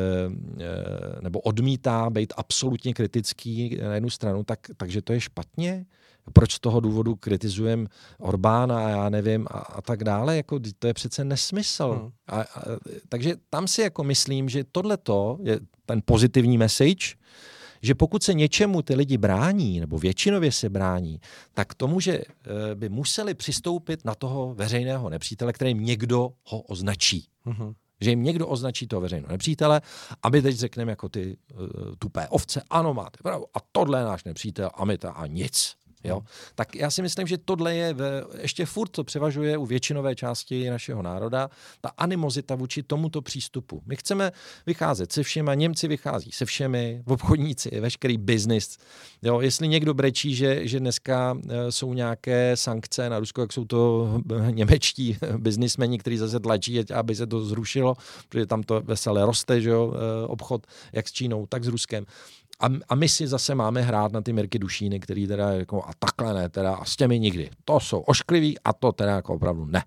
eh, 0.60 1.20
nebo 1.20 1.40
odmítá 1.40 2.10
být 2.10 2.32
absolutně 2.36 2.94
kritický 2.94 3.78
na 3.82 3.94
jednu 3.94 4.10
stranu, 4.10 4.44
tak, 4.44 4.58
takže 4.76 5.02
to 5.02 5.12
je 5.12 5.20
špatně? 5.20 5.86
Proč 6.32 6.52
z 6.52 6.60
toho 6.60 6.80
důvodu 6.80 7.16
kritizujeme 7.16 7.86
Orbána 8.18 8.86
a 8.86 8.88
já 8.88 9.08
nevím 9.08 9.46
a, 9.50 9.58
a 9.58 9.82
tak 9.82 10.04
dále? 10.04 10.36
Jako, 10.36 10.60
to 10.78 10.86
je 10.86 10.94
přece 10.94 11.24
nesmysl. 11.24 11.90
Hmm. 11.92 12.10
A, 12.26 12.40
a, 12.40 12.62
takže 13.08 13.34
tam 13.50 13.68
si 13.68 13.82
jako 13.82 14.04
myslím, 14.04 14.48
že 14.48 14.64
tohle 14.72 14.98
je 15.42 15.60
ten 15.86 16.02
pozitivní 16.04 16.58
message, 16.58 17.14
že 17.82 17.94
pokud 17.94 18.22
se 18.22 18.34
něčemu 18.34 18.82
ty 18.82 18.94
lidi 18.94 19.18
brání, 19.18 19.80
nebo 19.80 19.98
většinově 19.98 20.52
se 20.52 20.68
brání, 20.68 21.20
tak 21.54 21.74
tomu, 21.74 22.00
že 22.00 22.12
eh, 22.18 22.74
by 22.74 22.88
museli 22.88 23.34
přistoupit 23.34 24.04
na 24.04 24.14
toho 24.14 24.54
veřejného 24.54 25.10
nepřítele, 25.10 25.52
kterým 25.52 25.84
někdo 25.84 26.32
ho 26.44 26.60
označí. 26.60 27.28
Uh-huh. 27.46 27.74
Že 28.00 28.10
jim 28.10 28.22
někdo 28.22 28.48
označí 28.48 28.86
toho 28.86 29.00
veřejného 29.00 29.32
nepřítele 29.32 29.80
a 30.22 30.28
my 30.28 30.42
teď 30.42 30.56
řekneme 30.56 30.92
jako 30.92 31.08
ty 31.08 31.36
uh, 31.54 31.66
tupé 31.98 32.28
ovce, 32.28 32.62
ano, 32.70 32.94
máte 32.94 33.18
pravdu, 33.22 33.46
a 33.54 33.58
tohle 33.72 34.00
je 34.00 34.04
náš 34.04 34.24
nepřítel 34.24 34.70
a 34.74 34.84
my 34.84 34.98
to 34.98 35.18
a 35.18 35.26
nic. 35.26 35.76
Jo? 36.04 36.16
Hmm. 36.16 36.26
Tak 36.54 36.76
já 36.76 36.90
si 36.90 37.02
myslím, 37.02 37.26
že 37.26 37.38
tohle 37.38 37.74
je 37.74 37.94
ve, 37.94 38.24
ještě 38.40 38.66
furt, 38.66 38.90
co 38.92 39.04
převažuje 39.04 39.56
u 39.58 39.66
většinové 39.66 40.14
části 40.14 40.70
našeho 40.70 41.02
národa, 41.02 41.50
ta 41.80 41.90
animozita 41.98 42.54
vůči 42.54 42.82
tomuto 42.82 43.22
přístupu. 43.22 43.82
My 43.86 43.96
chceme 43.96 44.32
vycházet 44.66 45.12
se 45.12 45.22
všemi, 45.22 45.50
Němci 45.54 45.88
vychází 45.88 46.32
se 46.32 46.44
všemi, 46.44 47.02
obchodníci, 47.06 47.80
veškerý 47.80 48.18
biznis. 48.18 48.78
Jo? 49.22 49.40
Jestli 49.40 49.68
někdo 49.68 49.94
brečí, 49.94 50.34
že, 50.34 50.68
že 50.68 50.80
dneska 50.80 51.38
e, 51.48 51.72
jsou 51.72 51.94
nějaké 51.94 52.56
sankce 52.56 53.10
na 53.10 53.18
Rusko, 53.18 53.40
jak 53.40 53.52
jsou 53.52 53.64
to 53.64 54.10
němečtí 54.50 55.16
biznismeni, 55.38 55.98
kteří 55.98 56.16
zase 56.16 56.40
tlačí, 56.40 56.92
aby 56.92 57.14
se 57.14 57.26
to 57.26 57.44
zrušilo, 57.44 57.94
protože 58.28 58.46
tam 58.46 58.62
to 58.62 58.80
veselé 58.80 59.26
roste, 59.26 59.60
že 59.60 59.70
jo? 59.70 59.94
Obchod 60.26 60.66
jak 60.92 61.08
s 61.08 61.12
Čínou, 61.12 61.46
tak 61.46 61.64
s 61.64 61.68
Ruskem. 61.68 62.06
A, 62.62 62.66
a 62.88 62.94
my 62.94 63.08
si 63.08 63.26
zase 63.26 63.54
máme 63.54 63.82
hrát 63.82 64.12
na 64.12 64.20
ty 64.20 64.32
Mirky 64.32 64.58
Dušíny, 64.58 65.00
který 65.00 65.26
teda 65.26 65.50
jako 65.50 65.84
a 65.84 65.90
takhle 65.98 66.34
ne, 66.34 66.48
teda 66.48 66.74
a 66.74 66.84
s 66.84 66.96
těmi 66.96 67.18
nikdy. 67.18 67.50
To 67.64 67.80
jsou 67.80 68.00
oškliví 68.00 68.58
a 68.58 68.72
to 68.72 68.92
teda 68.92 69.12
jako 69.16 69.34
opravdu 69.34 69.64
ne. 69.66 69.84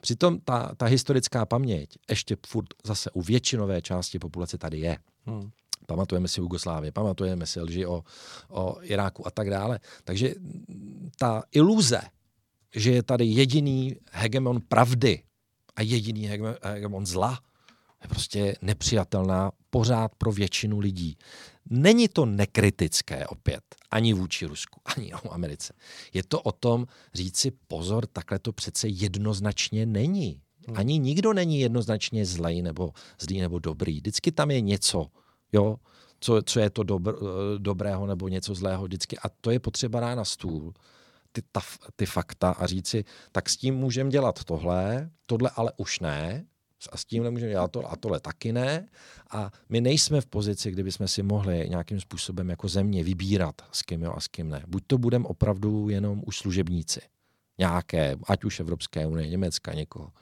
Přitom 0.00 0.40
ta, 0.44 0.74
ta 0.76 0.86
historická 0.86 1.46
paměť 1.46 1.90
ještě 2.10 2.36
furt 2.46 2.66
zase 2.84 3.10
u 3.10 3.22
většinové 3.22 3.82
části 3.82 4.18
populace 4.18 4.58
tady 4.58 4.78
je. 4.78 4.98
Hmm. 5.26 5.50
Pamatujeme 5.86 6.28
si 6.28 6.40
Jugoslávie, 6.40 6.92
pamatujeme 6.92 7.46
si 7.46 7.60
lži 7.60 7.86
o, 7.86 8.04
o 8.48 8.76
Iráku 8.82 9.26
a 9.26 9.30
tak 9.30 9.50
dále. 9.50 9.80
Takže 10.04 10.34
ta 11.18 11.42
iluze, 11.52 12.00
že 12.74 12.92
je 12.92 13.02
tady 13.02 13.24
jediný 13.24 13.96
hegemon 14.12 14.60
pravdy 14.68 15.22
a 15.76 15.82
jediný 15.82 16.30
hegemon 16.62 17.06
zla, 17.06 17.38
je 18.02 18.08
prostě 18.08 18.56
nepřijatelná 18.62 19.50
pořád 19.70 20.14
pro 20.14 20.32
většinu 20.32 20.78
lidí. 20.78 21.16
Není 21.70 22.08
to 22.08 22.26
nekritické 22.26 23.26
opět, 23.26 23.62
ani 23.90 24.12
vůči 24.12 24.46
Rusku, 24.46 24.80
ani 24.96 25.14
o 25.24 25.32
Americe. 25.32 25.72
Je 26.14 26.22
to 26.28 26.40
o 26.40 26.52
tom 26.52 26.86
říct 27.14 27.36
si 27.36 27.50
pozor, 27.50 28.06
takhle 28.06 28.38
to 28.38 28.52
přece 28.52 28.88
jednoznačně 28.88 29.86
není. 29.86 30.40
Hmm. 30.68 30.76
Ani 30.78 30.98
nikdo 30.98 31.32
není 31.32 31.60
jednoznačně 31.60 32.26
zlej 32.26 32.62
nebo 32.62 32.90
zlý 33.20 33.40
nebo 33.40 33.58
dobrý. 33.58 33.94
Vždycky 33.96 34.32
tam 34.32 34.50
je 34.50 34.60
něco, 34.60 35.06
jo, 35.52 35.76
co, 36.20 36.42
co 36.42 36.60
je 36.60 36.70
to 36.70 36.82
dobr, 36.82 37.14
dobrého 37.58 38.06
nebo 38.06 38.28
něco 38.28 38.54
zlého 38.54 38.84
vždycky. 38.84 39.18
A 39.18 39.28
to 39.40 39.50
je 39.50 39.60
potřeba 39.60 40.00
dát 40.00 40.14
na 40.14 40.24
stůl 40.24 40.74
ty, 41.32 41.42
ta, 41.52 41.60
ty 41.96 42.06
fakta 42.06 42.50
a 42.50 42.66
říct 42.66 42.88
si, 42.88 43.04
tak 43.32 43.48
s 43.48 43.56
tím 43.56 43.74
můžeme 43.74 44.10
dělat 44.10 44.44
tohle, 44.44 45.10
tohle 45.26 45.50
ale 45.56 45.72
už 45.76 46.00
ne, 46.00 46.46
a 46.92 46.96
s 46.96 47.04
tím 47.04 47.22
nemůžeme 47.22 47.52
dělat 47.52 47.70
to 47.70 47.92
a 47.92 47.96
tohle 47.96 48.20
taky 48.20 48.52
ne. 48.52 48.88
A 49.30 49.52
my 49.68 49.80
nejsme 49.80 50.20
v 50.20 50.26
pozici, 50.26 50.70
kdyby 50.70 50.92
jsme 50.92 51.08
si 51.08 51.22
mohli 51.22 51.66
nějakým 51.68 52.00
způsobem 52.00 52.50
jako 52.50 52.68
země 52.68 53.04
vybírat, 53.04 53.54
s 53.72 53.82
kým 53.82 54.02
jo 54.02 54.12
a 54.16 54.20
s 54.20 54.28
kým 54.28 54.48
ne. 54.48 54.62
Buď 54.66 54.82
to 54.86 54.98
budeme 54.98 55.24
opravdu 55.24 55.88
jenom 55.88 56.22
už 56.26 56.38
služebníci. 56.38 57.00
Nějaké, 57.58 58.16
ať 58.28 58.44
už 58.44 58.60
Evropské 58.60 59.06
unie, 59.06 59.28
Německa, 59.28 59.72
někoho. 59.72 60.12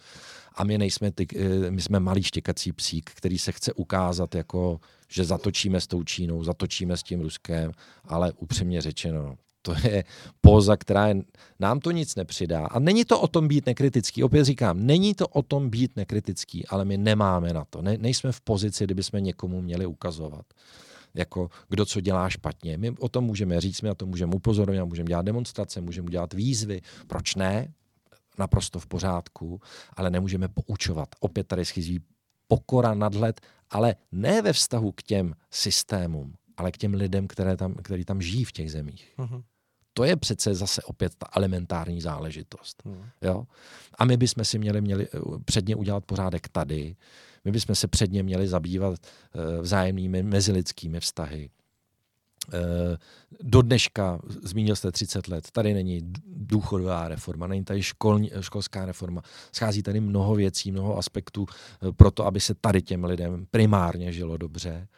A 0.54 0.64
my 0.64 0.78
nejsme, 0.78 1.10
ty, 1.10 1.26
eh, 1.36 1.70
my 1.70 1.82
jsme 1.82 2.00
malý 2.00 2.22
štěkací 2.22 2.72
psík, 2.72 3.10
který 3.14 3.38
se 3.38 3.52
chce 3.52 3.72
ukázat 3.72 4.34
jako, 4.34 4.80
že 5.08 5.24
zatočíme 5.24 5.80
s 5.80 5.86
tou 5.86 6.04
Čínou, 6.04 6.44
zatočíme 6.44 6.96
s 6.96 7.02
tím 7.02 7.20
Ruskem, 7.20 7.72
ale 8.04 8.32
upřímně 8.32 8.80
řečeno, 8.80 9.36
to 9.66 9.74
je 9.88 10.04
póza, 10.40 10.76
která 10.76 11.08
je, 11.08 11.22
nám 11.60 11.80
to 11.80 11.90
nic 11.90 12.14
nepřidá. 12.14 12.66
A 12.66 12.78
není 12.78 13.04
to 13.04 13.20
o 13.20 13.28
tom 13.28 13.48
být 13.48 13.66
nekritický. 13.66 14.22
Opět 14.22 14.44
říkám, 14.44 14.86
není 14.86 15.14
to 15.14 15.28
o 15.28 15.42
tom 15.42 15.70
být 15.70 15.96
nekritický, 15.96 16.66
ale 16.66 16.84
my 16.84 16.96
nemáme 16.96 17.52
na 17.52 17.64
to. 17.64 17.82
Ne, 17.82 17.98
nejsme 17.98 18.32
v 18.32 18.40
pozici, 18.40 18.84
kdyby 18.84 19.02
jsme 19.02 19.20
někomu 19.20 19.62
měli 19.62 19.86
ukazovat 19.86 20.46
jako 21.14 21.50
kdo 21.68 21.84
co 21.86 22.00
dělá 22.00 22.30
špatně. 22.30 22.78
My 22.78 22.90
o 22.90 23.08
tom 23.08 23.24
můžeme 23.24 23.60
říct, 23.60 23.82
my 23.82 23.88
na 23.88 23.94
to 23.94 24.06
můžeme 24.06 24.34
upozorňovat, 24.34 24.88
můžeme 24.88 25.08
dělat 25.08 25.26
demonstrace, 25.26 25.80
můžeme 25.80 26.10
dělat 26.10 26.32
výzvy. 26.32 26.80
Proč 27.06 27.34
ne? 27.34 27.72
Naprosto 28.38 28.78
v 28.78 28.86
pořádku, 28.86 29.60
ale 29.96 30.10
nemůžeme 30.10 30.48
poučovat. 30.48 31.08
Opět 31.20 31.46
tady 31.46 31.64
schizí 31.64 32.00
pokora, 32.48 32.94
nadhled, 32.94 33.40
ale 33.70 33.96
ne 34.12 34.42
ve 34.42 34.52
vztahu 34.52 34.92
k 34.92 35.02
těm 35.02 35.34
systémům, 35.50 36.34
ale 36.56 36.72
k 36.72 36.76
těm 36.76 36.94
lidem, 36.94 37.28
které 37.28 37.56
tam, 37.56 37.74
který 37.74 38.04
tam 38.04 38.22
žijí 38.22 38.44
v 38.44 38.52
těch 38.52 38.72
zemích. 38.72 39.14
Uh-huh 39.18 39.42
to 39.96 40.04
je 40.04 40.16
přece 40.16 40.54
zase 40.54 40.82
opět 40.82 41.14
ta 41.18 41.26
elementární 41.32 42.00
záležitost. 42.00 42.82
Hmm. 42.84 43.04
Jo? 43.22 43.46
A 43.98 44.04
my 44.04 44.16
bychom 44.16 44.44
si 44.44 44.58
měli, 44.58 44.80
měli 44.80 45.08
eh, 45.14 45.18
předně 45.44 45.76
udělat 45.76 46.04
pořádek 46.04 46.48
tady, 46.48 46.96
my 47.44 47.52
bychom 47.52 47.74
se 47.74 47.88
předně 47.88 48.22
měli 48.22 48.48
zabývat 48.48 48.98
uh, 48.98 49.62
vzájemnými 49.62 50.22
mezilidskými 50.22 51.00
vztahy. 51.00 51.50
Uh, 52.54 52.60
do 53.42 53.62
dneška, 53.62 54.20
zmínil 54.42 54.76
jste 54.76 54.92
30 54.92 55.28
let, 55.28 55.50
tady 55.50 55.74
není 55.74 56.00
důchodová 56.26 57.08
reforma, 57.08 57.46
není 57.46 57.64
tady 57.64 57.82
školní, 57.82 58.30
školská 58.40 58.86
reforma. 58.86 59.22
Schází 59.52 59.82
tady 59.82 60.00
mnoho 60.00 60.34
věcí, 60.34 60.72
mnoho 60.72 60.98
aspektů 60.98 61.46
pro 61.96 62.10
to, 62.10 62.26
aby 62.26 62.40
se 62.40 62.54
tady 62.54 62.82
těm 62.82 63.04
lidem 63.04 63.46
primárně 63.50 64.12
žilo 64.12 64.36
dobře. 64.36 64.88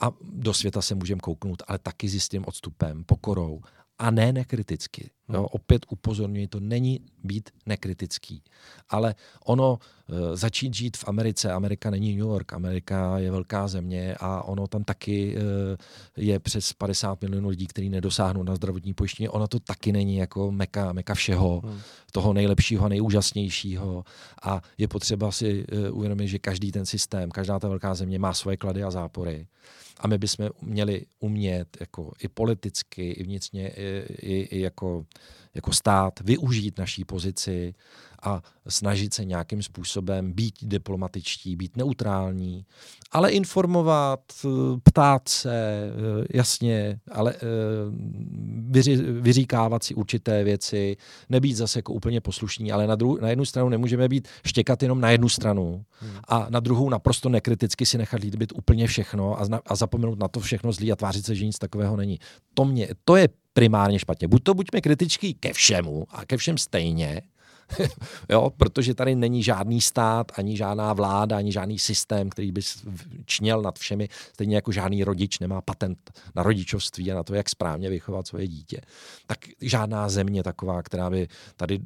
A 0.00 0.10
do 0.22 0.54
světa 0.54 0.82
se 0.82 0.94
můžeme 0.94 1.20
kouknout, 1.20 1.62
ale 1.66 1.78
taky 1.78 2.08
s 2.08 2.14
jistým 2.14 2.44
odstupem, 2.46 3.04
pokorou 3.04 3.60
a 3.98 4.10
ne 4.10 4.32
nekriticky. 4.32 5.15
Jo, 5.32 5.42
opět 5.44 5.86
upozorňuji, 5.90 6.46
to 6.46 6.60
není 6.60 7.00
být 7.24 7.50
nekritický. 7.66 8.42
Ale 8.88 9.14
ono 9.44 9.78
e, 10.08 10.36
začít 10.36 10.74
žít 10.74 10.96
v 10.96 11.04
Americe, 11.08 11.52
Amerika 11.52 11.90
není 11.90 12.10
New 12.10 12.18
York, 12.18 12.52
Amerika 12.52 13.18
je 13.18 13.30
velká 13.30 13.68
země 13.68 14.16
a 14.20 14.42
ono 14.42 14.66
tam 14.66 14.84
taky 14.84 15.36
e, 15.36 15.40
je 16.16 16.38
přes 16.38 16.72
50 16.72 17.22
milionů 17.22 17.48
lidí, 17.48 17.66
kteří 17.66 17.88
nedosáhnou 17.88 18.42
na 18.42 18.54
zdravotní 18.54 18.94
pojištění. 18.94 19.28
Ono 19.28 19.48
to 19.48 19.60
taky 19.60 19.92
není 19.92 20.16
jako 20.16 20.52
meka, 20.52 20.92
meka 20.92 21.14
všeho, 21.14 21.60
hmm. 21.64 21.80
toho 22.12 22.32
nejlepšího, 22.32 22.88
nejúžasnějšího. 22.88 24.04
A 24.42 24.62
je 24.78 24.88
potřeba 24.88 25.32
si 25.32 25.64
e, 25.68 25.90
uvědomit, 25.90 26.28
že 26.28 26.38
každý 26.38 26.72
ten 26.72 26.86
systém, 26.86 27.30
každá 27.30 27.58
ta 27.58 27.68
velká 27.68 27.94
země 27.94 28.18
má 28.18 28.34
svoje 28.34 28.56
klady 28.56 28.82
a 28.82 28.90
zápory. 28.90 29.46
A 30.00 30.06
my 30.06 30.18
bychom 30.18 30.48
měli 30.62 31.06
umět 31.20 31.76
jako 31.80 32.12
i 32.22 32.28
politicky, 32.28 33.10
i 33.10 33.24
vnitřně, 33.24 33.68
i, 33.68 34.04
i, 34.08 34.40
i 34.40 34.60
jako 34.60 35.06
jako 35.54 35.72
stát 35.72 36.20
využít 36.20 36.78
naší 36.78 37.04
pozici 37.04 37.74
a 38.22 38.42
snažit 38.68 39.14
se 39.14 39.24
nějakým 39.24 39.62
způsobem 39.62 40.32
být 40.32 40.54
diplomatičtí, 40.62 41.56
být 41.56 41.76
neutrální, 41.76 42.66
ale 43.12 43.30
informovat, 43.30 44.20
ptát 44.82 45.28
se, 45.28 45.52
eh, 45.52 46.26
jasně, 46.34 47.00
ale 47.12 47.34
eh, 47.34 47.38
vyři, 48.70 48.96
vyříkávat 48.96 49.84
si 49.84 49.94
určité 49.94 50.44
věci, 50.44 50.96
nebýt 51.28 51.56
zase 51.56 51.78
jako 51.78 51.92
úplně 51.92 52.20
poslušní, 52.20 52.72
ale 52.72 52.86
na, 52.86 52.96
dru- 52.96 53.20
na 53.20 53.28
jednu 53.28 53.44
stranu 53.44 53.68
nemůžeme 53.68 54.08
být 54.08 54.28
štěkat 54.46 54.82
jenom 54.82 55.00
na 55.00 55.10
jednu 55.10 55.28
stranu 55.28 55.84
hmm. 56.00 56.12
a 56.28 56.46
na 56.50 56.60
druhou 56.60 56.90
naprosto 56.90 57.28
nekriticky 57.28 57.86
si 57.86 57.98
nechat 57.98 58.20
líbit 58.20 58.52
úplně 58.56 58.86
všechno 58.86 59.40
a, 59.40 59.44
zna- 59.44 59.60
a 59.66 59.76
zapomenout 59.76 60.18
na 60.18 60.28
to 60.28 60.40
všechno 60.40 60.72
zlý 60.72 60.92
a 60.92 60.96
tvářit 60.96 61.26
se, 61.26 61.34
že 61.34 61.46
nic 61.46 61.58
takového 61.58 61.96
není. 61.96 62.18
To, 62.54 62.64
mě, 62.64 62.88
to 63.04 63.16
je 63.16 63.28
primárně 63.56 63.98
špatně. 63.98 64.28
Buď 64.28 64.42
to 64.42 64.54
buďme 64.54 64.80
kritičtí 64.80 65.34
ke 65.34 65.52
všemu 65.52 66.06
a 66.10 66.24
ke 66.24 66.36
všem 66.36 66.58
stejně, 66.58 67.22
jo, 68.28 68.50
protože 68.56 68.94
tady 68.94 69.14
není 69.14 69.42
žádný 69.42 69.80
stát, 69.80 70.32
ani 70.38 70.56
žádná 70.56 70.92
vláda, 70.92 71.36
ani 71.36 71.52
žádný 71.52 71.78
systém, 71.78 72.30
který 72.30 72.52
by 72.52 72.60
čněl 73.24 73.62
nad 73.62 73.78
všemi, 73.78 74.08
stejně 74.32 74.56
jako 74.56 74.72
žádný 74.72 75.04
rodič 75.04 75.38
nemá 75.38 75.60
patent 75.60 76.20
na 76.34 76.42
rodičovství 76.42 77.12
a 77.12 77.14
na 77.14 77.22
to, 77.22 77.34
jak 77.34 77.48
správně 77.48 77.90
vychovat 77.90 78.26
svoje 78.26 78.48
dítě. 78.48 78.80
Tak 79.26 79.38
žádná 79.60 80.08
země 80.08 80.42
taková, 80.42 80.82
která 80.82 81.10
by 81.10 81.28
tady 81.56 81.80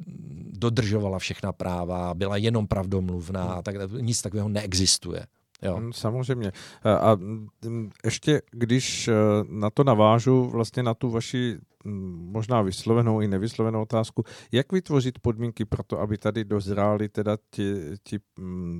dodržovala 0.51 1.19
všechna 1.19 1.51
práva, 1.53 2.13
byla 2.13 2.37
jenom 2.37 2.67
pravdomluvná, 2.67 3.61
tak 3.61 3.75
nic 3.91 4.21
takového 4.21 4.49
neexistuje. 4.49 5.25
Jo. 5.61 5.77
Mm, 5.79 5.93
samozřejmě. 5.93 6.51
A 6.83 7.15
mm, 7.15 7.89
ještě, 8.05 8.41
když 8.51 9.07
e, 9.07 9.13
na 9.49 9.69
to 9.69 9.83
navážu, 9.83 10.49
vlastně 10.49 10.83
na 10.83 10.93
tu 10.93 11.09
vaši 11.09 11.57
mm, 11.85 12.29
možná 12.31 12.61
vyslovenou 12.61 13.21
i 13.21 13.27
nevyslovenou 13.27 13.81
otázku, 13.81 14.23
jak 14.51 14.71
vytvořit 14.71 15.19
podmínky 15.19 15.65
pro 15.65 15.83
to, 15.83 15.99
aby 15.99 16.17
tady 16.17 16.43
dozráli 16.43 17.09
teda 17.09 17.37
ti, 17.49 17.73
ti 18.03 18.19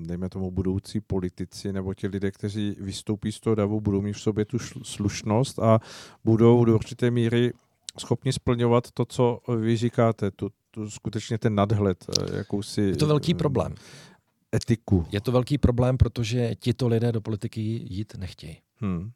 dejme 0.04 0.30
tomu, 0.30 0.52
budoucí 0.52 1.02
politici 1.02 1.74
nebo 1.74 1.94
ti 1.94 2.08
lidé, 2.08 2.32
kteří 2.32 2.76
vystoupí 2.80 3.32
z 3.32 3.40
toho 3.40 3.56
davu, 3.56 3.82
budou 3.82 4.02
mít 4.02 4.14
v 4.14 4.22
sobě 4.22 4.46
tu 4.46 4.60
slušnost 4.84 5.60
a 5.60 5.80
budou 6.24 6.66
do 6.66 6.76
určité 6.76 7.12
míry 7.12 7.54
schopni 8.00 8.34
splňovat 8.34 8.92
to, 8.92 9.06
co 9.06 9.40
vy 9.58 9.78
říkáte, 9.78 10.32
tu, 10.32 10.50
tu 10.72 10.90
skutečně 10.90 11.38
ten 11.38 11.56
nadhled, 11.56 12.06
e, 12.10 12.38
jakousi... 12.38 12.82
Je 12.82 12.96
to 12.96 13.08
velký 13.08 13.34
problém 13.34 13.76
etiku. 14.56 15.06
Je 15.12 15.22
to 15.22 15.32
velký 15.32 15.58
problém, 15.58 15.98
protože 15.98 16.56
tito 16.56 16.88
lidé 16.88 17.12
do 17.12 17.22
politiky 17.22 17.62
jít 17.90 18.14
nechtějí. 18.18 18.58
Hmm. 18.76 19.12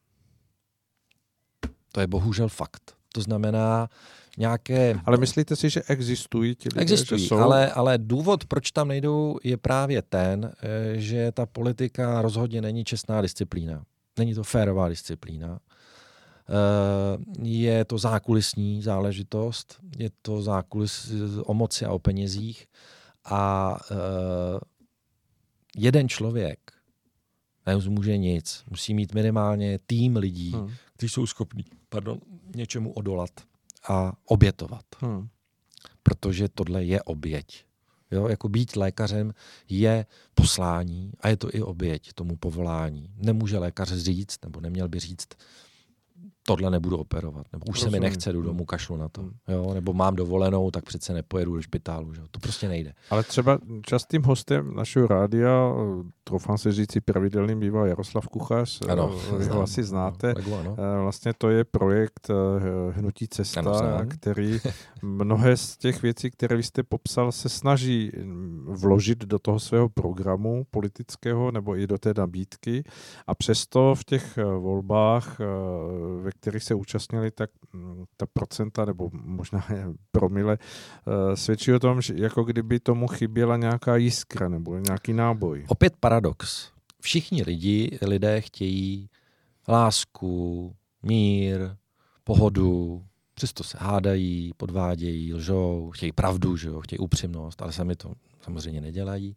To 1.91 2.01
je 2.01 2.07
bohužel 2.07 2.49
fakt. 2.49 2.95
To 3.13 3.21
znamená 3.21 3.89
nějaké... 4.37 4.99
Ale 5.05 5.17
myslíte 5.17 5.55
si, 5.55 5.69
že 5.69 5.83
existují 5.87 6.55
ti 6.55 6.69
lidé? 6.73 6.81
Existují, 6.81 7.21
že 7.21 7.27
jsou... 7.27 7.37
ale, 7.37 7.71
ale 7.71 7.97
důvod, 7.97 8.45
proč 8.45 8.71
tam 8.71 8.87
nejdou, 8.87 9.37
je 9.43 9.57
právě 9.57 10.01
ten, 10.01 10.51
eh, 10.61 10.99
že 10.99 11.31
ta 11.31 11.45
politika 11.45 12.21
rozhodně 12.21 12.61
není 12.61 12.83
čestná 12.83 13.21
disciplína. 13.21 13.83
Není 14.19 14.33
to 14.33 14.43
férová 14.43 14.89
disciplína. 14.89 15.59
Eh, 16.49 17.47
je 17.47 17.85
to 17.85 17.97
zákulisní 17.97 18.81
záležitost, 18.81 19.79
je 19.97 20.09
to 20.21 20.41
zákulis 20.41 21.11
o 21.43 21.53
moci 21.53 21.85
a 21.85 21.91
o 21.91 21.99
penězích 21.99 22.67
a 23.25 23.75
eh, 23.91 23.95
jeden 25.75 26.09
člověk 26.09 26.59
nezmůže 27.65 28.17
nic. 28.17 28.63
Musí 28.69 28.93
mít 28.93 29.13
minimálně 29.13 29.79
tým 29.85 30.15
lidí, 30.15 30.51
hmm. 30.51 30.71
kteří 30.93 31.09
jsou 31.09 31.27
schopní 31.27 31.65
pardon, 31.89 32.19
něčemu 32.55 32.93
odolat 32.93 33.31
a 33.89 34.13
obětovat. 34.25 34.85
Hmm. 34.99 35.27
Protože 36.03 36.49
tohle 36.49 36.83
je 36.83 37.03
oběť. 37.03 37.65
Jo, 38.11 38.27
jako 38.27 38.49
být 38.49 38.75
lékařem 38.75 39.33
je 39.69 40.05
poslání 40.35 41.11
a 41.19 41.27
je 41.27 41.37
to 41.37 41.55
i 41.55 41.61
oběť 41.61 42.13
tomu 42.13 42.35
povolání. 42.35 43.13
Nemůže 43.17 43.57
lékař 43.57 43.93
říct, 43.93 44.39
nebo 44.43 44.61
neměl 44.61 44.87
by 44.87 44.99
říct, 44.99 45.27
tohle 46.47 46.71
nebudu 46.71 46.97
operovat, 46.97 47.45
nebo 47.53 47.65
už 47.69 47.75
Rozumím. 47.75 47.91
se 47.91 47.99
mi 47.99 47.99
nechce, 47.99 48.33
jdu 48.33 48.41
domů, 48.41 48.65
kašlu 48.65 48.97
na 48.97 49.09
to, 49.09 49.21
hmm. 49.21 49.31
jo, 49.47 49.73
nebo 49.73 49.93
mám 49.93 50.15
dovolenou, 50.15 50.71
tak 50.71 50.83
přece 50.83 51.13
nepojedu 51.13 51.55
do 51.55 51.61
špitálu, 51.61 52.13
že? 52.13 52.21
to 52.31 52.39
prostě 52.39 52.67
nejde. 52.67 52.93
Ale 53.09 53.23
třeba 53.23 53.59
častým 53.81 54.23
hostem 54.23 54.75
našeho 54.75 55.07
rádia, 55.07 55.73
troufám 56.23 56.57
se 56.57 56.71
říct, 56.71 56.97
pravidelným 57.05 57.59
bývá 57.59 57.87
Jaroslav 57.87 58.27
Kuchař, 58.27 58.81
ano, 58.89 59.19
vy 59.37 59.45
ho 59.45 59.61
asi 59.61 59.83
znáte, 59.83 60.33
ano, 60.33 60.59
ano. 60.59 60.75
Eh, 60.79 61.01
vlastně 61.01 61.33
to 61.37 61.49
je 61.49 61.63
projekt 61.63 62.29
eh, 62.29 62.91
Hnutí 62.91 63.27
cesta, 63.27 63.61
ano, 63.61 64.05
který 64.07 64.59
mnohé 65.01 65.57
z 65.57 65.77
těch 65.77 66.01
věcí, 66.01 66.31
které 66.31 66.55
vy 66.55 66.63
jste 66.63 66.83
popsal, 66.83 67.31
se 67.31 67.49
snaží 67.49 68.11
mm, 68.23 68.65
vložit 68.69 69.19
do 69.19 69.39
toho 69.39 69.59
svého 69.59 69.89
programu 69.89 70.65
politického 70.71 71.51
nebo 71.51 71.77
i 71.77 71.87
do 71.87 71.97
té 71.97 72.13
nabídky 72.17 72.83
a 73.27 73.35
přesto 73.35 73.95
v 73.95 74.03
těch 74.03 74.37
eh, 74.37 74.43
volbách, 74.43 75.39
ve 76.21 76.31
kterých 76.39 76.63
se 76.63 76.75
účastnili, 76.75 77.31
tak 77.31 77.49
mm, 77.73 78.03
ta 78.17 78.25
procenta 78.33 78.85
nebo 78.85 79.09
možná 79.13 79.65
promile 80.11 80.57
eh, 80.57 81.35
svědčí 81.35 81.73
o 81.73 81.79
tom, 81.79 82.01
že 82.01 82.13
jako 82.17 82.43
kdyby 82.43 82.79
tomu 82.79 83.07
chyběla 83.07 83.57
nějaká 83.57 83.95
jiskra 83.95 84.49
nebo 84.49 84.77
nějaký 84.77 85.13
náboj. 85.13 85.65
Opět 85.67 85.93
paradox. 85.99 86.71
Všichni 87.01 87.43
lidi, 87.43 87.99
lidé 88.01 88.41
chtějí 88.41 89.09
lásku, 89.67 90.75
mír, 91.03 91.75
pohodu, 92.23 93.03
Přesto 93.35 93.63
se 93.63 93.77
hádají, 93.81 94.51
podvádějí, 94.57 95.33
lžou, 95.33 95.91
chtějí 95.91 96.11
pravdu, 96.11 96.57
že 96.57 96.67
jo, 96.67 96.81
chtějí 96.81 96.99
upřímnost, 96.99 97.61
ale 97.61 97.71
sami 97.71 97.95
to 97.95 98.13
samozřejmě 98.41 98.81
nedělají. 98.81 99.35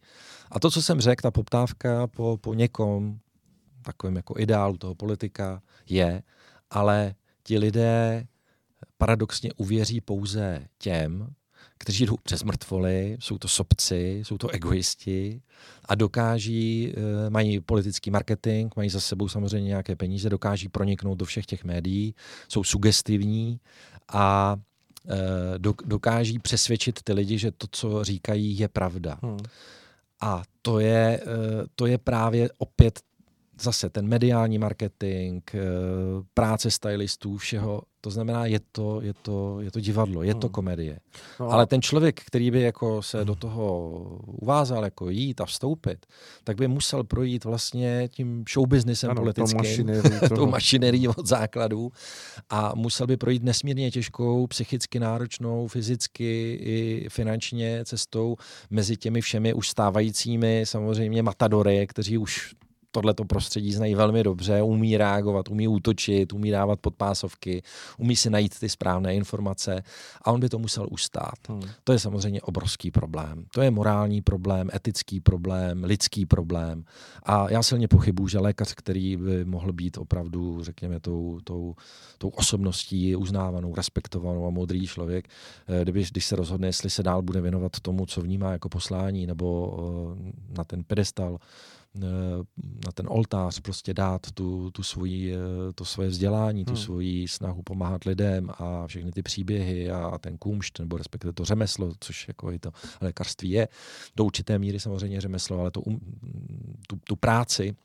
A 0.51 0.61
to, 0.61 0.71
co 0.71 0.83
jsem 0.83 1.01
řekl, 1.01 1.23
ta 1.23 1.31
poptávka 1.31 2.07
po, 2.07 2.39
po 2.41 2.55
někom, 2.55 3.19
takovým 3.83 4.17
jako 4.17 4.35
ideálu 4.39 4.77
toho 4.77 4.95
politika, 4.95 5.63
je, 5.89 6.23
ale 6.71 7.15
ti 7.43 7.59
lidé 7.59 8.27
paradoxně 8.99 9.53
uvěří 9.57 10.01
pouze 10.01 10.67
těm, 10.79 11.35
kteří 11.79 12.07
jdou 12.07 12.17
přes 12.23 12.43
mrtvoly, 12.43 13.17
jsou 13.21 13.39
to 13.39 13.49
sobci, 13.49 14.21
jsou 14.25 14.39
to 14.39 14.49
egoisti 14.49 15.43
a 15.85 15.95
dokáží, 15.95 16.95
eh, 16.97 17.31
mají 17.31 17.61
politický 17.61 18.11
marketing, 18.11 18.73
mají 18.77 18.91
za 18.91 19.01
sebou 19.01 19.29
samozřejmě 19.29 19.69
nějaké 19.69 19.97
peníze, 19.97 20.31
dokáží 20.31 20.69
proniknout 20.69 21.19
do 21.19 21.25
všech 21.25 21.47
těch 21.47 21.65
médií, 21.65 22.15
jsou 22.49 22.65
sugestivní 22.65 23.61
a 24.09 24.57
eh, 25.11 25.59
dokáží 25.85 26.39
přesvědčit 26.39 27.03
ty 27.05 27.13
lidi, 27.13 27.39
že 27.39 27.51
to, 27.51 27.67
co 27.71 28.05
říkají, 28.05 28.59
je 28.59 28.69
pravda. 28.69 29.19
Hmm. 29.23 29.39
A 30.21 30.43
to 30.63 30.81
je, 30.81 31.21
eh, 31.23 31.27
to 31.75 31.87
je 31.87 31.99
právě 31.99 32.51
opět 32.59 33.01
zase 33.61 33.91
ten 33.91 34.09
mediální 34.09 34.59
marketing, 34.59 35.43
práce 36.35 36.71
stylistů, 36.71 37.37
všeho 37.37 37.83
to 38.01 38.11
znamená, 38.11 38.47
je 38.47 38.61
to, 38.73 39.01
je 39.03 39.15
to, 39.23 39.61
je 39.61 39.71
to 39.71 39.81
divadlo, 39.81 40.23
je 40.23 40.35
to 40.35 40.47
hmm. 40.47 40.53
komedie. 40.53 40.99
No. 41.41 41.51
Ale 41.51 41.67
ten 41.67 41.83
člověk, 41.83 42.21
který 42.27 42.51
by 42.51 42.61
jako 42.63 43.03
se 43.03 43.25
do 43.25 43.35
toho 43.35 43.91
uvázal, 44.27 44.85
jako 44.85 45.11
jít 45.11 45.41
a 45.41 45.47
vstoupit, 45.47 46.07
tak 46.45 46.57
by 46.57 46.69
musel 46.69 47.05
projít 47.05 47.45
vlastně 47.45 48.09
tím 48.13 48.45
showbiznesem 48.53 49.15
politickým, 49.17 49.91
tou 50.37 50.47
mašinerií 50.47 51.09
od 51.09 51.27
základů 51.27 51.93
a 52.51 52.73
musel 52.75 53.07
by 53.07 53.17
projít 53.17 53.43
nesmírně 53.43 53.91
těžkou, 53.91 54.47
psychicky 54.47 55.01
náročnou, 55.01 55.69
fyzicky 55.69 56.59
i 56.63 57.07
finančně 57.09 57.85
cestou 57.85 58.37
mezi 58.71 58.97
těmi 58.97 59.21
všemi 59.21 59.55
už 59.55 59.69
stávajícími 59.69 60.63
samozřejmě 60.65 61.23
matadory, 61.23 61.87
kteří 61.87 62.19
už 62.19 62.55
tohleto 62.91 63.25
prostředí 63.25 63.73
znají 63.73 63.95
velmi 63.95 64.23
dobře, 64.23 64.63
umí 64.63 64.97
reagovat, 64.97 65.49
umí 65.49 65.69
útočit, 65.69 66.33
umí 66.33 66.51
dávat 66.51 66.81
podpásovky, 66.81 67.63
umí 67.99 68.17
si 68.17 68.31
najít 68.31 68.59
ty 68.59 68.69
správné 68.69 69.15
informace 69.15 69.83
a 70.23 70.33
on 70.33 70.41
by 70.41 70.49
to 70.49 70.59
musel 70.59 70.87
ustát. 70.91 71.39
Hmm. 71.49 71.63
To 71.85 71.93
je 71.93 71.99
samozřejmě 71.99 72.43
obrovský 72.43 72.91
problém. 72.91 73.45
To 73.55 73.63
je 73.63 73.71
morální 73.71 74.23
problém, 74.23 74.71
etický 74.75 75.21
problém, 75.21 75.85
lidský 75.85 76.27
problém. 76.27 76.85
A 77.23 77.51
já 77.51 77.63
silně 77.63 77.89
pochybuji, 77.89 78.29
že 78.29 78.39
lékař, 78.39 78.75
který 78.75 79.17
by 79.17 79.45
mohl 79.45 79.73
být 79.73 79.99
opravdu, 79.99 80.65
řekněme, 80.65 81.01
tou, 81.01 81.39
tou, 81.45 81.75
tou 82.19 82.29
osobností 82.29 83.17
uznávanou, 83.17 83.75
respektovanou 83.75 84.47
a 84.47 84.51
modrý 84.51 84.87
člověk, 84.87 85.29
eh, 85.69 85.83
kdyby, 85.83 86.05
když 86.11 86.27
se 86.27 86.37
rozhodne, 86.37 86.69
jestli 86.69 86.91
se 86.91 87.03
dál 87.03 87.23
bude 87.23 87.41
věnovat 87.41 87.81
tomu, 87.81 88.07
co 88.07 88.21
vnímá 88.21 88.53
jako 88.53 88.69
poslání, 88.69 89.27
nebo 89.27 89.79
eh, 90.29 90.33
na 90.59 90.65
ten 90.65 90.85
pedestal 90.85 91.39
na 92.85 92.93
ten 92.95 93.07
oltář 93.09 93.61
prostě 93.61 93.95
dát 93.95 94.33
tu, 94.33 94.71
tu 94.71 94.83
svoji, 94.83 95.35
eh, 95.35 95.39
to 95.75 95.85
svoje 95.85 96.09
vzdělání, 96.09 96.65
tu 96.65 96.73
hmm. 96.73 96.83
svoji 96.83 97.29
snahu 97.29 97.63
pomáhat 97.63 98.05
lidem 98.05 98.51
a 98.59 98.87
všechny 98.87 99.13
ty 99.13 99.23
příběhy 99.23 99.91
a 99.91 100.19
ten 100.19 100.39
kumšt, 100.39 100.79
nebo 100.79 100.97
respektive 100.97 101.33
to 101.33 101.45
řemeslo, 101.45 101.93
což 102.01 102.29
jako 102.29 102.53
i 102.53 102.59
to 102.59 102.71
lékařství 103.01 103.51
je, 103.51 103.69
do 104.17 104.25
určité 104.25 104.59
míry 104.59 104.81
samozřejmě 104.81 105.21
řemeslo, 105.21 105.61
ale 105.61 105.71
to, 105.71 105.81
um, 105.81 106.01
tu, 106.87 106.97
tu 107.05 107.17
práci, 107.17 107.77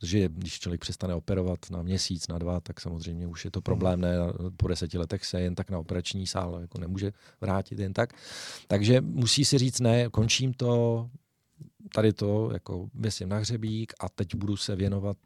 protože 0.00 0.28
když 0.28 0.60
člověk 0.60 0.80
přestane 0.80 1.14
operovat 1.14 1.58
na 1.70 1.82
měsíc, 1.82 2.28
na 2.28 2.38
dva, 2.38 2.60
tak 2.60 2.80
samozřejmě 2.80 3.26
už 3.26 3.44
je 3.44 3.50
to 3.50 3.60
problém, 3.60 4.00
ne, 4.00 4.14
po 4.56 4.68
deseti 4.68 4.98
letech 4.98 5.24
se 5.24 5.40
jen 5.40 5.54
tak 5.54 5.70
na 5.70 5.78
operační 5.78 6.26
sál 6.26 6.58
jako 6.60 6.78
nemůže 6.78 7.12
vrátit 7.40 7.78
jen 7.78 7.92
tak. 7.92 8.12
Takže 8.66 9.00
musí 9.00 9.44
si 9.44 9.58
říct, 9.58 9.80
ne, 9.80 10.08
končím 10.08 10.54
to, 10.54 11.10
tady 11.94 12.12
to 12.12 12.50
jako 12.52 12.88
věsím 12.94 13.28
na 13.28 13.38
hřebík 13.38 13.92
a 14.00 14.08
teď 14.08 14.34
budu 14.34 14.56
se 14.56 14.76
věnovat 14.76 15.16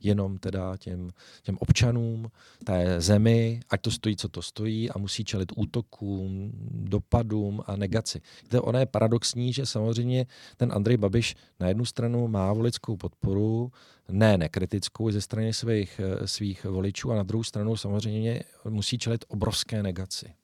jenom 0.00 0.38
teda 0.38 0.76
těm, 0.76 1.10
těm 1.42 1.56
občanům, 1.60 2.30
té 2.64 3.00
zemi, 3.00 3.60
ať 3.70 3.80
to 3.80 3.90
stojí, 3.90 4.16
co 4.16 4.28
to 4.28 4.42
stojí 4.42 4.90
a 4.90 4.98
musí 4.98 5.24
čelit 5.24 5.52
útokům, 5.56 6.52
dopadům 6.70 7.62
a 7.66 7.76
negaci. 7.76 8.20
To 8.48 8.62
ono 8.62 8.78
je 8.78 8.86
paradoxní, 8.86 9.52
že 9.52 9.66
samozřejmě 9.66 10.26
ten 10.56 10.72
Andrej 10.72 10.96
Babiš 10.96 11.36
na 11.60 11.68
jednu 11.68 11.84
stranu 11.84 12.28
má 12.28 12.52
voličskou 12.52 12.96
podporu, 12.96 13.72
ne 14.08 14.38
nekritickou 14.38 15.10
ze 15.10 15.20
strany 15.20 15.52
svých, 15.52 16.00
svých 16.24 16.64
voličů 16.64 17.12
a 17.12 17.16
na 17.16 17.22
druhou 17.22 17.44
stranu 17.44 17.76
samozřejmě 17.76 18.42
musí 18.68 18.98
čelit 18.98 19.24
obrovské 19.28 19.82
negaci. 19.82 20.34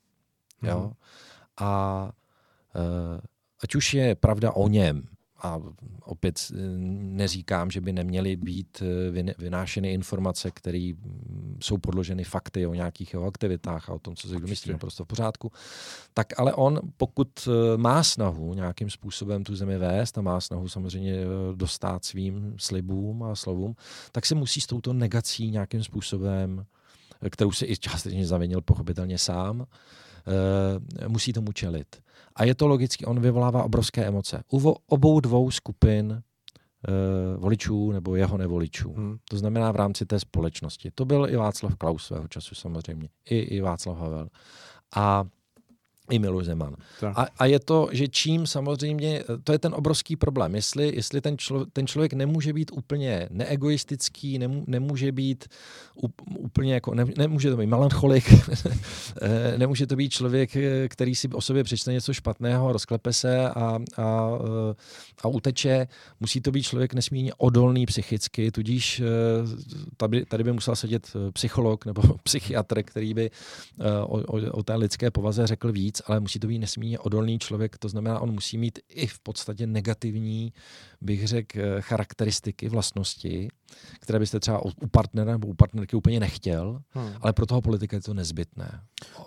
Jo? 0.63 0.81
Mm. 0.81 0.93
A 1.57 2.13
uh, 2.75 3.21
ať 3.63 3.75
už 3.75 3.95
je 3.95 4.15
pravda 4.15 4.53
o 4.53 4.69
něm, 4.69 5.09
a 5.41 5.61
opět 6.03 6.53
eh, 6.53 6.57
neříkám, 6.99 7.71
že 7.71 7.81
by 7.81 7.93
neměly 7.93 8.37
být 8.37 8.83
eh, 8.83 9.35
vynášeny 9.39 9.93
informace, 9.93 10.51
které 10.51 10.93
mm, 10.93 11.59
jsou 11.63 11.79
podloženy 11.79 12.25
fakty 12.25 12.67
o 12.67 12.75
nějakých 12.75 13.13
jeho 13.13 13.27
aktivitách 13.27 13.89
a 13.89 13.93
o 13.93 13.99
tom, 13.99 14.17
co 14.17 14.29
si 14.29 14.39
myslí, 14.39 14.73
naprosto 14.73 15.05
v 15.05 15.07
pořádku. 15.07 15.53
Tak 16.15 16.41
ale 16.41 16.55
on, 16.55 16.81
pokud 16.97 17.29
eh, 17.49 17.77
má 17.77 18.03
snahu 18.03 18.55
nějakým 18.55 18.91
způsobem 18.91 19.45
tu 19.45 19.57
zemi 19.57 19.79
vést 19.79 20.19
a 20.19 20.23
má 20.23 20.41
snahu 20.41 20.69
samozřejmě 20.69 21.21
dostat 21.55 22.05
svým 22.05 22.55
slibům 22.59 23.23
a 23.23 23.35
slovům, 23.35 23.77
tak 24.13 24.27
se 24.27 24.35
musí 24.35 24.61
s 24.61 24.67
touto 24.67 24.93
negací 24.93 25.51
nějakým 25.51 25.83
způsobem, 25.85 26.65
kterou 27.31 27.53
si 27.53 27.67
i 27.67 27.77
částečně 27.77 28.27
zavinil 28.27 28.61
pochopitelně 28.61 29.19
sám, 29.19 29.67
musí 31.09 31.33
tomu 31.33 31.53
čelit. 31.53 31.97
A 32.41 32.45
je 32.45 32.55
to 32.55 32.67
logicky, 32.67 33.05
on 33.07 33.21
vyvolává 33.21 33.65
obrovské 33.65 34.05
emoce. 34.05 34.43
U 34.53 34.71
obou 34.87 35.21
dvou 35.21 35.51
skupin 35.51 36.13
uh, 36.13 37.43
voličů 37.43 37.93
nebo 37.93 38.17
jeho 38.17 38.39
nevoličů. 38.39 38.93
Hmm. 38.93 39.19
To 39.31 39.39
znamená 39.39 39.73
v 39.73 39.77
rámci 39.77 40.07
té 40.07 40.21
společnosti. 40.21 40.91
To 40.95 41.05
byl 41.05 41.27
i 41.31 41.37
Václav 41.37 41.75
Klaus 41.75 42.07
svého 42.07 42.29
času 42.29 42.55
samozřejmě. 42.55 43.09
I, 43.25 43.39
i 43.39 43.61
Václav 43.61 43.99
Havel. 43.99 44.29
A 44.97 45.25
i 46.11 46.19
Miloš 46.19 46.47
Zeman. 46.47 46.77
A, 47.15 47.27
a 47.39 47.47
je 47.47 47.61
to, 47.61 47.89
že 47.93 48.09
čím 48.09 48.47
samozřejmě, 48.47 49.25
to 49.45 49.53
je 49.53 49.59
ten 49.59 49.75
obrovský 49.75 50.17
problém, 50.17 50.55
jestli, 50.55 50.93
jestli 50.95 51.21
ten, 51.21 51.39
člo, 51.39 51.67
ten 51.73 51.87
člověk 51.87 52.13
nemůže 52.13 52.53
být 52.53 52.71
úplně 52.75 53.29
neegoistický, 53.31 54.39
nemů, 54.39 54.65
nemůže 54.67 55.13
být 55.13 55.49
úplně 56.39 56.75
jako, 56.75 56.95
ne, 56.95 57.05
nemůže 57.19 57.51
to 57.51 57.57
být 57.57 57.67
melancholik, 57.67 58.25
eh, 59.23 59.59
nemůže 59.59 59.87
to 59.87 59.97
být 59.97 60.09
člověk, 60.09 60.57
který 60.89 61.15
si 61.15 61.29
o 61.29 61.41
sobě 61.41 61.65
přečte 61.65 61.93
něco 61.93 62.13
špatného, 62.13 62.73
rozklepe 62.73 63.13
se 63.13 63.49
a, 63.49 63.79
a, 63.97 64.31
a 65.23 65.29
uteče, 65.29 65.89
musí 66.21 66.41
to 66.41 66.51
být 66.51 66.63
člověk 66.63 66.95
nesmírně 66.95 67.35
odolný 67.35 67.87
psychicky, 67.87 68.51
tudíž 68.51 69.01
eh, 69.01 69.05
tady, 69.97 70.25
tady 70.25 70.45
by 70.45 70.53
musel 70.53 70.77
sedět 70.77 71.13
eh, 71.17 71.33
psycholog 71.33 71.87
nebo 71.87 72.03
psychiatr, 72.23 72.83
který 72.83 73.15
by 73.15 73.31
o, 74.07 74.19
o, 74.23 74.51
o 74.53 74.63
té 74.63 74.75
lidské 74.75 75.11
povaze 75.11 75.47
řekl 75.47 75.73
víc, 75.73 76.00
ale 76.07 76.21
musí 76.21 76.39
to 76.39 76.47
být 76.47 76.59
nesmírně 76.59 76.99
odolný 76.99 77.39
člověk, 77.39 77.79
to 77.79 77.89
znamená, 77.89 78.21
on 78.21 78.33
musí 78.33 78.59
mít 78.59 78.79
i 78.89 79.07
v 79.07 79.19
podstatě 79.19 79.67
negativní, 79.67 80.53
bych 81.01 81.29
řekl, 81.29 81.59
eh, 81.61 81.81
charakteristiky, 81.81 82.69
vlastnosti, 82.69 83.49
které 84.01 84.19
byste 84.19 84.41
třeba 84.41 84.65
u 84.65 84.71
partnera 84.91 85.33
nebo 85.33 85.49
u 85.49 85.55
partnerky 85.55 85.97
úplně 85.97 86.21
nechtěl, 86.21 86.81
hmm. 86.91 87.13
ale 87.21 87.33
pro 87.33 87.47
toho 87.47 87.61
politika 87.61 87.97
je 87.97 88.03
to 88.03 88.15
nezbytné. 88.15 88.81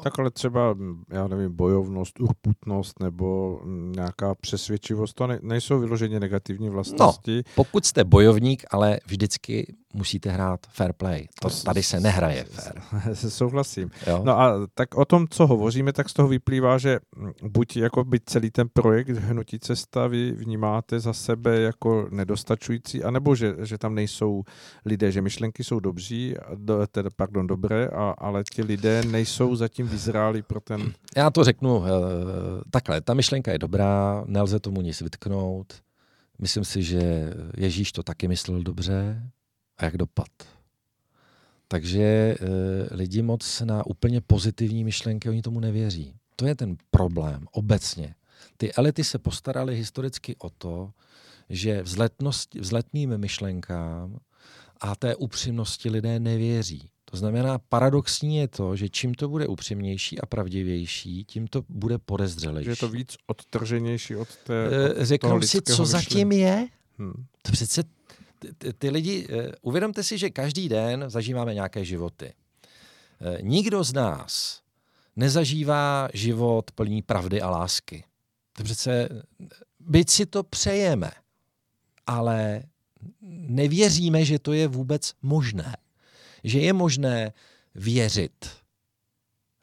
Tak 0.04 0.20
ale 0.20 0.32
třeba, 0.32 0.76
já 1.10 1.28
nevím, 1.28 1.56
bojovnost, 1.56 2.20
urputnost 2.20 3.00
nebo 3.00 3.60
nějaká 3.96 4.36
přesvědčivost, 4.36 5.14
to 5.14 5.28
ne, 5.28 5.40
nejsou 5.42 5.80
vyloženě 5.80 6.20
negativní 6.20 6.70
vlastnosti. 6.70 7.36
No, 7.38 7.44
pokud 7.56 7.86
jste 7.86 8.04
bojovník, 8.04 8.64
ale 8.72 9.00
vždycky 9.06 9.76
musíte 9.94 10.32
hrát 10.32 10.60
fair 10.70 10.94
play. 10.94 11.28
To 11.42 11.50
tady 11.50 11.84
se 11.84 12.00
nehraje 12.00 12.44
fair. 12.44 12.82
Souhlasím. 13.16 13.92
Jo? 14.08 14.22
No 14.24 14.40
a 14.40 14.68
tak 14.74 14.96
o 14.96 15.06
tom, 15.06 15.28
co 15.30 15.48
hovoříme, 15.48 15.94
tak 15.94 16.10
z 16.10 16.14
toho 16.14 16.28
vyplývá, 16.28 16.78
že 16.78 17.00
buď 17.42 17.78
jako 17.78 18.04
by 18.04 18.20
celý 18.26 18.52
ten 18.52 18.68
projekt 18.74 19.10
Hnutí 19.10 19.60
cesta 19.60 20.08
vy 20.08 20.32
vnímáte 20.32 21.00
za 21.00 21.14
sebe 21.14 21.60
jako 21.60 22.08
nedostačující, 22.12 23.04
anebo 23.04 23.36
že, 23.36 23.56
že 23.60 23.78
tam 23.78 23.96
nejsou 23.96 24.33
lidé, 24.86 25.12
že 25.12 25.22
myšlenky 25.22 25.64
jsou 25.64 25.80
dobří, 25.80 26.36
do, 26.56 26.88
teda, 26.88 27.10
pardon, 27.16 27.48
dobré, 27.48 27.88
a, 27.88 28.10
ale 28.18 28.44
ti 28.54 28.64
lidé 28.64 29.04
nejsou 29.04 29.56
zatím 29.56 29.88
vyzráli 29.88 30.42
pro 30.42 30.60
ten... 30.60 30.94
Já 31.18 31.30
to 31.30 31.44
řeknu 31.44 31.78
uh, 31.78 31.86
takhle, 32.72 33.02
ta 33.02 33.14
myšlenka 33.14 33.52
je 33.52 33.60
dobrá, 33.60 34.24
nelze 34.28 34.60
tomu 34.60 34.82
nic 34.82 35.02
vytknout. 35.02 35.74
Myslím 36.40 36.66
si, 36.66 36.84
že 36.84 37.34
Ježíš 37.58 37.92
to 37.92 38.04
taky 38.04 38.28
myslel 38.28 38.64
dobře, 38.64 39.24
a 39.78 39.86
jak 39.86 39.98
dopad. 39.98 40.28
Takže 41.68 42.04
e, 42.04 42.36
lidi 42.92 43.22
moc 43.22 43.62
na 43.62 43.86
úplně 43.86 44.22
pozitivní 44.22 44.84
myšlenky, 44.84 45.30
oni 45.30 45.42
tomu 45.42 45.60
nevěří. 45.60 46.16
To 46.36 46.46
je 46.46 46.56
ten 46.56 46.78
problém 46.92 47.48
obecně. 47.52 48.16
Ty 48.58 48.74
elity 48.74 49.04
se 49.04 49.20
postaraly 49.20 49.76
historicky 49.76 50.36
o 50.40 50.50
to, 50.50 50.92
že 51.50 51.84
vzletným 52.56 53.18
myšlenkám 53.18 54.20
a 54.82 54.96
té 54.96 55.16
upřímnosti 55.16 55.90
lidé 55.90 56.20
nevěří. 56.20 56.90
To 57.06 57.18
znamená, 57.18 57.60
paradoxní 57.60 58.38
je 58.38 58.48
to, 58.48 58.76
že 58.76 58.90
čím 58.90 59.14
to 59.14 59.30
bude 59.30 59.48
upřímnější 59.48 60.22
a 60.22 60.26
pravdivější, 60.26 61.26
tím 61.26 61.48
to 61.48 61.64
bude 61.70 61.98
podezřelejší. 61.98 62.66
Že 62.66 62.72
je 62.72 62.76
to 62.76 62.90
víc 62.90 63.16
odtrženější 63.28 64.16
od 64.16 64.28
té 64.36 64.68
od 64.68 65.06
Řeknou 65.06 65.42
si, 65.42 65.62
co 65.62 65.86
zatím 65.86 66.32
je? 66.32 66.68
Hmm. 66.98 67.26
To 67.42 67.52
přece 67.52 67.84
ty, 68.58 68.74
ty 68.74 68.90
lidi, 68.90 69.28
uh, 69.28 69.38
uvědomte 69.62 70.04
si, 70.04 70.18
že 70.18 70.30
každý 70.30 70.70
den 70.70 71.06
zažíváme 71.08 71.54
nějaké 71.54 71.86
životy. 71.86 72.34
Uh, 73.22 73.42
nikdo 73.42 73.84
z 73.84 73.94
nás 73.94 74.62
nezažívá 75.16 76.10
život 76.14 76.72
plný 76.72 77.02
pravdy 77.02 77.42
a 77.42 77.50
lásky. 77.50 78.04
To 78.58 78.64
přece, 78.64 79.10
byť 79.80 80.10
si 80.10 80.26
to 80.26 80.44
přejeme, 80.44 81.12
ale 82.08 82.64
nevěříme, 83.48 84.26
že 84.26 84.40
to 84.40 84.54
je 84.54 84.68
vůbec 84.68 85.14
možné. 85.22 85.78
Že 86.44 86.60
je 86.60 86.74
možné 86.74 87.34
věřit. 87.76 88.50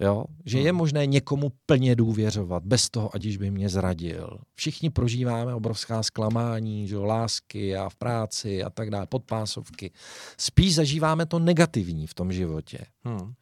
Jo? 0.01 0.25
Že 0.45 0.59
je 0.59 0.71
hmm. 0.71 0.79
možné 0.79 1.07
někomu 1.07 1.53
plně 1.67 1.97
důvěřovat, 1.97 2.65
bez 2.65 2.91
toho, 2.91 3.15
aniž 3.15 3.37
by 3.37 3.51
mě 3.51 3.69
zradil. 3.69 4.39
Všichni 4.55 4.91
prožíváme 4.91 5.55
obrovská 5.55 6.03
zklamání, 6.03 6.89
že 6.89 6.99
lásky 6.99 7.77
a 7.77 7.89
v 7.89 7.97
práci 7.97 8.63
a 8.63 8.71
tak 8.71 8.91
dále, 8.91 9.07
podpásovky. 9.07 9.91
Spíš 10.39 10.75
zažíváme 10.75 11.27
to 11.27 11.39
negativní 11.39 12.07
v 12.07 12.15
tom 12.15 12.33
životě. 12.33 12.79
Hmm 13.05 13.35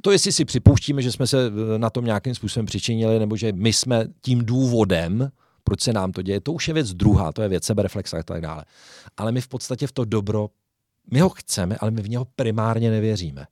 to 0.00 0.10
jestli 0.10 0.32
si 0.32 0.44
připouštíme, 0.44 1.02
že 1.02 1.12
jsme 1.12 1.26
se 1.26 1.46
eh, 1.46 1.78
na 1.78 1.90
tom 1.90 2.04
nějakým 2.04 2.34
způsobem 2.34 2.66
přičinili, 2.66 3.18
nebo 3.18 3.36
že 3.36 3.52
my 3.52 3.72
jsme 3.72 4.06
tím 4.20 4.44
důvodem, 4.44 5.30
proč 5.66 5.80
se 5.80 5.92
nám 5.92 6.12
to 6.12 6.22
děje, 6.22 6.40
to 6.40 6.52
už 6.52 6.68
je 6.68 6.74
věc 6.74 6.94
druhá, 6.94 7.32
to 7.32 7.42
je 7.42 7.48
věc 7.48 7.64
sebereflexe 7.64 8.18
a 8.18 8.22
tak 8.22 8.40
dále. 8.40 8.64
Ale 9.16 9.32
my 9.32 9.40
v 9.40 9.48
podstatě 9.48 9.86
v 9.86 9.92
to 9.92 10.04
dobro, 10.04 10.48
my 11.12 11.20
ho 11.20 11.28
chceme, 11.28 11.76
ale 11.80 11.90
my 11.90 12.02
v 12.02 12.08
něho 12.08 12.24
primárně 12.36 12.90
nevěříme. 12.90 13.46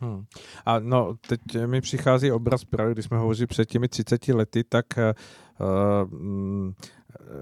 Hmm. 0.00 0.24
A 0.66 0.78
no, 0.78 1.16
teď 1.26 1.40
mi 1.66 1.80
přichází 1.80 2.32
obraz 2.32 2.64
právě, 2.64 2.94
když 2.94 3.04
jsme 3.04 3.18
hovořili 3.18 3.46
před 3.46 3.68
těmi 3.68 3.88
30 3.88 4.28
lety, 4.28 4.64
tak 4.64 4.86
uh, 4.96 6.72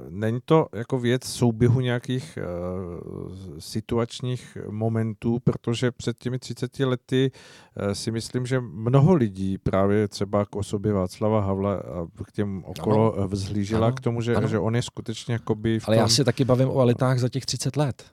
Není 0.08 0.38
to 0.44 0.66
jako 0.74 0.98
věc 0.98 1.24
souběhu 1.24 1.80
nějakých 1.80 2.38
uh, 2.38 3.58
situačních 3.58 4.58
momentů, 4.70 5.38
protože 5.44 5.90
před 5.90 6.18
těmi 6.18 6.38
30 6.38 6.78
lety 6.80 7.30
uh, 7.30 7.92
si 7.92 8.10
myslím, 8.10 8.46
že 8.46 8.60
mnoho 8.60 9.14
lidí 9.14 9.58
právě 9.58 10.08
třeba 10.08 10.44
k 10.44 10.56
osobě 10.56 10.92
Václava 10.92 11.40
Havla 11.40 11.74
a 11.74 12.06
k 12.24 12.32
těm 12.32 12.64
okolo 12.64 13.14
ano. 13.14 13.28
vzhlížela 13.28 13.86
ano. 13.86 13.96
k 13.96 14.00
tomu, 14.00 14.20
že, 14.20 14.36
že 14.46 14.58
on 14.58 14.76
je 14.76 14.82
skutečně 14.82 15.32
jakoby... 15.32 15.80
V 15.80 15.84
tom... 15.84 15.92
Ale 15.92 15.96
já 15.96 16.08
si 16.08 16.24
taky 16.24 16.44
bavím 16.44 16.68
o 16.68 16.80
elitách 16.80 17.18
za 17.18 17.28
těch 17.28 17.46
30 17.46 17.76
let. 17.76 18.04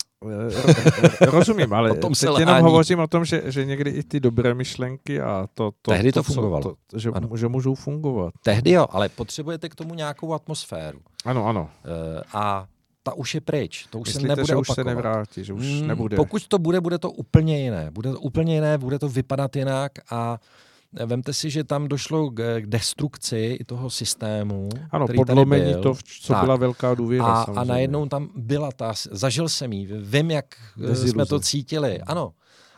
Rozumím, 1.21 1.73
ale 1.73 1.95
tom 1.97 2.13
teď 2.13 2.29
jenom 2.39 2.61
hovořím 2.61 2.99
o 2.99 3.07
tom, 3.07 3.25
že, 3.25 3.41
že 3.45 3.65
někdy 3.65 3.89
i 3.89 4.03
ty 4.03 4.19
dobré 4.19 4.53
myšlenky 4.53 5.21
a 5.21 5.47
to... 5.53 5.71
to 5.81 5.91
Tehdy 5.91 6.11
to, 6.11 6.19
to 6.19 6.23
fungovalo. 6.23 6.63
To, 6.63 6.99
že, 6.99 7.11
že 7.35 7.47
můžou 7.47 7.75
fungovat. 7.75 8.33
Tehdy 8.43 8.71
jo, 8.71 8.87
ale 8.89 9.09
potřebujete 9.09 9.69
k 9.69 9.75
tomu 9.75 9.93
nějakou 9.93 10.33
atmosféru. 10.33 10.99
Ano, 11.25 11.45
ano. 11.45 11.69
Uh, 11.85 12.21
a 12.33 12.65
ta 13.03 13.13
už 13.13 13.35
je 13.35 13.41
pryč, 13.41 13.87
to 13.89 13.99
už 13.99 14.07
Myslíte, 14.07 14.21
se 14.21 14.27
nebude 14.27 14.45
že 14.45 14.55
už 14.55 14.69
opakovat. 14.69 14.75
se 14.75 14.95
nevrátí, 14.95 15.43
že 15.43 15.53
už 15.53 15.65
mm, 15.65 15.87
nebude. 15.87 16.15
Pokud 16.15 16.47
to 16.47 16.59
bude, 16.59 16.81
bude 16.81 16.97
to 16.97 17.11
úplně 17.11 17.63
jiné. 17.63 17.91
Bude 17.91 18.11
to 18.11 18.19
úplně 18.19 18.55
jiné, 18.55 18.77
bude 18.77 18.99
to 18.99 19.09
vypadat 19.09 19.55
jinak 19.55 19.91
a 20.11 20.39
Vemte 21.05 21.33
si, 21.33 21.49
že 21.49 21.63
tam 21.63 21.87
došlo 21.87 22.29
k, 22.29 22.61
destrukci 22.65 23.59
toho 23.65 23.89
systému. 23.89 24.69
Ano, 24.91 25.05
který 25.05 25.17
podlomení 25.17 25.63
tady 25.63 25.73
byl. 25.73 25.83
to, 25.83 25.93
co 26.21 26.33
tak. 26.33 26.43
byla 26.43 26.55
velká 26.55 26.95
důvěra. 26.95 27.25
A, 27.25 27.43
a 27.43 27.63
najednou 27.63 28.05
tam 28.05 28.29
byla 28.35 28.71
ta, 28.71 28.93
zažil 29.11 29.49
jsem 29.49 29.73
ji, 29.73 29.87
vím, 30.01 30.31
jak 30.31 30.45
Deziluze. 30.77 31.07
jsme 31.07 31.25
to 31.25 31.39
cítili. 31.39 32.01
Ano. 32.01 32.33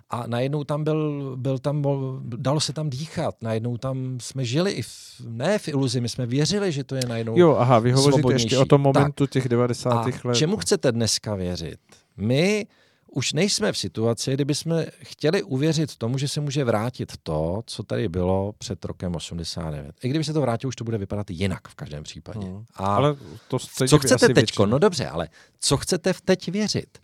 A 0.09 0.27
najednou 0.27 0.63
tam 0.63 0.83
byl, 0.83 1.33
byl 1.37 1.59
tam, 1.59 1.83
dalo 2.23 2.59
se 2.59 2.73
tam 2.73 2.89
dýchat, 2.89 3.35
najednou 3.41 3.77
tam 3.77 4.17
jsme 4.21 4.45
žili 4.45 4.71
i 4.71 4.81
v, 4.81 5.21
ne 5.25 5.59
v 5.59 5.67
iluzi, 5.67 6.01
my 6.01 6.09
jsme 6.09 6.25
věřili, 6.25 6.71
že 6.71 6.83
to 6.83 6.95
je 6.95 7.01
najednou 7.07 7.39
Jo, 7.39 7.55
aha, 7.59 7.79
vy 7.79 7.91
hovoříte 7.91 8.33
ještě 8.33 8.57
o 8.57 8.65
tom 8.65 8.81
momentu 8.81 9.27
tak. 9.27 9.33
těch 9.33 9.49
90. 9.49 9.89
A 9.89 10.05
let. 10.23 10.35
čemu 10.37 10.57
chcete 10.57 10.91
dneska 10.91 11.35
věřit? 11.35 11.79
My 12.17 12.67
už 13.15 13.33
nejsme 13.33 13.71
v 13.71 13.77
situaci, 13.77 14.33
kdyby 14.33 14.55
jsme 14.55 14.85
chtěli 15.03 15.43
uvěřit 15.43 15.95
tomu, 15.95 16.17
že 16.17 16.27
se 16.27 16.41
může 16.41 16.63
vrátit 16.63 17.13
to, 17.23 17.61
co 17.65 17.83
tady 17.83 18.09
bylo 18.09 18.53
před 18.57 18.85
rokem 18.85 19.15
89. 19.15 19.95
I 20.03 20.09
kdyby 20.09 20.23
se 20.23 20.33
to 20.33 20.41
vrátilo, 20.41 20.69
už 20.69 20.75
to 20.75 20.83
bude 20.83 20.97
vypadat 20.97 21.29
jinak 21.29 21.67
v 21.67 21.75
každém 21.75 22.03
případě. 22.03 22.47
Hmm. 22.47 22.65
A 22.75 22.95
ale 22.95 23.15
to 23.47 23.59
co 23.59 23.99
chcete 23.99 24.29
teď? 24.29 24.59
No 24.65 24.79
dobře, 24.79 25.07
ale 25.07 25.29
co 25.59 25.77
chcete 25.77 26.13
v 26.13 26.21
teď 26.21 26.49
věřit? 26.49 26.97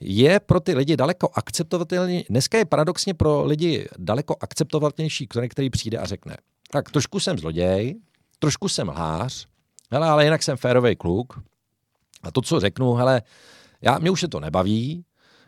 Je 0.00 0.40
pro 0.40 0.60
ty 0.60 0.74
lidi 0.74 0.96
daleko 0.96 1.28
akceptovatelnější, 1.34 2.26
dneska 2.30 2.58
je 2.58 2.64
paradoxně 2.64 3.14
pro 3.14 3.44
lidi 3.44 3.88
daleko 3.98 4.36
akceptovatelnější, 4.40 5.26
který, 5.26 5.48
který 5.48 5.70
přijde 5.70 5.98
a 5.98 6.06
řekne, 6.06 6.36
tak 6.70 6.90
trošku 6.90 7.20
jsem 7.20 7.38
zloděj, 7.38 7.94
trošku 8.38 8.68
jsem 8.68 8.88
lhář, 8.88 9.46
hele, 9.90 10.08
ale 10.08 10.24
jinak 10.24 10.42
jsem 10.42 10.56
férový 10.56 10.96
kluk 10.96 11.40
a 12.22 12.30
to, 12.30 12.40
co 12.40 12.60
řeknu, 12.60 12.94
hele, 12.94 13.22
já, 13.82 13.98
mě 13.98 14.10
už 14.10 14.20
se 14.20 14.28
to 14.28 14.40
nebaví, 14.40 15.04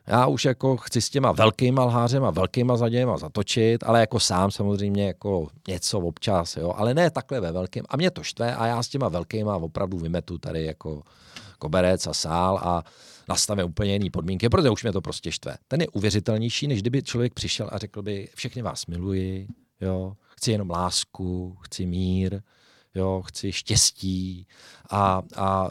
já 0.07 0.27
už 0.27 0.45
jako 0.45 0.77
chci 0.77 1.01
s 1.01 1.11
těma 1.11 1.33
velkýma 1.33 1.85
lhářema, 1.85 2.31
velkýma 2.31 2.77
zadějema 2.77 3.17
zatočit, 3.17 3.85
ale 3.85 4.01
jako 4.01 4.21
sám 4.21 4.51
samozřejmě 4.51 5.07
jako 5.07 5.49
něco 5.69 6.01
občas, 6.01 6.57
jo, 6.57 6.73
ale 6.77 6.95
ne 6.95 7.11
takhle 7.11 7.41
ve 7.41 7.53
velkým. 7.53 7.85
A 7.89 7.97
mě 7.97 8.11
to 8.11 8.23
štve 8.23 8.57
a 8.57 8.67
já 8.67 8.83
s 8.83 8.89
těma 8.89 9.09
velkýma 9.09 9.57
opravdu 9.57 9.99
vymetu 9.99 10.39
tady 10.39 10.65
jako 10.65 11.03
koberec 11.59 12.07
a 12.07 12.15
sál 12.15 12.59
a 12.63 12.83
nastavím 13.29 13.67
úplně 13.67 13.93
jiné 13.93 14.11
podmínky, 14.11 14.49
protože 14.49 14.71
už 14.71 14.83
mě 14.83 14.93
to 14.93 15.01
prostě 15.01 15.33
štve. 15.33 15.57
Ten 15.69 15.81
je 15.81 15.89
uvěřitelnější, 15.89 16.67
než 16.67 16.81
kdyby 16.81 17.03
člověk 17.03 17.35
přišel 17.35 17.69
a 17.73 17.79
řekl 17.79 18.03
by, 18.03 18.29
všechny 18.35 18.63
vás 18.63 18.87
miluji, 18.87 19.49
jo, 19.81 20.17
chci 20.37 20.53
jenom 20.53 20.71
lásku, 20.71 21.57
chci 21.61 21.87
mír, 21.87 22.41
jo, 22.97 23.22
chci 23.26 23.53
štěstí 23.53 24.47
a, 24.90 25.22
a 25.36 25.68
e, 25.68 25.70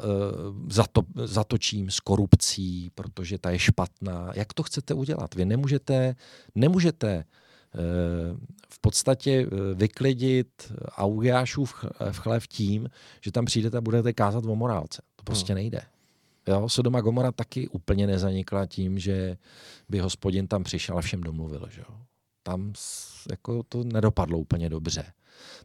zato, 0.74 1.02
zatočím 1.16 1.92
s 1.92 2.00
korupcí, 2.00 2.92
protože 2.96 3.38
ta 3.38 3.50
je 3.50 3.60
špatná. 3.60 4.32
Jak 4.36 4.54
to 4.54 4.64
chcete 4.64 4.94
udělat? 4.94 5.36
Vy 5.36 5.46
nemůžete, 5.46 6.16
nemůžete 6.56 7.10
e, 7.12 7.24
v 8.70 8.80
podstatě 8.82 9.32
e, 9.32 9.76
vyklidit 9.76 10.72
Augiášův 10.98 11.86
chlév 12.12 12.48
tím, 12.48 12.90
že 13.22 13.32
tam 13.32 13.46
přijdete 13.46 13.78
a 13.78 13.82
budete 13.82 14.14
kázat 14.14 14.46
o 14.46 14.56
morálce. 14.56 15.02
To 15.16 15.24
prostě 15.24 15.54
hmm. 15.54 15.62
nejde. 15.62 15.82
Jo, 16.48 16.70
Sodoma 16.70 17.02
Gomora 17.02 17.32
taky 17.32 17.68
úplně 17.68 18.08
nezanikla 18.08 18.66
tím, 18.66 19.00
že 19.00 19.38
by 19.90 20.00
hospodin 20.00 20.48
tam 20.48 20.64
přišel 20.64 20.98
a 20.98 21.02
všem 21.02 21.22
domluvil. 21.22 21.68
Že 21.70 21.82
jo. 21.82 21.98
Tam 22.44 22.74
jako 23.32 23.64
to 23.64 23.84
nedopadlo 23.84 24.38
úplně 24.38 24.70
dobře. 24.70 25.06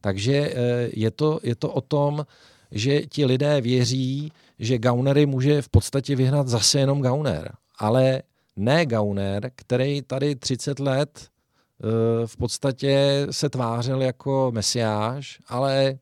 Takže 0.01 0.33
eh, 0.35 0.89
je 0.93 1.11
to, 1.11 1.41
je 1.43 1.57
to 1.57 1.73
o 1.73 1.81
tom, 1.81 2.27
že 2.71 3.01
ti 3.01 3.25
lidé 3.25 3.61
věří, 3.61 4.33
že 4.59 4.79
Gaunery 4.79 5.27
může 5.27 5.63
v 5.63 5.69
podstatě 5.69 6.17
vyhnat 6.17 6.49
zase 6.49 6.79
jenom 6.79 7.03
Gauner. 7.03 7.53
Ale 7.79 8.23
ne 8.57 8.87
Gauner, 8.87 9.51
který 9.55 10.03
tady 10.03 10.37
30 10.37 10.79
let 10.79 11.21
eh, 11.21 12.27
v 12.27 12.37
podstatě 12.37 13.27
se 13.31 13.49
tvářil 13.49 14.03
jako 14.03 14.51
mesiáš, 14.55 15.39
ale 15.49 15.99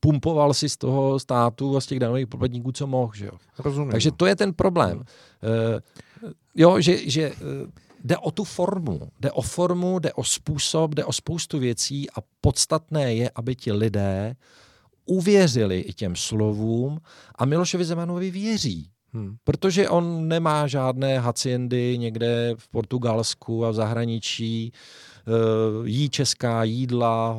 pumpoval 0.00 0.54
si 0.54 0.68
z 0.68 0.76
toho 0.76 1.18
státu 1.18 1.76
a 1.76 1.80
z 1.80 1.86
těch 1.86 1.98
danových 1.98 2.26
poplatníků, 2.26 2.72
co 2.72 2.86
mohl. 2.86 3.12
Že 3.14 3.26
jo? 3.26 3.32
Rozumím. 3.58 3.90
Takže 3.90 4.10
to 4.12 4.26
je 4.26 4.36
ten 4.36 4.52
problém. 4.52 4.98
Uh, 4.98 5.04
jo, 6.54 6.80
že, 6.80 7.10
že 7.10 7.32
jde 8.04 8.18
o 8.18 8.30
tu 8.30 8.44
formu, 8.44 9.00
jde 9.20 9.32
o 9.32 9.42
formu, 9.42 9.98
jde 9.98 10.12
o 10.12 10.24
způsob, 10.24 10.94
jde 10.94 11.04
o 11.04 11.12
spoustu 11.12 11.58
věcí 11.58 12.10
a 12.10 12.14
podstatné 12.40 13.14
je, 13.14 13.30
aby 13.34 13.56
ti 13.56 13.72
lidé 13.72 14.36
uvěřili 15.06 15.80
i 15.80 15.92
těm 15.92 16.16
slovům 16.16 17.00
a 17.34 17.44
Milošovi 17.44 17.84
Zemanovi 17.84 18.30
věří. 18.30 18.88
Hmm. 19.14 19.36
Protože 19.44 19.88
on 19.88 20.28
nemá 20.28 20.66
žádné 20.66 21.18
haciendy 21.18 21.98
někde 21.98 22.54
v 22.56 22.68
Portugalsku 22.68 23.64
a 23.64 23.70
v 23.70 23.74
zahraničí, 23.74 24.72
eh, 24.72 25.30
jí 25.84 26.10
česká 26.10 26.64
jídla, 26.64 27.38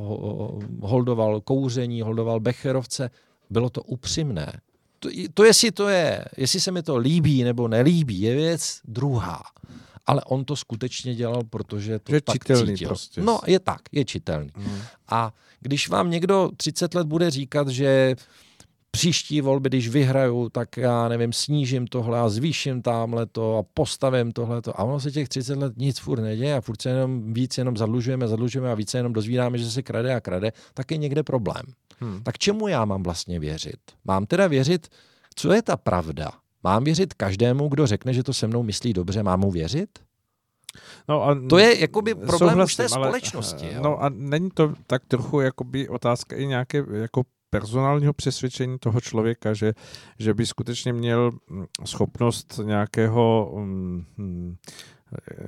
holdoval 0.82 1.42
kouření, 1.42 2.02
holdoval 2.02 2.40
becherovce. 2.40 3.10
Bylo 3.50 3.70
to 3.70 3.84
upřímné. 3.84 4.60
To, 5.00 5.10
to, 5.34 5.44
jestli 5.44 5.72
to 5.72 5.88
je, 5.88 6.26
jestli 6.38 6.60
se 6.60 6.72
mi 6.72 6.84
to 6.84 6.98
líbí 6.98 7.44
nebo 7.44 7.68
nelíbí, 7.68 8.22
je 8.22 8.36
věc 8.36 8.80
druhá 8.86 9.44
ale 10.06 10.22
on 10.24 10.46
to 10.46 10.56
skutečně 10.56 11.16
dělal, 11.16 11.44
protože 11.50 12.00
to 12.00 12.16
je 12.16 12.22
tak 12.22 12.34
čitelný 12.34 12.74
cítil. 12.74 12.88
prostě. 12.88 13.22
No, 13.22 13.40
je 13.48 13.60
tak, 13.60 13.82
je 13.92 14.06
čitelný. 14.06 14.50
Mm. 14.58 14.80
A 15.10 15.34
když 15.60 15.90
vám 15.90 16.12
někdo 16.12 16.50
30 16.58 16.94
let 16.94 17.08
bude 17.08 17.30
říkat, 17.30 17.68
že 17.68 18.16
příští 18.92 19.42
volby, 19.42 19.70
když 19.70 19.90
vyhraju, 19.90 20.50
tak 20.50 20.78
já 20.78 21.08
nevím, 21.08 21.34
snížím 21.34 21.88
tohle 21.88 22.20
a 22.20 22.30
zvýším 22.30 22.82
tamhle 22.82 23.26
to 23.26 23.58
a 23.58 23.64
postavím 23.74 24.32
tohle 24.32 24.62
a 24.74 24.84
ono 24.84 25.00
se 25.00 25.12
těch 25.12 25.30
30 25.30 25.58
let 25.58 25.74
nic 25.78 26.00
furt 26.00 26.22
neděje 26.22 26.56
a 26.56 26.62
furt 26.62 26.82
se 26.82 26.90
jenom 26.90 27.34
víc 27.34 27.58
jenom 27.58 27.78
zadlužujeme, 27.78 28.28
zadlužujeme 28.28 28.72
a 28.72 28.76
více 28.76 28.98
jenom 28.98 29.14
dozvídáme, 29.14 29.58
že 29.58 29.72
se 29.72 29.82
krade 29.82 30.16
a 30.16 30.20
krade, 30.20 30.52
tak 30.74 30.92
je 30.92 30.98
někde 30.98 31.24
problém. 31.24 31.64
Hmm. 32.00 32.24
Tak 32.24 32.38
čemu 32.38 32.68
já 32.68 32.86
mám 32.86 33.04
vlastně 33.04 33.40
věřit? 33.40 33.80
Mám 34.06 34.26
teda 34.26 34.48
věřit, 34.48 34.88
co 35.36 35.54
je 35.54 35.62
ta 35.62 35.78
pravda? 35.78 36.32
Mám 36.64 36.84
věřit 36.84 37.14
každému, 37.14 37.68
kdo 37.68 37.88
řekne, 37.88 38.14
že 38.14 38.24
to 38.24 38.34
se 38.34 38.48
mnou 38.48 38.64
myslí 38.64 38.94
dobře, 38.94 39.24
mám 39.24 39.40
mu 39.40 39.52
věřit? 39.52 39.90
No 41.10 41.24
a 41.24 41.38
to 41.50 41.58
je 41.58 41.82
jakoby 41.82 42.16
problém 42.16 42.60
už 42.60 42.76
té 42.76 42.90
společnosti. 42.90 43.76
Ale, 43.76 43.84
no 43.84 44.04
a 44.04 44.10
není 44.10 44.50
to 44.50 44.74
tak 44.88 45.06
trochu 45.08 45.40
jakoby 45.40 45.90
otázka 45.90 46.36
i 46.36 46.46
nějaké 46.46 46.86
jako 46.92 47.24
personálního 47.50 48.14
přesvědčení 48.14 48.80
toho 48.80 49.02
člověka, 49.02 49.54
že, 49.54 49.74
že 50.20 50.34
by 50.34 50.46
skutečně 50.46 50.94
měl 50.94 51.32
mm, 51.50 51.66
schopnost 51.86 52.60
nějakého 52.64 53.52
um, 53.54 54.06
um, 54.18 54.58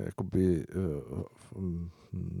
jakoby 0.06 0.64
um, 1.54 1.90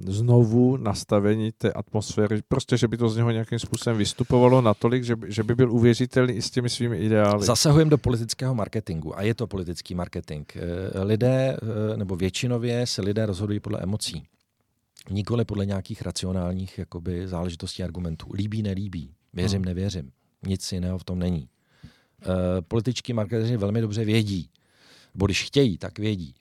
znovu 0.06 0.76
nastavení 0.76 1.52
té 1.52 1.72
atmosféry, 1.72 2.42
prostě, 2.48 2.76
že 2.76 2.88
by 2.88 2.96
to 2.96 3.08
z 3.08 3.16
něho 3.16 3.30
nějakým 3.30 3.58
způsobem 3.58 3.98
vystupovalo 3.98 4.60
natolik, 4.60 5.04
že 5.04 5.16
by, 5.16 5.32
že 5.32 5.42
by 5.42 5.54
byl 5.54 5.72
uvěřitelný 5.72 6.32
i 6.32 6.42
s 6.42 6.50
těmi 6.50 6.68
svými 6.68 6.96
ideály. 6.96 7.46
Zasahujeme 7.46 7.90
do 7.90 7.98
politického 7.98 8.54
marketingu 8.54 9.18
a 9.18 9.22
je 9.22 9.34
to 9.34 9.46
politický 9.46 9.94
marketing. 9.94 10.52
Eh, 10.56 11.02
lidé, 11.02 11.56
eh, 11.62 11.96
nebo 11.96 12.16
většinově 12.16 12.86
se 12.86 13.02
lidé 13.02 13.26
rozhodují 13.26 13.60
podle 13.60 13.80
emocí. 13.82 14.22
Nikoli 15.10 15.44
podle 15.44 15.66
nějakých 15.66 16.02
racionálních 16.02 16.78
jakoby, 16.78 17.28
záležitostí 17.28 17.82
argumentů. 17.82 18.26
Líbí, 18.34 18.62
nelíbí. 18.62 19.14
Věřím, 19.32 19.58
hmm. 19.58 19.64
nevěřím. 19.64 20.10
Nic 20.46 20.72
jiného 20.72 20.98
v 20.98 21.04
tom 21.04 21.18
není. 21.18 21.48
Uh, 22.28 22.34
političtí 22.68 23.12
marketéři 23.12 23.56
velmi 23.56 23.80
dobře 23.80 24.04
vědí, 24.04 24.50
nebo 25.14 25.26
když 25.26 25.44
chtějí, 25.44 25.78
tak 25.78 25.98
vědí, 25.98 26.34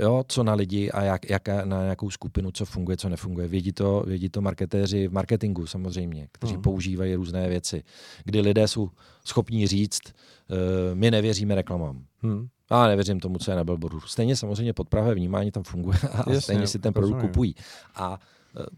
jo, 0.00 0.24
co 0.28 0.42
na 0.42 0.54
lidi 0.54 0.90
a 0.90 1.02
jak, 1.02 1.30
jak, 1.30 1.48
na 1.48 1.82
nějakou 1.82 2.10
skupinu, 2.10 2.50
co 2.50 2.64
funguje, 2.64 2.96
co 2.96 3.08
nefunguje. 3.08 3.48
Vědí 3.48 3.72
to, 3.72 4.02
vědí 4.06 4.28
to 4.28 4.40
marketéři 4.40 5.08
v 5.08 5.12
marketingu 5.12 5.66
samozřejmě, 5.66 6.28
kteří 6.32 6.52
hmm. 6.52 6.62
používají 6.62 7.14
různé 7.14 7.48
věci, 7.48 7.82
kdy 8.24 8.40
lidé 8.40 8.68
jsou 8.68 8.90
schopní 9.24 9.66
říct, 9.66 10.00
uh, 10.06 10.56
my 10.94 11.10
nevěříme 11.10 11.54
reklamám. 11.54 12.04
Hmm. 12.22 12.48
A 12.70 12.86
nevěřím 12.86 13.20
tomu, 13.20 13.38
co 13.38 13.50
je 13.50 13.56
na 13.56 13.64
billboardu. 13.64 14.00
Stejně 14.00 14.36
samozřejmě 14.36 14.72
podpravé 14.72 15.14
vnímání 15.14 15.50
tam 15.50 15.62
funguje 15.62 15.98
a 16.12 16.16
Jasně, 16.16 16.40
stejně 16.40 16.66
si 16.66 16.78
ten 16.78 16.92
produkt 16.92 17.20
kupují. 17.20 17.54
A 17.94 18.18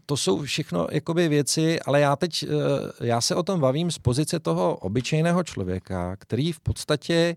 to 0.05 0.17
jsou 0.17 0.41
všechno 0.41 0.87
jakoby 0.91 1.27
věci, 1.27 1.79
ale 1.79 1.99
já 1.99 2.15
teď, 2.15 2.43
eh, 2.43 3.05
já 3.05 3.21
se 3.21 3.35
o 3.35 3.43
tom 3.43 3.59
bavím 3.59 3.91
z 3.91 3.97
pozice 3.97 4.39
toho 4.39 4.75
obyčejného 4.75 5.43
člověka, 5.43 6.15
který 6.15 6.51
v 6.51 6.59
podstatě 6.59 7.35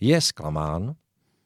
je 0.00 0.20
zklamán 0.20 0.94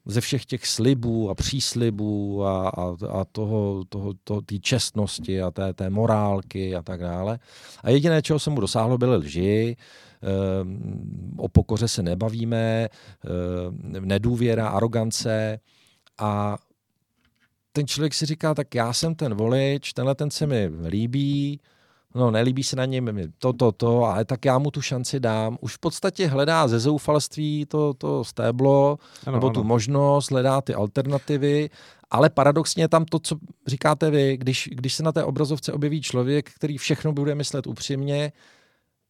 ze 0.07 0.21
všech 0.21 0.45
těch 0.45 0.67
slibů 0.67 1.29
a 1.29 1.35
příslibů 1.35 2.45
a, 2.45 2.69
a, 2.69 2.95
a 3.09 3.25
toho, 3.25 3.83
toho, 3.89 4.13
toho, 4.23 4.41
té 4.41 4.59
čestnosti 4.59 5.41
a 5.41 5.51
té, 5.51 5.73
té 5.73 5.89
morálky 5.89 6.75
a 6.75 6.81
tak 6.81 6.99
dále. 6.99 7.39
A 7.83 7.89
jediné, 7.89 8.21
čeho 8.21 8.39
jsem 8.39 8.53
mu 8.53 8.61
dosáhlo, 8.61 8.97
byly 8.97 9.15
lži, 9.15 9.77
eh, 9.77 10.27
o 11.37 11.47
pokoře 11.47 11.87
se 11.87 12.03
nebavíme, 12.03 12.87
eh, 12.87 13.29
nedůvěra, 13.99 14.69
arogance. 14.69 15.59
A 16.17 16.57
ten 17.71 17.87
člověk 17.87 18.13
si 18.13 18.25
říká, 18.25 18.53
tak 18.53 18.75
já 18.75 18.93
jsem 18.93 19.15
ten 19.15 19.33
volič, 19.35 19.93
tenhle 19.93 20.15
ten 20.15 20.31
se 20.31 20.47
mi 20.47 20.69
líbí, 20.87 21.59
no 22.17 22.31
nelíbí 22.31 22.63
se 22.63 22.75
na 22.75 22.85
něm 22.85 23.31
to, 23.37 23.53
to, 23.53 23.71
to, 23.71 24.03
ale 24.03 24.25
tak 24.25 24.45
já 24.45 24.57
mu 24.57 24.71
tu 24.71 24.81
šanci 24.81 25.19
dám. 25.19 25.57
Už 25.61 25.75
v 25.75 25.79
podstatě 25.79 26.27
hledá 26.27 26.67
ze 26.67 26.79
zoufalství 26.79 27.65
to, 27.65 27.93
to 27.93 28.23
stéblo, 28.23 28.97
ano, 29.25 29.35
nebo 29.37 29.47
ano. 29.47 29.53
tu 29.53 29.63
možnost, 29.63 30.31
hledá 30.31 30.61
ty 30.61 30.73
alternativy, 30.73 31.69
ale 32.11 32.29
paradoxně 32.29 32.83
je 32.83 32.87
tam 32.87 33.05
to, 33.05 33.19
co 33.19 33.35
říkáte 33.67 34.09
vy, 34.09 34.37
když, 34.37 34.69
když 34.71 34.93
se 34.93 35.03
na 35.03 35.11
té 35.11 35.23
obrazovce 35.23 35.73
objeví 35.73 36.01
člověk, 36.01 36.49
který 36.55 36.77
všechno 36.77 37.13
bude 37.13 37.35
myslet 37.35 37.67
upřímně, 37.67 38.31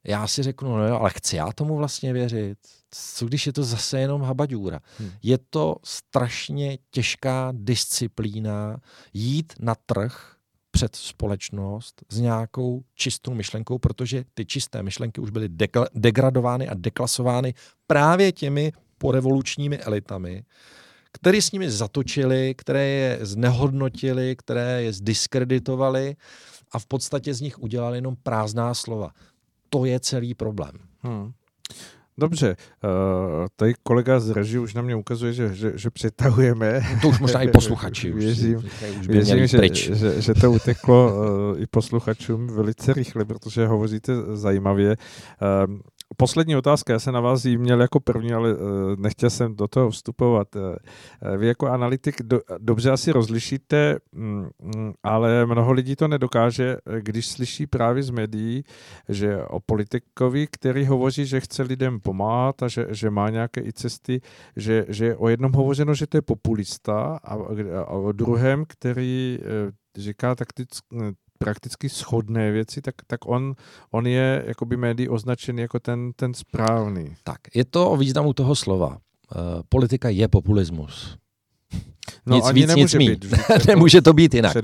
já 0.04 0.28
si 0.28 0.44
řeknu, 0.44 0.78
no 0.78 0.88
jo, 0.88 0.96
ale 0.96 1.10
chci 1.10 1.36
já 1.36 1.52
tomu 1.52 1.78
vlastně 1.78 2.14
věřit. 2.14 2.58
Co 2.92 3.26
když 3.26 3.48
je 3.48 3.54
to 3.54 3.64
zase 3.64 4.00
jenom 4.00 4.22
habaďůra? 4.22 4.80
Hmm. 5.00 5.12
Je 5.24 5.38
to 5.50 5.76
strašně 5.84 6.78
těžká 6.92 7.54
disciplína 7.56 8.78
jít 9.14 9.54
na 9.60 9.76
trh 9.86 10.37
před 10.78 10.96
společnost 10.96 12.04
s 12.10 12.20
nějakou 12.20 12.84
čistou 12.96 13.34
myšlenkou, 13.34 13.78
protože 13.78 14.26
ty 14.34 14.46
čisté 14.46 14.84
myšlenky 14.84 15.22
už 15.22 15.30
byly 15.30 15.50
dekla- 15.50 15.88
degradovány 15.94 16.68
a 16.68 16.74
deklasovány 16.74 17.54
právě 17.88 18.32
těmi 18.32 18.72
porevolučními 18.98 19.78
elitami, 19.78 20.44
které 21.12 21.42
s 21.42 21.52
nimi 21.52 21.72
zatočili, 21.72 22.56
které 22.58 22.86
je 22.86 23.20
znehodnotili, 23.22 24.36
které 24.36 24.84
je 24.84 24.94
zdiskreditovali 24.94 26.16
a 26.72 26.80
v 26.80 26.86
podstatě 26.86 27.34
z 27.34 27.42
nich 27.42 27.60
udělali 27.60 27.98
jenom 27.98 28.16
prázdná 28.24 28.74
slova 28.74 29.12
to 29.70 29.86
je 29.86 30.00
celý 30.00 30.34
problém. 30.34 30.72
Hmm. 31.00 31.32
Dobře, 32.20 32.56
uh, 32.84 32.90
tady 33.56 33.74
kolega 33.84 34.20
z 34.20 34.30
reži 34.30 34.60
už 34.60 34.74
na 34.74 34.82
mě 34.82 34.96
ukazuje, 34.96 35.34
že, 35.34 35.56
že, 35.56 35.72
že 35.76 35.90
přetahujeme. 35.90 36.82
To 37.02 37.10
už 37.10 37.20
možná 37.20 37.42
i 37.42 37.48
posluchači. 37.52 38.14
Už 38.14 38.24
věřím, 38.24 38.58
už 39.00 39.08
věřím 39.08 39.48
že, 39.48 39.96
že, 39.96 40.22
že 40.22 40.34
to 40.34 40.52
uteklo 40.52 41.14
uh, 41.16 41.62
i 41.62 41.68
posluchačům 41.68 42.48
velice 42.48 42.94
rychle, 42.94 43.26
protože 43.26 43.68
hovoříte 43.68 44.14
zajímavě. 44.36 44.98
Uh, 45.68 45.76
Poslední 46.20 46.56
otázka, 46.56 46.94
já 46.94 47.00
jsem 47.00 47.14
na 47.14 47.20
vás 47.20 47.46
jí 47.46 47.58
měl 47.58 47.82
jako 47.82 48.00
první, 48.00 48.34
ale 48.34 48.54
uh, 48.54 48.60
nechtěl 48.98 49.30
jsem 49.30 49.56
do 49.56 49.68
toho 49.68 49.90
vstupovat. 49.90 50.56
Uh, 50.56 51.38
vy 51.38 51.48
jako 51.48 51.68
analytik 51.68 52.22
do, 52.24 52.42
dobře 52.58 52.92
asi 52.92 53.12
rozlišíte, 53.12 53.98
um, 54.16 54.50
ale 55.04 55.46
mnoho 55.46 55.72
lidí 55.72 55.96
to 55.96 56.08
nedokáže, 56.08 56.78
když 57.00 57.28
slyší 57.28 57.68
právě 57.68 58.04
z 58.04 58.10
médií, 58.10 58.64
že 59.10 59.44
o 59.44 59.60
politikovi, 59.60 60.48
který 60.52 60.86
hovoří, 60.86 61.26
že 61.26 61.40
chce 61.40 61.64
lidem 61.64 62.00
pomáhat 62.00 62.64
a 62.64 62.68
že, 62.68 62.88
že 62.90 63.10
má 63.10 63.30
nějaké 63.30 63.62
i 63.62 63.74
cesty, 63.74 64.22
že, 64.56 64.86
že 64.88 65.16
o 65.16 65.30
jednom 65.30 65.52
hovořeno, 65.52 65.94
že 65.94 66.08
to 66.08 66.18
je 66.18 66.22
populista 66.22 67.20
a, 67.24 67.36
o 67.88 68.12
druhém, 68.12 68.66
který 68.68 69.40
říká 69.98 70.36
tak 70.36 70.54
ty, 70.54 70.66
prakticky 71.38 71.90
shodné 71.90 72.52
věci, 72.52 72.82
tak, 72.82 72.96
tak 73.08 73.28
on, 73.28 73.56
on 73.92 74.08
je 74.08 74.44
jakoby 74.48 74.78
médií 74.78 75.10
označený 75.10 75.62
jako 75.62 75.80
ten, 75.80 76.12
ten 76.16 76.34
správný. 76.34 77.16
Tak, 77.24 77.38
je 77.54 77.66
to 77.66 77.92
o 77.92 77.98
významu 77.98 78.34
toho 78.34 78.56
slova. 78.56 78.88
Uh, 78.90 78.98
politika 79.70 80.10
je 80.10 80.28
populismus. 80.28 81.18
No, 82.26 82.36
nic 82.36 82.46
ani 82.46 82.66
víc, 82.66 82.76
nic 82.76 82.96
být. 82.96 83.26
Nemůže 83.68 84.02
to 84.02 84.14
být 84.14 84.34
jinak. 84.34 84.58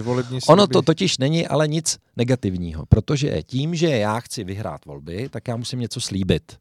Ono 0.48 0.68
to 0.68 0.82
totiž 0.82 1.18
není 1.18 1.48
ale 1.48 1.68
nic 1.68 1.98
negativního, 2.18 2.86
protože 2.86 3.44
tím, 3.44 3.76
že 3.76 3.90
já 3.90 4.20
chci 4.20 4.44
vyhrát 4.44 4.86
volby, 4.86 5.30
tak 5.30 5.48
já 5.48 5.56
musím 5.56 5.80
něco 5.80 6.02
slíbit. 6.02 6.58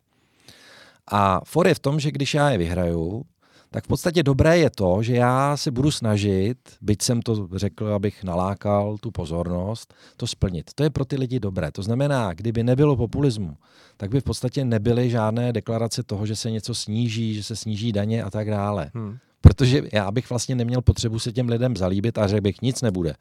A 1.11 1.41
for 1.45 1.67
je 1.67 1.75
v 1.75 1.79
tom, 1.79 2.01
že 2.01 2.11
když 2.11 2.35
já 2.35 2.51
je 2.51 2.59
vyhraju, 2.59 3.25
tak 3.73 3.85
v 3.85 3.89
podstatě 3.89 4.23
dobré 4.23 4.59
je 4.59 4.71
to, 4.71 5.03
že 5.03 5.15
já 5.15 5.57
se 5.57 5.71
budu 5.71 5.91
snažit, 5.91 6.57
byť 6.81 7.03
jsem 7.03 7.23
to 7.23 7.49
řekl, 7.57 7.87
abych 7.87 8.25
nalákal 8.25 8.99
tu 8.99 9.11
pozornost, 9.11 9.95
to 10.17 10.27
splnit. 10.27 10.71
To 10.75 10.83
je 10.83 10.91
pro 10.91 11.05
ty 11.05 11.17
lidi 11.17 11.41
dobré. 11.41 11.73
To 11.73 11.83
znamená, 11.83 12.33
kdyby 12.33 12.63
nebylo 12.63 12.97
populismu, 12.97 13.57
tak 13.97 14.11
by 14.11 14.21
v 14.21 14.25
podstatě 14.25 14.65
nebyly 14.65 15.11
žádné 15.11 15.53
deklarace 15.53 16.03
toho, 16.03 16.27
že 16.27 16.37
se 16.37 16.51
něco 16.51 16.75
sníží, 16.75 17.35
že 17.35 17.43
se 17.43 17.57
sníží 17.57 17.93
daně 17.93 18.23
a 18.23 18.31
tak 18.31 18.51
dále. 18.51 18.91
Hmm. 18.95 19.17
Protože 19.41 19.83
já 19.93 20.11
bych 20.11 20.31
vlastně 20.31 20.55
neměl 20.55 20.83
potřebu 20.83 21.19
se 21.19 21.33
těm 21.33 21.49
lidem 21.49 21.77
zalíbit 21.77 22.19
a 22.19 22.27
řekl 22.27 22.41
bych, 22.41 22.63
nic 22.63 22.83
nebude 22.83 23.15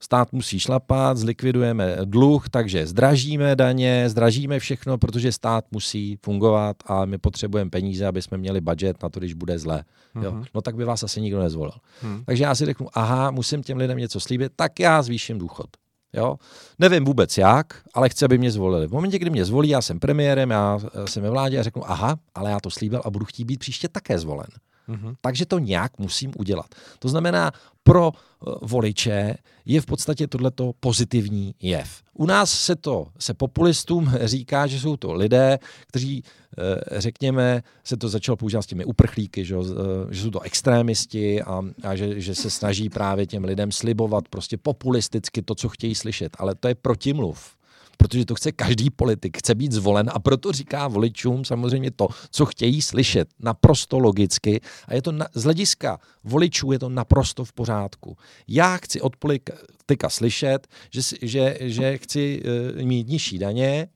stát 0.00 0.32
musí 0.32 0.60
šlapat, 0.60 1.16
zlikvidujeme 1.16 1.96
dluh, 2.04 2.48
takže 2.48 2.86
zdražíme 2.86 3.56
daně, 3.56 4.08
zdražíme 4.08 4.58
všechno, 4.58 4.98
protože 4.98 5.32
stát 5.32 5.64
musí 5.70 6.18
fungovat 6.24 6.76
a 6.86 7.04
my 7.04 7.18
potřebujeme 7.18 7.70
peníze, 7.70 8.06
aby 8.06 8.22
jsme 8.22 8.38
měli 8.38 8.60
budget 8.60 9.02
na 9.02 9.08
to, 9.08 9.20
když 9.20 9.34
bude 9.34 9.58
zlé. 9.58 9.84
Uh-huh. 10.14 10.24
Jo? 10.24 10.32
Mhm. 10.32 10.44
No 10.54 10.60
tak 10.60 10.76
by 10.76 10.84
vás 10.84 11.02
asi 11.02 11.20
nikdo 11.20 11.40
nezvolil. 11.40 11.74
Uh-huh. 12.02 12.24
Takže 12.26 12.44
já 12.44 12.54
si 12.54 12.66
řeknu, 12.66 12.86
aha, 12.94 13.30
musím 13.30 13.62
těm 13.62 13.78
lidem 13.78 13.98
něco 13.98 14.20
slíbit, 14.20 14.52
tak 14.56 14.80
já 14.80 15.02
zvýším 15.02 15.38
důchod. 15.38 15.66
Jo? 16.12 16.36
Nevím 16.78 17.04
vůbec 17.04 17.38
jak, 17.38 17.82
ale 17.94 18.08
chci, 18.08 18.24
aby 18.24 18.38
mě 18.38 18.50
zvolili. 18.50 18.86
V 18.86 18.92
momentě, 18.92 19.18
kdy 19.18 19.30
mě 19.30 19.44
zvolí, 19.44 19.68
já 19.68 19.82
jsem 19.82 20.00
premiérem, 20.00 20.50
já 20.50 20.78
jsem 21.04 21.22
ve 21.22 21.30
vládě 21.30 21.58
a 21.58 21.62
řeknu, 21.62 21.90
aha, 21.90 22.18
ale 22.34 22.50
já 22.50 22.60
to 22.60 22.70
slíbil 22.70 23.00
a 23.04 23.10
budu 23.10 23.24
chtít 23.24 23.44
být 23.44 23.60
příště 23.60 23.88
také 23.88 24.18
zvolen. 24.18 24.48
Mm-hmm. 24.88 25.14
Takže 25.20 25.46
to 25.46 25.58
nějak 25.58 25.98
musím 25.98 26.32
udělat. 26.36 26.74
To 26.98 27.08
znamená, 27.08 27.52
pro 27.82 28.12
uh, 28.12 28.54
voliče 28.62 29.34
je 29.64 29.80
v 29.80 29.86
podstatě 29.86 30.26
tohleto 30.26 30.72
pozitivní 30.80 31.54
jev. 31.62 32.02
U 32.14 32.26
nás 32.26 32.50
se 32.50 32.76
to 32.76 33.06
se 33.18 33.34
populistům 33.34 34.12
říká, 34.24 34.66
že 34.66 34.80
jsou 34.80 34.96
to 34.96 35.12
lidé, 35.12 35.58
kteří, 35.86 36.22
uh, 36.22 36.64
řekněme, 37.00 37.62
se 37.84 37.96
to 37.96 38.08
začalo 38.08 38.36
používat 38.36 38.62
s 38.62 38.66
těmi 38.66 38.84
uprchlíky, 38.84 39.44
že, 39.44 39.56
uh, 39.56 39.66
že 40.10 40.22
jsou 40.22 40.30
to 40.30 40.40
extrémisti 40.40 41.42
a, 41.42 41.62
a 41.82 41.96
že, 41.96 42.20
že 42.20 42.34
se 42.34 42.50
snaží 42.50 42.88
právě 42.88 43.26
těm 43.26 43.44
lidem 43.44 43.72
slibovat 43.72 44.28
prostě 44.28 44.56
populisticky 44.56 45.42
to, 45.42 45.54
co 45.54 45.68
chtějí 45.68 45.94
slyšet. 45.94 46.36
Ale 46.38 46.54
to 46.54 46.68
je 46.68 46.74
protimluv 46.74 47.57
protože 47.98 48.24
to 48.24 48.34
chce 48.34 48.52
každý 48.52 48.90
politik, 48.90 49.38
chce 49.38 49.54
být 49.54 49.72
zvolen 49.72 50.10
a 50.14 50.18
proto 50.18 50.52
říká 50.52 50.88
voličům 50.88 51.44
samozřejmě 51.44 51.90
to, 51.90 52.08
co 52.30 52.46
chtějí 52.46 52.82
slyšet, 52.82 53.28
naprosto 53.38 53.98
logicky 53.98 54.60
a 54.86 54.94
je 54.94 55.02
to 55.02 55.12
na, 55.12 55.26
z 55.34 55.44
hlediska 55.44 55.98
voličů 56.24 56.72
je 56.72 56.78
to 56.78 56.88
naprosto 56.88 57.44
v 57.44 57.52
pořádku. 57.52 58.16
Já 58.48 58.76
chci 58.76 59.00
od 59.00 59.16
politika 59.16 60.08
slyšet, 60.08 60.68
že, 60.90 61.00
že, 61.22 61.56
že 61.60 61.98
chci 61.98 62.42
uh, 62.76 62.82
mít 62.82 63.08
nižší 63.08 63.38
daně, 63.38 63.88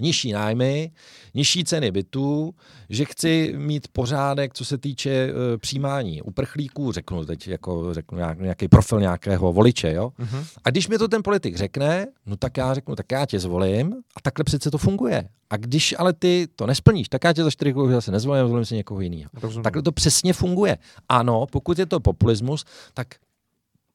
nižší 0.00 0.32
nájmy, 0.32 0.90
nižší 1.34 1.64
ceny 1.64 1.90
bytů, 1.90 2.54
že 2.90 3.04
chci 3.04 3.54
mít 3.56 3.88
pořádek, 3.88 4.54
co 4.54 4.64
se 4.64 4.78
týče 4.78 5.32
uh, 5.32 5.38
přijímání 5.58 6.22
uprchlíků, 6.22 6.92
řeknu 6.92 7.24
teď 7.24 7.48
jako 7.48 7.94
řeknu 7.94 8.18
nějaký 8.40 8.68
profil 8.68 9.00
nějakého 9.00 9.52
voliče, 9.52 9.92
jo. 9.92 10.12
Uh-huh. 10.20 10.44
A 10.64 10.70
když 10.70 10.88
mi 10.88 10.98
to 10.98 11.08
ten 11.08 11.22
politik 11.22 11.56
řekne, 11.56 12.06
no 12.26 12.36
tak 12.36 12.56
já 12.56 12.74
řeknu, 12.74 12.96
tak 12.96 13.12
já 13.12 13.26
tě 13.26 13.40
zvolím 13.40 13.94
a 14.16 14.20
takhle 14.20 14.44
přece 14.44 14.70
to 14.70 14.78
funguje. 14.78 15.28
A 15.50 15.56
když 15.56 15.94
ale 15.98 16.12
ty 16.12 16.48
to 16.56 16.66
nesplníš, 16.66 17.08
tak 17.08 17.24
já 17.24 17.32
tě 17.32 17.44
za 17.44 17.50
čtyři 17.50 17.72
roky 17.72 17.92
zase 17.92 18.12
nezvolím, 18.12 18.46
zvolím 18.46 18.64
si 18.64 18.74
někoho 18.74 19.00
jiného. 19.00 19.30
Takhle 19.62 19.82
to 19.82 19.92
přesně 19.92 20.32
funguje. 20.32 20.78
Ano, 21.08 21.46
pokud 21.52 21.78
je 21.78 21.86
to 21.86 22.00
populismus, 22.00 22.64
tak 22.94 23.08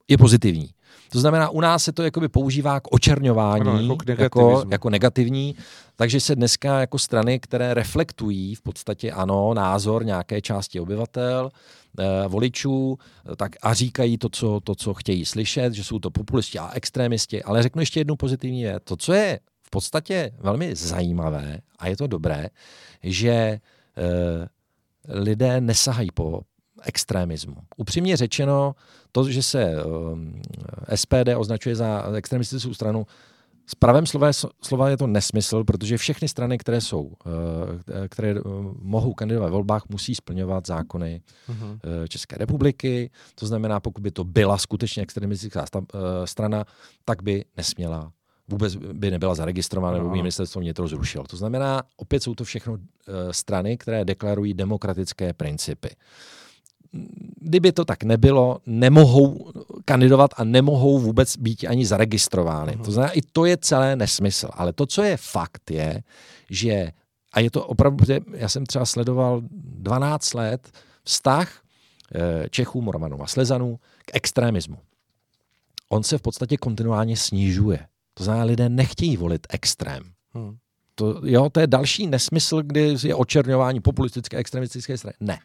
je 0.07 0.17
pozitivní. 0.17 0.69
To 1.11 1.19
znamená, 1.19 1.49
u 1.49 1.61
nás 1.61 1.83
se 1.83 1.91
to 1.91 2.03
jakoby 2.03 2.27
používá 2.27 2.79
k 2.79 2.91
očerňování, 2.91 3.61
ano, 3.61 3.95
jako, 4.09 4.21
jako, 4.21 4.63
jako 4.69 4.89
negativní, 4.89 5.55
takže 5.95 6.19
se 6.19 6.35
dneska 6.35 6.79
jako 6.79 6.99
strany, 6.99 7.39
které 7.39 7.73
reflektují 7.73 8.55
v 8.55 8.61
podstatě 8.61 9.11
ano, 9.11 9.53
názor 9.53 10.05
nějaké 10.05 10.41
části 10.41 10.79
obyvatel, 10.79 11.51
eh, 11.99 12.27
voličů, 12.27 12.97
tak 13.35 13.51
a 13.61 13.73
říkají 13.73 14.17
to 14.17 14.29
co, 14.29 14.59
to, 14.63 14.75
co 14.75 14.93
chtějí 14.93 15.25
slyšet, 15.25 15.73
že 15.73 15.83
jsou 15.83 15.99
to 15.99 16.11
populisti 16.11 16.59
a 16.59 16.71
extrémisti. 16.71 17.43
Ale 17.43 17.63
řeknu 17.63 17.79
ještě 17.79 17.99
jednu 17.99 18.15
pozitivní 18.15 18.63
věc. 18.63 18.83
To, 18.83 18.95
co 18.95 19.13
je 19.13 19.39
v 19.61 19.69
podstatě 19.69 20.31
velmi 20.39 20.75
zajímavé 20.75 21.59
a 21.79 21.87
je 21.87 21.97
to 21.97 22.07
dobré, 22.07 22.49
že 23.03 23.31
eh, 23.31 23.59
lidé 25.07 25.61
nesahají 25.61 26.09
po, 26.13 26.41
extremismu. 26.83 27.55
Upřímně 27.77 28.17
řečeno, 28.17 28.75
to, 29.11 29.31
že 29.31 29.43
se 29.43 29.85
um, 29.85 30.41
SPD 30.95 31.29
označuje 31.35 31.75
za 31.75 32.03
extremistickou 32.15 32.73
stranu, 32.73 33.05
s 33.65 33.75
pravém 33.75 34.05
slova, 34.05 34.31
slova 34.61 34.89
je 34.89 34.97
to 34.97 35.07
nesmysl, 35.07 35.63
protože 35.63 35.97
všechny 35.97 36.27
strany, 36.27 36.57
které 36.57 36.81
jsou, 36.81 37.01
uh, 37.01 37.13
které 38.09 38.41
uh, 38.41 38.41
mohou 38.81 39.13
kandidovat 39.13 39.45
ve 39.45 39.51
volbách, 39.51 39.83
musí 39.89 40.15
splňovat 40.15 40.67
zákony 40.67 41.21
uh-huh. 41.49 41.79
České 42.07 42.37
republiky. 42.37 43.11
To 43.35 43.47
znamená, 43.47 43.79
pokud 43.79 44.01
by 44.01 44.11
to 44.11 44.23
byla 44.23 44.57
skutečně 44.57 45.03
extremistická 45.03 45.65
strana, 46.25 46.65
tak 47.05 47.23
by 47.23 47.45
nesměla 47.57 48.11
vůbec 48.47 48.75
by 48.75 49.11
nebyla 49.11 49.35
zaregistrována, 49.35 49.97
nebo 49.97 50.09
by 50.09 50.17
ministerstvo 50.17 50.61
vnitro 50.61 50.87
zrušilo. 50.87 51.23
To 51.23 51.37
znamená, 51.37 51.83
opět 51.97 52.23
jsou 52.23 52.35
to 52.35 52.43
všechno 52.43 52.77
strany, 53.31 53.77
které 53.77 54.05
deklarují 54.05 54.53
demokratické 54.53 55.33
principy 55.33 55.89
kdyby 57.39 57.71
to 57.71 57.85
tak 57.85 58.03
nebylo, 58.03 58.57
nemohou 58.65 59.51
kandidovat 59.85 60.31
a 60.37 60.43
nemohou 60.43 60.99
vůbec 60.99 61.37
být 61.37 61.65
ani 61.67 61.85
zaregistrovány. 61.85 62.77
To 62.85 62.91
znamená, 62.91 63.13
i 63.13 63.21
to 63.21 63.45
je 63.45 63.57
celé 63.57 63.95
nesmysl. 63.95 64.49
Ale 64.53 64.73
to, 64.73 64.85
co 64.85 65.03
je 65.03 65.17
fakt, 65.17 65.71
je, 65.71 66.03
že, 66.49 66.91
a 67.33 67.39
je 67.39 67.51
to 67.51 67.65
opravdu, 67.65 68.05
já 68.33 68.49
jsem 68.49 68.65
třeba 68.65 68.85
sledoval 68.85 69.41
12 69.51 70.33
let 70.33 70.71
vztah 71.03 71.61
eh, 72.15 72.49
Čechů, 72.49 72.81
Morovanů 72.81 73.23
a 73.23 73.27
Slezanů 73.27 73.79
k 74.05 74.15
extremismu. 74.15 74.77
On 75.89 76.03
se 76.03 76.17
v 76.17 76.21
podstatě 76.21 76.57
kontinuálně 76.57 77.17
snižuje. 77.17 77.87
To 78.13 78.23
znamená, 78.23 78.45
lidé 78.45 78.69
nechtějí 78.69 79.17
volit 79.17 79.47
extrém. 79.49 80.03
Hmm. 80.33 80.57
To, 80.95 81.21
jo, 81.23 81.49
to 81.49 81.59
je 81.59 81.67
další 81.67 82.07
nesmysl, 82.07 82.61
kdy 82.61 82.95
je 83.03 83.15
očerňování 83.15 83.79
populistické, 83.79 84.37
extremistické 84.37 84.97
strany. 84.97 85.13
Ne. 85.19 85.39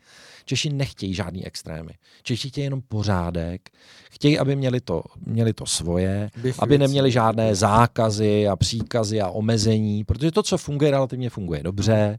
Češi 0.45 0.71
nechtějí 0.71 1.15
žádný 1.15 1.47
extrémy. 1.47 1.93
Češi 2.23 2.49
chtějí 2.49 2.65
jenom 2.65 2.83
pořádek, 2.89 3.71
chtějí, 4.11 4.39
aby 4.39 4.57
měli 4.57 4.81
to, 4.81 5.03
měli 5.27 5.53
to 5.53 5.67
svoje, 5.67 6.31
Bych 6.43 6.63
aby 6.63 6.79
neměli 6.79 7.11
žádné 7.11 7.55
zákazy 7.55 8.49
a 8.49 8.57
příkazy 8.57 9.21
a 9.21 9.29
omezení, 9.29 10.05
protože 10.05 10.31
to, 10.31 10.43
co 10.43 10.59
funguje, 10.59 10.91
relativně 10.91 11.31
funguje 11.31 11.63
dobře 11.63 12.19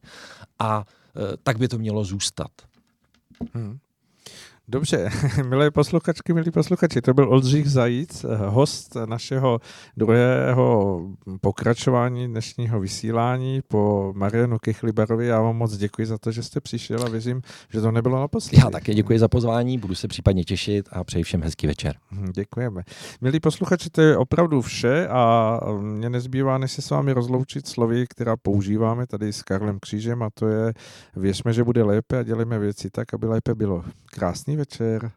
a 0.59 0.85
e, 1.15 1.37
tak 1.43 1.57
by 1.57 1.67
to 1.67 1.77
mělo 1.77 2.03
zůstat. 2.03 2.51
Hmm. 3.53 3.77
Dobře, 4.71 5.09
milé 5.47 5.71
posluchačky, 5.71 6.33
milí 6.33 6.51
posluchači, 6.51 7.01
to 7.01 7.13
byl 7.13 7.29
Oldřich 7.29 7.71
Zajíc, 7.71 8.25
host 8.47 8.95
našeho 9.05 9.59
druhého 9.97 11.01
pokračování 11.41 12.27
dnešního 12.27 12.79
vysílání 12.79 13.61
po 13.67 14.13
Marianu 14.15 14.57
Kechlibarovi. 14.57 15.27
Já 15.27 15.41
vám 15.41 15.57
moc 15.57 15.77
děkuji 15.77 16.07
za 16.07 16.17
to, 16.17 16.31
že 16.31 16.43
jste 16.43 16.61
přišel 16.61 17.03
a 17.03 17.09
věřím, 17.09 17.41
že 17.69 17.81
to 17.81 17.91
nebylo 17.91 18.19
naposledy. 18.19 18.57
Já 18.63 18.69
také 18.69 18.93
děkuji 18.93 19.19
za 19.19 19.27
pozvání, 19.27 19.77
budu 19.77 19.95
se 19.95 20.07
případně 20.07 20.43
těšit 20.43 20.89
a 20.91 21.03
přeji 21.03 21.23
všem 21.23 21.41
hezký 21.41 21.67
večer. 21.67 21.95
Hm, 22.11 22.31
děkujeme. 22.33 22.81
Milí 23.21 23.39
posluchači, 23.39 23.89
to 23.89 24.01
je 24.01 24.17
opravdu 24.17 24.61
vše 24.61 25.07
a 25.07 25.59
mě 25.81 26.09
nezbývá, 26.09 26.57
než 26.57 26.71
se 26.71 26.81
s 26.81 26.89
vámi 26.89 27.11
rozloučit 27.11 27.67
slovy, 27.67 28.05
která 28.09 28.37
používáme 28.37 29.07
tady 29.07 29.33
s 29.33 29.43
Karlem 29.43 29.79
Křížem 29.79 30.23
a 30.23 30.29
to 30.33 30.47
je 30.47 30.73
věřme, 31.15 31.53
že 31.53 31.63
bude 31.63 31.83
lépe 31.83 32.19
a 32.19 32.23
dělejme 32.23 32.59
věci 32.59 32.89
tak, 32.89 33.13
aby 33.13 33.27
lépe 33.27 33.55
bylo. 33.55 33.83
Krásný 34.11 34.57
večer. 34.57 35.07